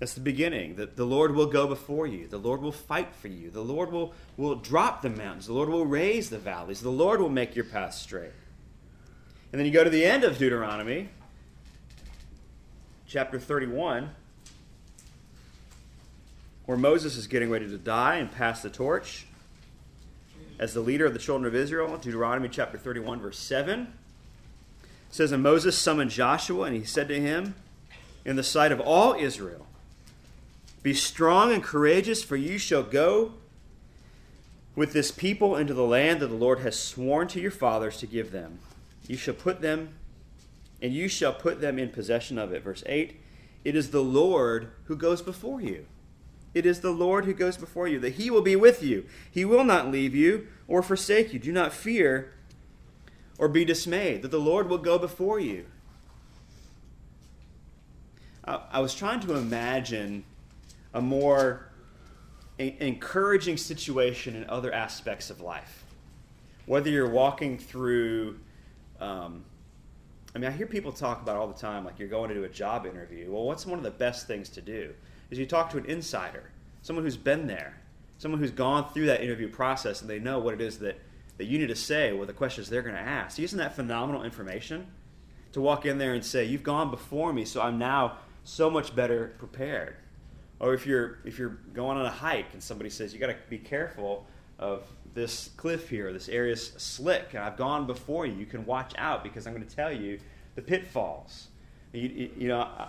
that's 0.00 0.14
the 0.14 0.20
beginning. 0.20 0.76
That 0.76 0.96
the 0.96 1.04
Lord 1.04 1.34
will 1.34 1.46
go 1.46 1.68
before 1.68 2.06
you. 2.06 2.26
The 2.26 2.38
Lord 2.38 2.62
will 2.62 2.72
fight 2.72 3.14
for 3.14 3.28
you. 3.28 3.50
The 3.50 3.60
Lord 3.60 3.92
will, 3.92 4.14
will 4.38 4.56
drop 4.56 5.02
the 5.02 5.10
mountains. 5.10 5.46
The 5.46 5.52
Lord 5.52 5.68
will 5.68 5.86
raise 5.86 6.30
the 6.30 6.38
valleys. 6.38 6.80
The 6.80 6.90
Lord 6.90 7.20
will 7.20 7.28
make 7.28 7.54
your 7.54 7.66
path 7.66 7.94
straight. 7.94 8.32
And 9.52 9.60
then 9.60 9.66
you 9.66 9.72
go 9.72 9.84
to 9.84 9.90
the 9.90 10.04
end 10.04 10.24
of 10.24 10.38
Deuteronomy, 10.38 11.10
chapter 13.06 13.38
31, 13.38 14.10
where 16.64 16.78
Moses 16.78 17.16
is 17.16 17.26
getting 17.26 17.50
ready 17.50 17.68
to 17.68 17.76
die 17.76 18.16
and 18.16 18.32
pass 18.32 18.62
the 18.62 18.70
torch 18.70 19.26
as 20.58 20.72
the 20.72 20.80
leader 20.80 21.04
of 21.04 21.12
the 21.12 21.18
children 21.18 21.46
of 21.46 21.54
Israel. 21.54 21.94
Deuteronomy 21.98 22.48
chapter 22.48 22.78
31, 22.78 23.20
verse 23.20 23.38
7 23.38 23.92
says, 25.10 25.32
And 25.32 25.42
Moses 25.42 25.76
summoned 25.76 26.10
Joshua, 26.10 26.62
and 26.62 26.76
he 26.76 26.84
said 26.84 27.08
to 27.08 27.20
him, 27.20 27.54
In 28.24 28.36
the 28.36 28.44
sight 28.44 28.72
of 28.72 28.80
all 28.80 29.14
Israel, 29.14 29.66
be 30.82 30.94
strong 30.94 31.52
and 31.52 31.62
courageous, 31.62 32.22
for 32.22 32.36
you 32.36 32.58
shall 32.58 32.82
go 32.82 33.34
with 34.74 34.92
this 34.92 35.10
people 35.10 35.56
into 35.56 35.74
the 35.74 35.84
land 35.84 36.20
that 36.20 36.28
the 36.28 36.34
Lord 36.34 36.60
has 36.60 36.78
sworn 36.78 37.28
to 37.28 37.40
your 37.40 37.50
fathers 37.50 37.98
to 37.98 38.06
give 38.06 38.32
them. 38.32 38.60
You 39.06 39.16
shall 39.16 39.34
put 39.34 39.60
them, 39.60 39.94
and 40.80 40.94
you 40.94 41.08
shall 41.08 41.34
put 41.34 41.60
them 41.60 41.78
in 41.78 41.90
possession 41.90 42.38
of 42.38 42.52
it. 42.52 42.62
Verse 42.62 42.82
8 42.86 43.20
It 43.64 43.76
is 43.76 43.90
the 43.90 44.02
Lord 44.02 44.70
who 44.84 44.96
goes 44.96 45.20
before 45.20 45.60
you. 45.60 45.86
It 46.54 46.66
is 46.66 46.80
the 46.80 46.90
Lord 46.90 47.26
who 47.26 47.34
goes 47.34 47.56
before 47.56 47.86
you, 47.86 48.00
that 48.00 48.14
he 48.14 48.30
will 48.30 48.42
be 48.42 48.56
with 48.56 48.82
you. 48.82 49.04
He 49.30 49.44
will 49.44 49.64
not 49.64 49.90
leave 49.90 50.14
you 50.14 50.48
or 50.66 50.82
forsake 50.82 51.32
you. 51.32 51.38
Do 51.38 51.52
not 51.52 51.72
fear 51.72 52.32
or 53.38 53.48
be 53.48 53.64
dismayed, 53.64 54.22
that 54.22 54.30
the 54.30 54.40
Lord 54.40 54.68
will 54.68 54.78
go 54.78 54.98
before 54.98 55.38
you. 55.38 55.66
I, 58.44 58.80
was 58.80 58.94
trying 58.94 59.20
to 59.20 59.36
imagine 59.36 60.24
a 60.94 61.00
more 61.00 61.70
encouraging 62.58 63.56
situation 63.56 64.36
in 64.36 64.48
other 64.48 64.72
aspects 64.72 65.30
of 65.30 65.40
life. 65.40 65.84
Whether 66.66 66.90
you're 66.90 67.08
walking 67.08 67.58
through, 67.58 68.38
um, 69.00 69.44
I 70.34 70.38
mean, 70.38 70.50
I 70.50 70.52
hear 70.52 70.66
people 70.66 70.92
talk 70.92 71.22
about 71.22 71.36
all 71.36 71.48
the 71.48 71.58
time, 71.58 71.84
like 71.84 71.98
you're 71.98 72.08
going 72.08 72.28
to 72.28 72.34
do 72.34 72.44
a 72.44 72.48
job 72.48 72.86
interview. 72.86 73.30
Well, 73.30 73.44
what's 73.44 73.66
one 73.66 73.78
of 73.78 73.84
the 73.84 73.90
best 73.90 74.26
things 74.26 74.48
to 74.50 74.60
do? 74.60 74.92
Is 75.30 75.38
you 75.38 75.46
talk 75.46 75.70
to 75.70 75.78
an 75.78 75.86
insider, 75.86 76.50
someone 76.82 77.04
who's 77.04 77.16
been 77.16 77.46
there, 77.46 77.80
someone 78.18 78.40
who's 78.40 78.50
gone 78.50 78.92
through 78.92 79.06
that 79.06 79.22
interview 79.22 79.48
process, 79.48 80.02
and 80.02 80.10
they 80.10 80.18
know 80.18 80.38
what 80.38 80.54
it 80.54 80.60
is 80.60 80.78
that 80.80 81.00
that 81.40 81.46
you 81.46 81.58
need 81.58 81.68
to 81.68 81.74
say 81.74 82.12
or 82.12 82.26
the 82.26 82.34
questions 82.34 82.68
they're 82.68 82.82
going 82.82 82.94
to 82.94 83.00
ask. 83.00 83.38
Isn't 83.38 83.58
that 83.58 83.74
phenomenal 83.74 84.24
information? 84.24 84.86
To 85.52 85.62
walk 85.62 85.86
in 85.86 85.96
there 85.96 86.12
and 86.12 86.22
say, 86.22 86.44
You've 86.44 86.62
gone 86.62 86.90
before 86.90 87.32
me, 87.32 87.46
so 87.46 87.62
I'm 87.62 87.78
now 87.78 88.18
so 88.44 88.68
much 88.68 88.94
better 88.94 89.32
prepared. 89.38 89.96
Or 90.60 90.74
if 90.74 90.86
you're 90.86 91.18
if 91.24 91.38
you're 91.38 91.58
going 91.72 91.98
on 91.98 92.06
a 92.06 92.10
hike 92.10 92.52
and 92.52 92.62
somebody 92.62 92.90
says 92.90 93.12
you 93.12 93.18
got 93.18 93.28
to 93.28 93.36
be 93.48 93.58
careful 93.58 94.26
of 94.58 94.84
this 95.14 95.50
cliff 95.56 95.88
here, 95.88 96.12
this 96.12 96.28
area's 96.28 96.72
slick, 96.76 97.28
and 97.32 97.42
I've 97.42 97.56
gone 97.56 97.86
before 97.86 98.26
you. 98.26 98.34
You 98.34 98.46
can 98.46 98.64
watch 98.66 98.92
out 98.98 99.24
because 99.24 99.46
I'm 99.46 99.54
going 99.54 99.66
to 99.66 99.74
tell 99.74 99.92
you 99.92 100.20
the 100.54 100.62
pitfalls. 100.62 101.48
You, 101.92 102.30
you, 102.36 102.48
know, 102.48 102.60
uh, 102.60 102.88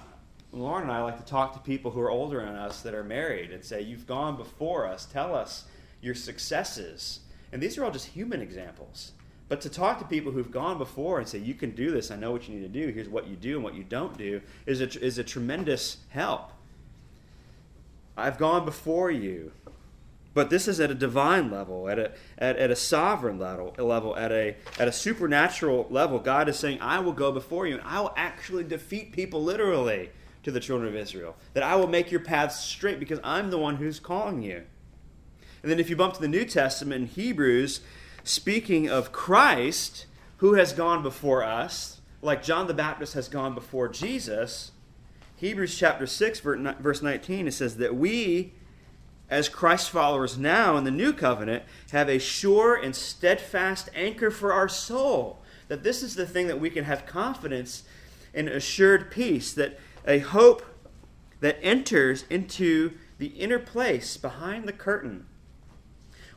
Lauren 0.52 0.84
and 0.84 0.92
I 0.92 1.02
like 1.02 1.18
to 1.18 1.26
talk 1.26 1.54
to 1.54 1.60
people 1.60 1.90
who 1.90 2.02
are 2.02 2.12
older 2.12 2.46
than 2.46 2.56
us 2.56 2.82
that 2.82 2.94
are 2.94 3.04
married 3.04 3.52
and 3.52 3.64
say, 3.64 3.82
"You've 3.82 4.06
gone 4.06 4.36
before 4.36 4.86
us. 4.86 5.06
Tell 5.06 5.34
us 5.34 5.66
your 6.02 6.14
successes." 6.14 7.22
And 7.54 7.62
these 7.62 7.78
are 7.78 7.86
all 7.86 7.92
just 7.92 8.08
human 8.08 8.42
examples. 8.42 9.14
But 9.48 9.60
to 9.62 9.70
talk 9.70 10.00
to 10.00 10.06
people 10.06 10.32
who've 10.32 10.52
gone 10.52 10.78
before 10.78 11.20
and 11.20 11.28
say, 11.28 11.38
you 11.38 11.54
can 11.54 11.72
do 11.72 11.92
this, 11.92 12.10
I 12.10 12.16
know 12.16 12.32
what 12.32 12.48
you 12.48 12.56
need 12.56 12.62
to 12.74 12.86
do, 12.86 12.90
here's 12.94 13.10
what 13.10 13.28
you 13.28 13.36
do 13.36 13.56
and 13.56 13.64
what 13.66 13.76
you 13.76 13.84
don't 13.84 14.18
do, 14.18 14.42
is 14.66 14.80
a, 14.80 15.04
is 15.04 15.18
a 15.18 15.26
tremendous 15.26 15.98
help. 16.08 16.54
I've 18.18 18.38
gone 18.38 18.66
before 18.66 19.12
you. 19.12 19.52
But 20.34 20.50
this 20.50 20.68
is 20.68 20.80
at 20.80 20.90
a 20.90 20.96
divine 20.96 21.52
level, 21.52 21.90
at 21.90 22.00
a, 22.00 22.12
at, 22.38 22.56
at 22.56 22.72
a 22.72 22.76
sovereign 22.76 23.38
level, 23.38 23.76
level 23.78 24.16
at, 24.16 24.32
a, 24.32 24.56
at 24.80 24.88
a 24.88 24.92
supernatural 24.92 25.88
level. 25.90 26.20
God 26.20 26.48
is 26.48 26.58
saying, 26.58 26.80
I 26.80 27.00
will 27.00 27.12
go 27.12 27.34
before 27.34 27.68
you, 27.68 27.74
and 27.76 27.84
I 27.86 28.00
will 28.00 28.14
actually 28.16 28.64
defeat 28.64 29.12
people 29.12 29.44
literally 29.44 30.10
to 30.44 30.52
the 30.52 30.62
children 30.62 30.88
of 30.88 30.96
Israel. 30.96 31.36
That 31.54 31.64
I 31.64 31.76
will 31.76 31.88
make 31.88 32.12
your 32.12 32.22
paths 32.22 32.64
straight 32.64 33.00
because 33.00 33.20
I'm 33.24 33.50
the 33.50 33.58
one 33.58 33.76
who's 33.76 34.00
calling 34.00 34.42
you. 34.42 34.64
And 35.62 35.72
then 35.72 35.80
if 35.80 35.90
you 35.90 35.98
bump 35.98 36.14
to 36.16 36.22
the 36.22 36.28
New 36.30 36.46
Testament 36.46 37.02
in 37.02 37.08
Hebrews, 37.08 37.82
speaking 38.24 38.90
of 38.90 39.12
Christ, 39.12 40.06
who 40.38 40.54
has 40.54 40.72
gone 40.74 41.04
before 41.04 41.44
us, 41.44 42.00
like 42.22 42.42
John 42.42 42.68
the 42.68 42.74
Baptist 42.74 43.14
has 43.16 43.28
gone 43.28 43.54
before 43.54 43.90
Jesus, 43.90 44.72
Hebrews 45.42 45.76
chapter 45.76 46.06
6, 46.06 46.40
verse 46.42 47.02
19, 47.02 47.48
it 47.48 47.54
says 47.54 47.78
that 47.78 47.96
we, 47.96 48.54
as 49.28 49.50
Christ 49.50 49.90
followers 49.90 50.38
now 50.38 50.78
in 50.78 50.84
the 50.84 50.92
new 50.92 51.12
covenant, 51.12 51.64
have 51.92 52.08
a 52.10 52.20
sure 52.20 52.76
and 52.76 52.96
steadfast 52.96 53.90
anchor 53.96 54.30
for 54.30 54.54
our 54.54 54.70
soul. 54.70 55.42
That 55.68 55.82
this 55.82 56.04
is 56.04 56.14
the 56.14 56.28
thing 56.28 56.46
that 56.46 56.60
we 56.60 56.70
can 56.70 56.84
have 56.84 57.08
confidence 57.08 57.82
and 58.36 58.48
assured 58.48 59.10
peace, 59.10 59.52
that 59.54 59.80
a 60.06 60.20
hope 60.20 60.64
that 61.40 61.58
enters 61.64 62.24
into 62.30 62.92
the 63.18 63.30
inner 63.30 63.58
place 63.58 64.18
behind 64.18 64.68
the 64.68 64.74
curtain 64.74 65.26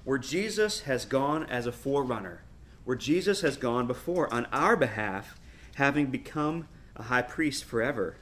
where 0.05 0.17
Jesus 0.17 0.81
has 0.81 1.05
gone 1.05 1.45
as 1.45 1.67
a 1.67 1.73
forerunner, 1.73 2.43
where 2.85 2.97
Jesus 2.97 3.43
has 3.43 3.59
gone 3.59 3.87
before 3.87 4.33
on 4.33 4.47
our 4.47 4.77
behalf, 4.77 5.39
having 5.75 6.07
become 6.07 6.69
a 6.97 7.03
high 7.03 7.21
priest 7.21 7.65
forever 7.65 8.17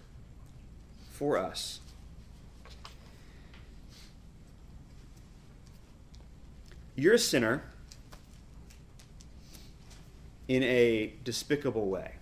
for 1.13 1.39
us. 1.39 1.81
You're 6.97 7.15
a 7.15 7.19
sinner 7.19 7.63
in 10.49 10.63
a 10.63 11.13
despicable 11.25 11.89
way, 11.89 12.13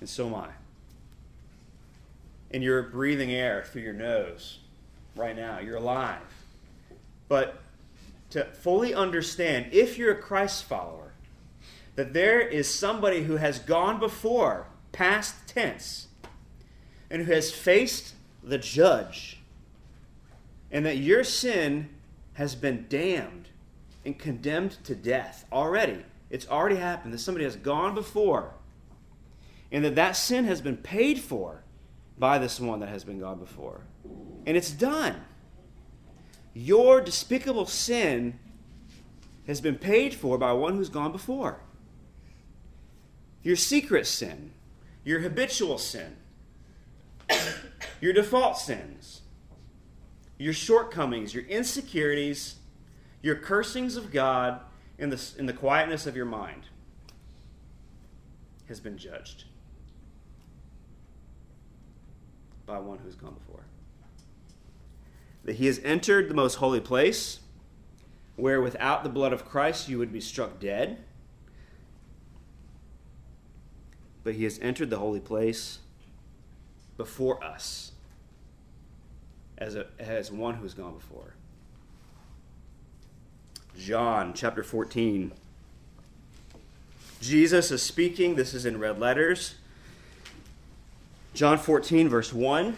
and 0.00 0.08
so 0.08 0.26
am 0.26 0.34
I. 0.34 0.48
And 2.50 2.62
you're 2.62 2.82
breathing 2.82 3.32
air 3.32 3.64
through 3.66 3.82
your 3.82 3.92
nose 3.92 4.58
right 5.16 5.34
now. 5.34 5.58
You're 5.58 5.76
alive. 5.76 6.20
But 7.28 7.60
to 8.30 8.44
fully 8.44 8.94
understand, 8.94 9.66
if 9.72 9.98
you're 9.98 10.12
a 10.12 10.20
Christ 10.20 10.64
follower, 10.64 11.12
that 11.96 12.12
there 12.12 12.40
is 12.40 12.72
somebody 12.72 13.24
who 13.24 13.36
has 13.36 13.58
gone 13.58 13.98
before, 13.98 14.66
past 14.92 15.48
tense, 15.48 16.08
and 17.10 17.22
who 17.22 17.32
has 17.32 17.50
faced 17.50 18.14
the 18.46 18.58
judge, 18.58 19.40
and 20.70 20.86
that 20.86 20.96
your 20.96 21.24
sin 21.24 21.88
has 22.34 22.54
been 22.54 22.86
damned 22.88 23.48
and 24.04 24.16
condemned 24.16 24.72
to 24.84 24.94
death 24.94 25.44
already. 25.52 26.04
It's 26.30 26.48
already 26.48 26.76
happened 26.76 27.12
that 27.12 27.18
somebody 27.18 27.44
has 27.44 27.56
gone 27.56 27.94
before, 27.94 28.54
and 29.72 29.84
that 29.84 29.96
that 29.96 30.12
sin 30.12 30.44
has 30.44 30.60
been 30.60 30.76
paid 30.76 31.18
for 31.18 31.64
by 32.18 32.38
this 32.38 32.60
one 32.60 32.80
that 32.80 32.88
has 32.88 33.04
been 33.04 33.18
gone 33.18 33.38
before. 33.38 33.80
And 34.46 34.56
it's 34.56 34.70
done. 34.70 35.16
Your 36.54 37.00
despicable 37.00 37.66
sin 37.66 38.38
has 39.46 39.60
been 39.60 39.76
paid 39.76 40.14
for 40.14 40.38
by 40.38 40.52
one 40.52 40.76
who's 40.76 40.88
gone 40.88 41.12
before. 41.12 41.60
Your 43.42 43.56
secret 43.56 44.06
sin, 44.06 44.52
your 45.04 45.20
habitual 45.20 45.78
sin, 45.78 46.16
your 48.00 48.12
default 48.12 48.58
sins, 48.58 49.22
your 50.38 50.52
shortcomings, 50.52 51.34
your 51.34 51.44
insecurities, 51.44 52.56
your 53.22 53.36
cursings 53.36 53.96
of 53.96 54.12
God 54.12 54.60
in 54.98 55.10
the, 55.10 55.22
in 55.38 55.46
the 55.46 55.52
quietness 55.52 56.06
of 56.06 56.16
your 56.16 56.26
mind 56.26 56.64
has 58.68 58.80
been 58.80 58.98
judged 58.98 59.44
by 62.66 62.78
one 62.78 62.98
who's 62.98 63.14
gone 63.14 63.34
before 63.34 63.64
that 65.46 65.56
he 65.56 65.66
has 65.66 65.80
entered 65.84 66.28
the 66.28 66.34
most 66.34 66.56
holy 66.56 66.80
place, 66.80 67.38
where 68.34 68.60
without 68.60 69.04
the 69.04 69.08
blood 69.08 69.32
of 69.32 69.44
Christ 69.44 69.88
you 69.88 69.96
would 69.96 70.12
be 70.12 70.20
struck 70.20 70.58
dead. 70.58 71.04
But 74.24 74.34
he 74.34 74.42
has 74.42 74.58
entered 74.58 74.90
the 74.90 74.98
holy 74.98 75.20
place 75.20 75.78
before 76.96 77.42
us 77.42 77.92
as, 79.58 79.74
a, 79.74 79.86
as 79.98 80.30
one 80.30 80.54
who 80.54 80.62
has 80.62 80.74
gone 80.74 80.94
before. 80.94 81.34
John 83.78 84.32
chapter 84.34 84.62
14. 84.62 85.32
Jesus 87.20 87.70
is 87.70 87.82
speaking. 87.82 88.34
This 88.34 88.54
is 88.54 88.66
in 88.66 88.78
red 88.78 88.98
letters. 88.98 89.56
John 91.34 91.58
14, 91.58 92.08
verse 92.08 92.32
1 92.32 92.76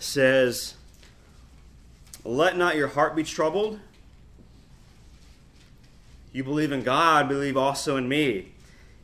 says, 0.00 0.74
Let 2.24 2.56
not 2.56 2.76
your 2.76 2.88
heart 2.88 3.14
be 3.14 3.22
troubled. 3.22 3.78
You 6.32 6.42
believe 6.42 6.72
in 6.72 6.82
God, 6.82 7.28
believe 7.28 7.56
also 7.56 7.96
in 7.96 8.08
me. 8.08 8.52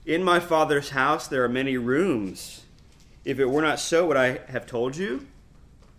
In 0.04 0.22
my 0.22 0.40
Father's 0.40 0.90
house 0.90 1.28
there 1.28 1.44
are 1.44 1.48
many 1.48 1.76
rooms. 1.76 2.65
If 3.26 3.40
it 3.40 3.46
were 3.46 3.60
not 3.60 3.80
so, 3.80 4.06
would 4.06 4.16
I 4.16 4.38
have 4.46 4.66
told 4.66 4.96
you 4.96 5.26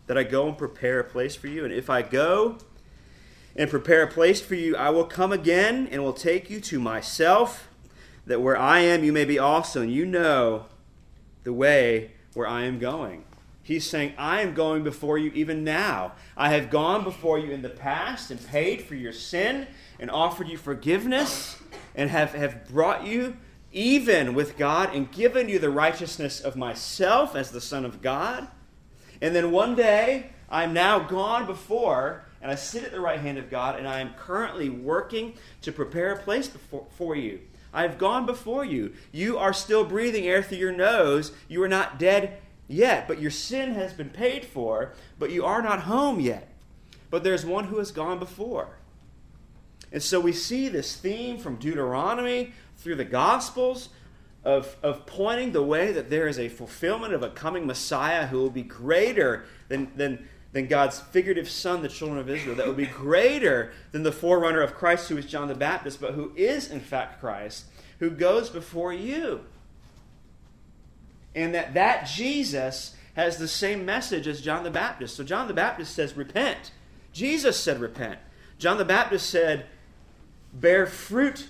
that 0.05 0.17
I 0.17 0.23
go 0.23 0.47
and 0.47 0.57
prepare 0.57 1.01
a 1.01 1.03
place 1.03 1.35
for 1.35 1.47
you? 1.47 1.65
And 1.65 1.73
if 1.73 1.89
I 1.89 2.01
go 2.01 2.57
and 3.53 3.69
prepare 3.69 4.03
a 4.03 4.07
place 4.07 4.39
for 4.39 4.55
you, 4.55 4.77
I 4.77 4.91
will 4.91 5.03
come 5.03 5.33
again 5.33 5.89
and 5.91 6.01
will 6.01 6.13
take 6.13 6.49
you 6.49 6.61
to 6.61 6.79
myself, 6.79 7.67
that 8.25 8.41
where 8.41 8.55
I 8.55 8.79
am 8.79 9.03
you 9.03 9.11
may 9.11 9.25
be 9.25 9.37
also, 9.37 9.81
and 9.81 9.91
you 9.91 10.05
know 10.05 10.67
the 11.43 11.51
way 11.51 12.11
where 12.33 12.47
I 12.47 12.63
am 12.63 12.79
going. 12.79 13.25
He's 13.61 13.89
saying, 13.89 14.13
I 14.17 14.41
am 14.41 14.53
going 14.53 14.85
before 14.85 15.17
you 15.17 15.29
even 15.35 15.65
now. 15.65 16.13
I 16.37 16.51
have 16.51 16.69
gone 16.69 17.03
before 17.03 17.39
you 17.39 17.51
in 17.51 17.61
the 17.61 17.69
past 17.69 18.31
and 18.31 18.47
paid 18.47 18.83
for 18.83 18.95
your 18.95 19.11
sin 19.11 19.67
and 19.99 20.09
offered 20.09 20.47
you 20.47 20.57
forgiveness 20.57 21.61
and 21.93 22.09
have, 22.09 22.33
have 22.33 22.69
brought 22.69 23.05
you 23.05 23.35
even 23.77 24.33
with 24.33 24.57
God 24.57 24.93
and 24.95 25.11
given 25.11 25.47
you 25.47 25.59
the 25.59 25.69
righteousness 25.69 26.41
of 26.41 26.55
myself 26.55 27.35
as 27.35 27.51
the 27.51 27.61
Son 27.61 27.85
of 27.85 28.01
God. 28.01 28.47
And 29.21 29.35
then 29.35 29.51
one 29.51 29.75
day, 29.75 30.31
I'm 30.49 30.73
now 30.73 30.99
gone 30.99 31.45
before, 31.45 32.25
and 32.41 32.49
I 32.49 32.55
sit 32.55 32.83
at 32.83 32.91
the 32.91 32.99
right 32.99 33.19
hand 33.19 33.37
of 33.37 33.51
God, 33.51 33.77
and 33.77 33.87
I 33.87 33.99
am 33.99 34.15
currently 34.15 34.69
working 34.69 35.35
to 35.61 35.71
prepare 35.71 36.13
a 36.13 36.21
place 36.23 36.47
before, 36.47 36.87
for 36.97 37.15
you. 37.15 37.39
I 37.71 37.83
have 37.83 37.99
gone 37.99 38.25
before 38.25 38.65
you. 38.65 38.93
You 39.11 39.37
are 39.37 39.53
still 39.53 39.83
breathing 39.83 40.25
air 40.25 40.41
through 40.41 40.57
your 40.57 40.71
nose. 40.71 41.31
You 41.47 41.61
are 41.61 41.67
not 41.67 41.99
dead 41.99 42.39
yet, 42.67 43.07
but 43.07 43.21
your 43.21 43.31
sin 43.31 43.75
has 43.75 43.93
been 43.93 44.09
paid 44.09 44.43
for, 44.43 44.93
but 45.19 45.31
you 45.31 45.45
are 45.45 45.61
not 45.61 45.81
home 45.81 46.19
yet. 46.19 46.49
But 47.11 47.23
there's 47.23 47.45
one 47.45 47.65
who 47.65 47.77
has 47.77 47.91
gone 47.91 48.17
before. 48.17 48.77
And 49.91 50.03
so 50.03 50.19
we 50.19 50.33
see 50.33 50.67
this 50.67 50.95
theme 50.95 51.37
from 51.37 51.55
Deuteronomy 51.57 52.53
through 52.77 52.95
the 52.95 53.05
Gospels 53.05 53.89
of, 54.43 54.77
of 54.81 55.05
pointing 55.05 55.51
the 55.51 55.63
way 55.63 55.91
that 55.91 56.09
there 56.09 56.27
is 56.27 56.39
a 56.39 56.49
fulfillment 56.49 57.13
of 57.13 57.23
a 57.23 57.29
coming 57.29 57.67
Messiah 57.67 58.27
who 58.27 58.37
will 58.37 58.49
be 58.49 58.63
greater 58.63 59.45
than, 59.67 59.91
than, 59.95 60.27
than 60.53 60.67
God's 60.67 60.99
figurative 60.99 61.49
son, 61.49 61.81
the 61.81 61.89
children 61.89 62.19
of 62.19 62.29
Israel, 62.29 62.55
that 62.55 62.67
will 62.67 62.73
be 62.73 62.85
greater 62.85 63.71
than 63.91 64.03
the 64.03 64.11
forerunner 64.11 64.61
of 64.61 64.73
Christ, 64.73 65.09
who 65.09 65.17
is 65.17 65.25
John 65.25 65.47
the 65.47 65.55
Baptist, 65.55 65.99
but 65.99 66.13
who 66.13 66.31
is, 66.35 66.71
in 66.71 66.79
fact, 66.79 67.19
Christ, 67.19 67.65
who 67.99 68.09
goes 68.09 68.49
before 68.49 68.93
you 68.93 69.41
and 71.37 71.53
that 71.53 71.75
that 71.75 72.07
Jesus 72.07 72.95
has 73.15 73.37
the 73.37 73.47
same 73.47 73.85
message 73.85 74.27
as 74.27 74.41
John 74.41 74.63
the 74.63 74.71
Baptist. 74.71 75.15
So 75.15 75.23
John 75.23 75.47
the 75.47 75.53
Baptist 75.53 75.93
says, 75.93 76.17
Repent. 76.17 76.71
Jesus 77.13 77.59
said, 77.59 77.79
Repent. 77.79 78.19
John 78.57 78.77
the 78.77 78.85
Baptist 78.85 79.29
said, 79.29 79.67
bear 80.51 80.87
fruit 80.87 81.47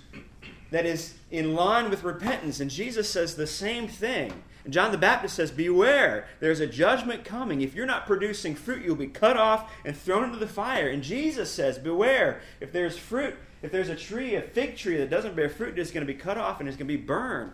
that 0.72 0.86
is 0.86 1.14
in 1.30 1.56
line 1.56 1.90
with 1.90 2.04
repentance. 2.04 2.60
And 2.60 2.72
Jesus 2.72 3.10
says 3.10 3.36
the 3.36 3.48
same 3.48 3.88
thing. 3.88 4.44
And 4.64 4.74
John 4.74 4.92
the 4.92 4.98
Baptist 4.98 5.36
says, 5.36 5.52
Beware, 5.52 6.28
there's 6.40 6.60
a 6.60 6.68
judgment 6.68 7.24
coming. 7.24 7.62
If 7.62 7.74
you're 7.74 7.86
not 7.86 8.06
producing 8.06 8.56
fruit, 8.56 8.84
you'll 8.84 8.96
be 8.96 9.08
cut 9.08 9.38
off 9.38 9.72
and 9.86 9.96
thrown 9.96 10.26
into 10.26 10.38
the 10.38 10.48
fire. 10.48 10.90
And 10.90 11.04
Jesus 11.04 11.50
says, 11.52 11.78
Beware, 11.78 12.42
if 12.60 12.72
there's 12.72 12.98
fruit, 12.98 13.36
if 13.62 13.72
there's 13.72 13.90
a 13.90 13.96
tree, 13.96 14.36
a 14.36 14.42
fig 14.42 14.76
tree 14.78 14.98
that 14.98 15.10
doesn't 15.10 15.36
bear 15.36 15.50
fruit, 15.50 15.78
it's 15.80 15.92
going 15.92 16.06
to 16.06 16.14
be 16.14 16.20
cut 16.20 16.38
off 16.38 16.60
and 16.60 16.68
it's 16.68 16.78
going 16.78 16.88
to 16.88 16.98
be 16.98 17.02
burned. 17.02 17.52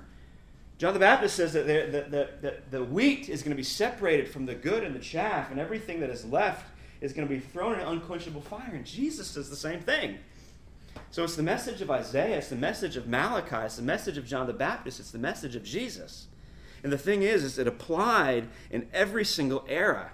John 0.78 0.94
the 0.94 1.00
Baptist 1.00 1.36
says 1.36 1.54
that 1.54 1.68
the, 1.68 2.02
the, 2.10 2.30
the, 2.42 2.58
the, 2.72 2.84
wheat 2.84 3.30
is 3.30 3.42
going 3.42 3.52
to 3.52 3.56
be 3.56 3.64
separated 3.64 4.28
from 4.28 4.46
the 4.46 4.56
good 4.56 4.84
and 4.84 4.96
the 4.96 5.00
chaff, 5.00 5.52
and 5.52 5.60
everything 5.60 6.00
that 6.00 6.10
is 6.10 6.26
left 6.26 6.66
is 7.00 7.14
going 7.14 7.28
to 7.28 7.34
be 7.34 7.40
thrown 7.40 7.80
in 7.80 7.86
unquenchable 7.86 8.42
fire. 8.42 8.72
And 8.74 8.86
Jesus 8.86 9.28
says 9.28 9.50
the 9.50 9.56
same 9.56 9.80
thing. 9.80 10.18
So 11.12 11.24
it's 11.24 11.36
the 11.36 11.44
message 11.44 11.82
of 11.82 11.91
Isaiah, 11.91 12.38
it's 12.38 12.50
the 12.50 12.56
message 12.56 12.98
of 12.98 13.08
Malachi, 13.08 13.66
it's 13.66 13.76
the 13.76 13.84
message 13.84 14.18
of 14.18 14.26
John 14.26 14.48
the 14.48 14.54
Baptist, 14.54 15.00
it's 15.00 15.12
the 15.12 15.20
message 15.20 15.56
of 15.56 15.64
Jesus. 15.64 16.28
And 16.84 16.91
the 16.91 16.98
thing 16.98 17.22
is, 17.22 17.44
is 17.44 17.60
it 17.60 17.68
applied 17.68 18.48
in 18.72 18.88
every 18.94 19.24
single 19.24 19.64
era. 19.68 20.12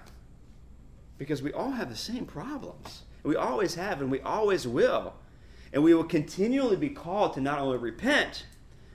Because 1.18 1.42
we 1.42 1.52
all 1.52 1.72
have 1.72 1.88
the 1.88 1.96
same 1.96 2.26
problems. 2.26 3.02
We 3.22 3.36
always 3.36 3.74
have, 3.74 4.00
and 4.00 4.10
we 4.10 4.20
always 4.20 4.66
will. 4.66 5.14
And 5.72 5.82
we 5.82 5.94
will 5.94 6.04
continually 6.04 6.76
be 6.76 6.90
called 6.90 7.34
to 7.34 7.40
not 7.40 7.58
only 7.58 7.78
repent, 7.78 8.46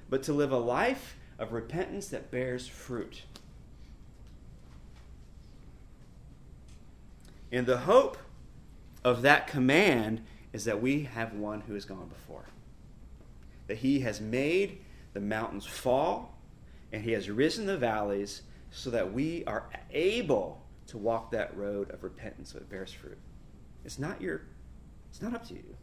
but 0.09 0.23
to 0.23 0.33
live 0.33 0.51
a 0.51 0.57
life 0.57 1.17
of 1.37 1.53
repentance 1.53 2.07
that 2.09 2.31
bears 2.31 2.67
fruit. 2.67 3.23
And 7.51 7.65
the 7.65 7.79
hope 7.79 8.17
of 9.03 9.21
that 9.21 9.47
command 9.47 10.21
is 10.55 10.63
that 10.63 10.81
we 10.81 11.03
have 11.03 11.33
one 11.33 11.59
who 11.59 11.73
has 11.73 11.83
gone 11.83 12.07
before. 12.07 12.45
That 13.67 13.75
he 13.75 13.99
has 13.99 14.21
made 14.21 14.79
the 15.11 15.19
mountains 15.19 15.65
fall 15.65 16.39
and 16.93 17.03
he 17.03 17.11
has 17.11 17.29
risen 17.29 17.65
the 17.65 17.75
valleys 17.75 18.41
so 18.71 18.89
that 18.91 19.11
we 19.11 19.43
are 19.43 19.69
able 19.91 20.61
to 20.87 20.97
walk 20.97 21.31
that 21.31 21.55
road 21.57 21.91
of 21.91 22.05
repentance 22.05 22.55
it 22.55 22.69
bears 22.69 22.93
fruit. 22.93 23.17
It's 23.83 23.99
not 23.99 24.21
your 24.21 24.43
it's 25.09 25.21
not 25.21 25.33
up 25.33 25.45
to 25.49 25.55
you. 25.55 25.75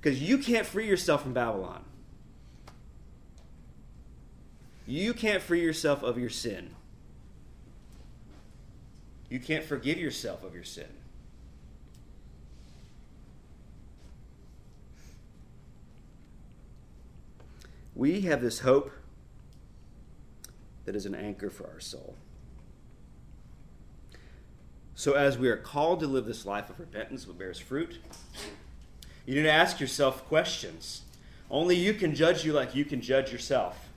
Because 0.00 0.22
you 0.22 0.38
can't 0.38 0.66
free 0.66 0.88
yourself 0.88 1.22
from 1.22 1.34
Babylon. 1.34 1.84
You 4.86 5.12
can't 5.12 5.42
free 5.42 5.60
yourself 5.60 6.02
of 6.02 6.16
your 6.16 6.30
sin. 6.30 6.74
You 9.32 9.40
can't 9.40 9.64
forgive 9.64 9.96
yourself 9.96 10.44
of 10.44 10.54
your 10.54 10.62
sin. 10.62 10.84
We 17.94 18.20
have 18.20 18.42
this 18.42 18.58
hope 18.58 18.90
that 20.84 20.94
is 20.94 21.06
an 21.06 21.14
anchor 21.14 21.48
for 21.48 21.66
our 21.72 21.80
soul. 21.80 22.14
So, 24.94 25.14
as 25.14 25.38
we 25.38 25.48
are 25.48 25.56
called 25.56 26.00
to 26.00 26.06
live 26.06 26.26
this 26.26 26.44
life 26.44 26.68
of 26.68 26.78
repentance 26.78 27.24
that 27.24 27.38
bears 27.38 27.58
fruit, 27.58 28.00
you 29.24 29.36
need 29.36 29.44
to 29.44 29.50
ask 29.50 29.80
yourself 29.80 30.28
questions. 30.28 31.04
Only 31.50 31.74
you 31.74 31.94
can 31.94 32.14
judge 32.14 32.44
you 32.44 32.52
like 32.52 32.74
you 32.74 32.84
can 32.84 33.00
judge 33.00 33.32
yourself. 33.32 33.88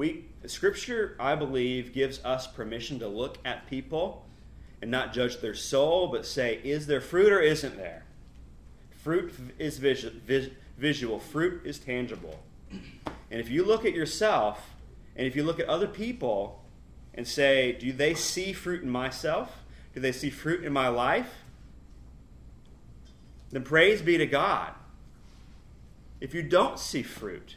We, 0.00 0.24
Scripture, 0.46 1.14
I 1.20 1.34
believe, 1.34 1.92
gives 1.92 2.24
us 2.24 2.46
permission 2.46 3.00
to 3.00 3.06
look 3.06 3.36
at 3.44 3.66
people 3.68 4.24
and 4.80 4.90
not 4.90 5.12
judge 5.12 5.42
their 5.42 5.52
soul, 5.52 6.08
but 6.08 6.24
say, 6.24 6.58
is 6.64 6.86
there 6.86 7.02
fruit 7.02 7.30
or 7.30 7.40
isn't 7.40 7.76
there? 7.76 8.06
Fruit 9.04 9.30
is 9.58 9.76
vis- 9.76 10.04
vis- 10.04 10.48
visual, 10.78 11.18
fruit 11.18 11.60
is 11.66 11.78
tangible. 11.78 12.40
And 12.70 13.42
if 13.42 13.50
you 13.50 13.62
look 13.62 13.84
at 13.84 13.92
yourself 13.92 14.70
and 15.16 15.26
if 15.26 15.36
you 15.36 15.44
look 15.44 15.60
at 15.60 15.68
other 15.68 15.86
people 15.86 16.64
and 17.12 17.28
say, 17.28 17.72
do 17.72 17.92
they 17.92 18.14
see 18.14 18.54
fruit 18.54 18.82
in 18.82 18.88
myself? 18.88 19.64
Do 19.92 20.00
they 20.00 20.12
see 20.12 20.30
fruit 20.30 20.64
in 20.64 20.72
my 20.72 20.88
life? 20.88 21.44
Then 23.50 23.64
praise 23.64 24.00
be 24.00 24.16
to 24.16 24.24
God. 24.24 24.72
If 26.22 26.32
you 26.32 26.42
don't 26.42 26.78
see 26.78 27.02
fruit, 27.02 27.56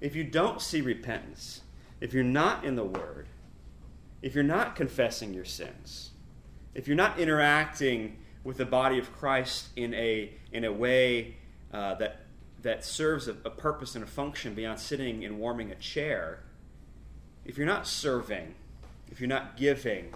if 0.00 0.16
you 0.16 0.24
don't 0.24 0.60
see 0.60 0.80
repentance, 0.80 1.60
if 2.00 2.12
you're 2.12 2.24
not 2.24 2.64
in 2.64 2.76
the 2.76 2.84
Word, 2.84 3.26
if 4.22 4.34
you're 4.34 4.44
not 4.44 4.76
confessing 4.76 5.34
your 5.34 5.44
sins, 5.44 6.10
if 6.74 6.86
you're 6.86 6.96
not 6.96 7.18
interacting 7.18 8.16
with 8.44 8.56
the 8.56 8.64
body 8.64 8.98
of 8.98 9.12
Christ 9.12 9.68
in 9.76 9.94
a, 9.94 10.32
in 10.52 10.64
a 10.64 10.72
way 10.72 11.36
uh, 11.72 11.94
that, 11.96 12.20
that 12.62 12.84
serves 12.84 13.28
a, 13.28 13.32
a 13.44 13.50
purpose 13.50 13.94
and 13.94 14.04
a 14.04 14.06
function 14.06 14.54
beyond 14.54 14.78
sitting 14.78 15.24
and 15.24 15.38
warming 15.38 15.70
a 15.70 15.76
chair, 15.76 16.40
if 17.44 17.56
you're 17.56 17.66
not 17.66 17.86
serving, 17.86 18.54
if 19.10 19.20
you're 19.20 19.28
not 19.28 19.56
giving, 19.56 20.14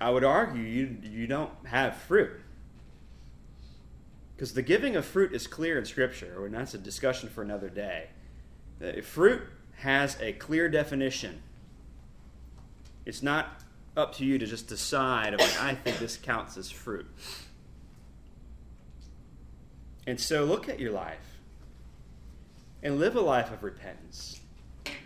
I 0.00 0.10
would 0.10 0.24
argue 0.24 0.62
you, 0.62 0.96
you 1.02 1.26
don't 1.26 1.52
have 1.66 1.96
fruit. 1.96 2.40
Because 4.34 4.54
the 4.54 4.62
giving 4.62 4.96
of 4.96 5.04
fruit 5.04 5.32
is 5.32 5.46
clear 5.46 5.78
in 5.78 5.84
Scripture, 5.84 6.44
and 6.44 6.54
that's 6.54 6.74
a 6.74 6.78
discussion 6.78 7.28
for 7.28 7.42
another 7.42 7.68
day. 7.68 8.08
Uh, 8.82 9.00
fruit 9.00 9.42
has 9.76 10.16
a 10.20 10.32
clear 10.32 10.68
definition. 10.68 11.42
It's 13.04 13.22
not 13.22 13.62
up 13.96 14.14
to 14.16 14.24
you 14.24 14.38
to 14.38 14.46
just 14.46 14.68
decide, 14.68 15.38
like, 15.38 15.60
I 15.60 15.74
think 15.74 15.98
this 15.98 16.16
counts 16.16 16.56
as 16.56 16.70
fruit. 16.70 17.06
And 20.06 20.18
so 20.20 20.44
look 20.44 20.68
at 20.68 20.80
your 20.80 20.90
life 20.90 21.38
and 22.82 22.98
live 22.98 23.14
a 23.14 23.20
life 23.20 23.52
of 23.52 23.62
repentance. 23.62 24.40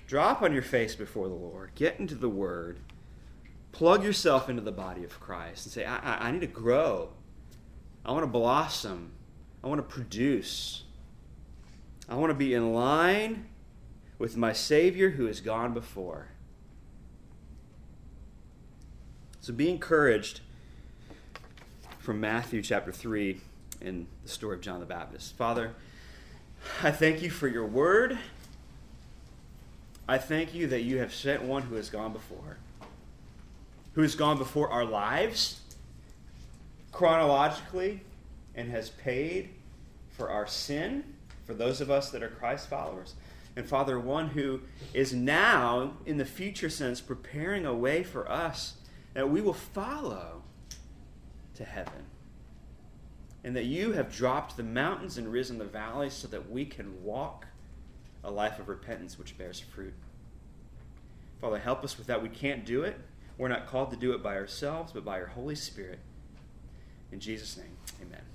Drop 0.06 0.40
on 0.40 0.52
your 0.52 0.62
face 0.62 0.94
before 0.94 1.28
the 1.28 1.34
Lord. 1.34 1.72
Get 1.74 1.98
into 1.98 2.14
the 2.14 2.28
Word. 2.28 2.78
Plug 3.72 4.02
yourself 4.02 4.48
into 4.48 4.62
the 4.62 4.72
body 4.72 5.04
of 5.04 5.20
Christ 5.20 5.66
and 5.66 5.72
say, 5.72 5.84
I, 5.84 5.98
I, 5.98 6.28
I 6.28 6.30
need 6.30 6.40
to 6.40 6.46
grow. 6.46 7.10
I 8.04 8.12
want 8.12 8.22
to 8.22 8.28
blossom. 8.28 9.12
I 9.62 9.66
want 9.66 9.78
to 9.78 9.94
produce. 9.94 10.84
I 12.08 12.14
want 12.14 12.30
to 12.30 12.34
be 12.34 12.54
in 12.54 12.72
line 12.72 13.46
with 14.18 14.36
my 14.36 14.52
Savior 14.52 15.10
who 15.10 15.26
has 15.26 15.40
gone 15.40 15.74
before. 15.74 16.28
So 19.40 19.52
be 19.52 19.70
encouraged 19.70 20.40
from 21.98 22.20
Matthew 22.20 22.62
chapter 22.62 22.92
3 22.92 23.40
in 23.80 24.06
the 24.22 24.28
story 24.28 24.56
of 24.56 24.62
John 24.62 24.80
the 24.80 24.86
Baptist. 24.86 25.36
Father, 25.36 25.72
I 26.82 26.90
thank 26.90 27.22
you 27.22 27.30
for 27.30 27.46
your 27.46 27.66
word. 27.66 28.18
I 30.08 30.18
thank 30.18 30.54
you 30.54 30.66
that 30.68 30.82
you 30.82 30.98
have 30.98 31.12
sent 31.12 31.42
one 31.42 31.62
who 31.62 31.74
has 31.74 31.90
gone 31.90 32.12
before, 32.12 32.58
who 33.94 34.02
has 34.02 34.14
gone 34.14 34.38
before 34.38 34.70
our 34.70 34.84
lives 34.84 35.60
chronologically 36.92 38.00
and 38.54 38.70
has 38.70 38.90
paid 38.90 39.50
for 40.10 40.30
our 40.30 40.46
sin, 40.46 41.04
for 41.44 41.54
those 41.54 41.80
of 41.80 41.90
us 41.90 42.10
that 42.10 42.22
are 42.22 42.28
Christ 42.28 42.68
followers. 42.68 43.14
And 43.57 43.66
Father, 43.66 43.98
one 43.98 44.28
who 44.28 44.61
is 44.92 45.14
now, 45.14 45.94
in 46.04 46.18
the 46.18 46.26
future 46.26 46.68
sense, 46.68 47.00
preparing 47.00 47.64
a 47.64 47.74
way 47.74 48.02
for 48.02 48.30
us 48.30 48.74
that 49.14 49.30
we 49.30 49.40
will 49.40 49.54
follow 49.54 50.42
to 51.54 51.64
heaven. 51.64 52.04
And 53.42 53.57
that 53.57 53.64
you 53.64 53.92
have 53.92 54.14
dropped 54.14 54.57
the 54.59 54.62
mountains 54.62 55.16
and 55.16 55.32
risen 55.32 55.57
the 55.59 55.64
valleys 55.64 56.12
so 56.12 56.28
that 56.28 56.50
we 56.50 56.66
can 56.66 57.02
walk 57.02 57.46
a 58.22 58.30
life 58.30 58.59
of 58.59 58.68
repentance 58.68 59.18
which 59.18 59.38
bears 59.38 59.59
fruit. 59.59 59.94
Father, 61.40 61.59
help 61.59 61.82
us 61.82 61.96
with 61.96 62.09
that. 62.09 62.22
We 62.22 62.28
can't 62.28 62.66
do 62.66 62.82
it. 62.82 62.98
We're 63.38 63.48
not 63.48 63.66
called 63.66 63.90
to 63.92 63.96
do 63.96 64.12
it 64.12 64.22
by 64.22 64.36
ourselves, 64.36 64.92
but 64.92 65.04
by 65.04 65.18
your 65.18 65.28
Holy 65.28 65.54
Spirit. 65.54 66.00
In 67.12 67.20
Jesus' 67.20 67.57
name, 67.57 67.76
amen. 68.02 68.25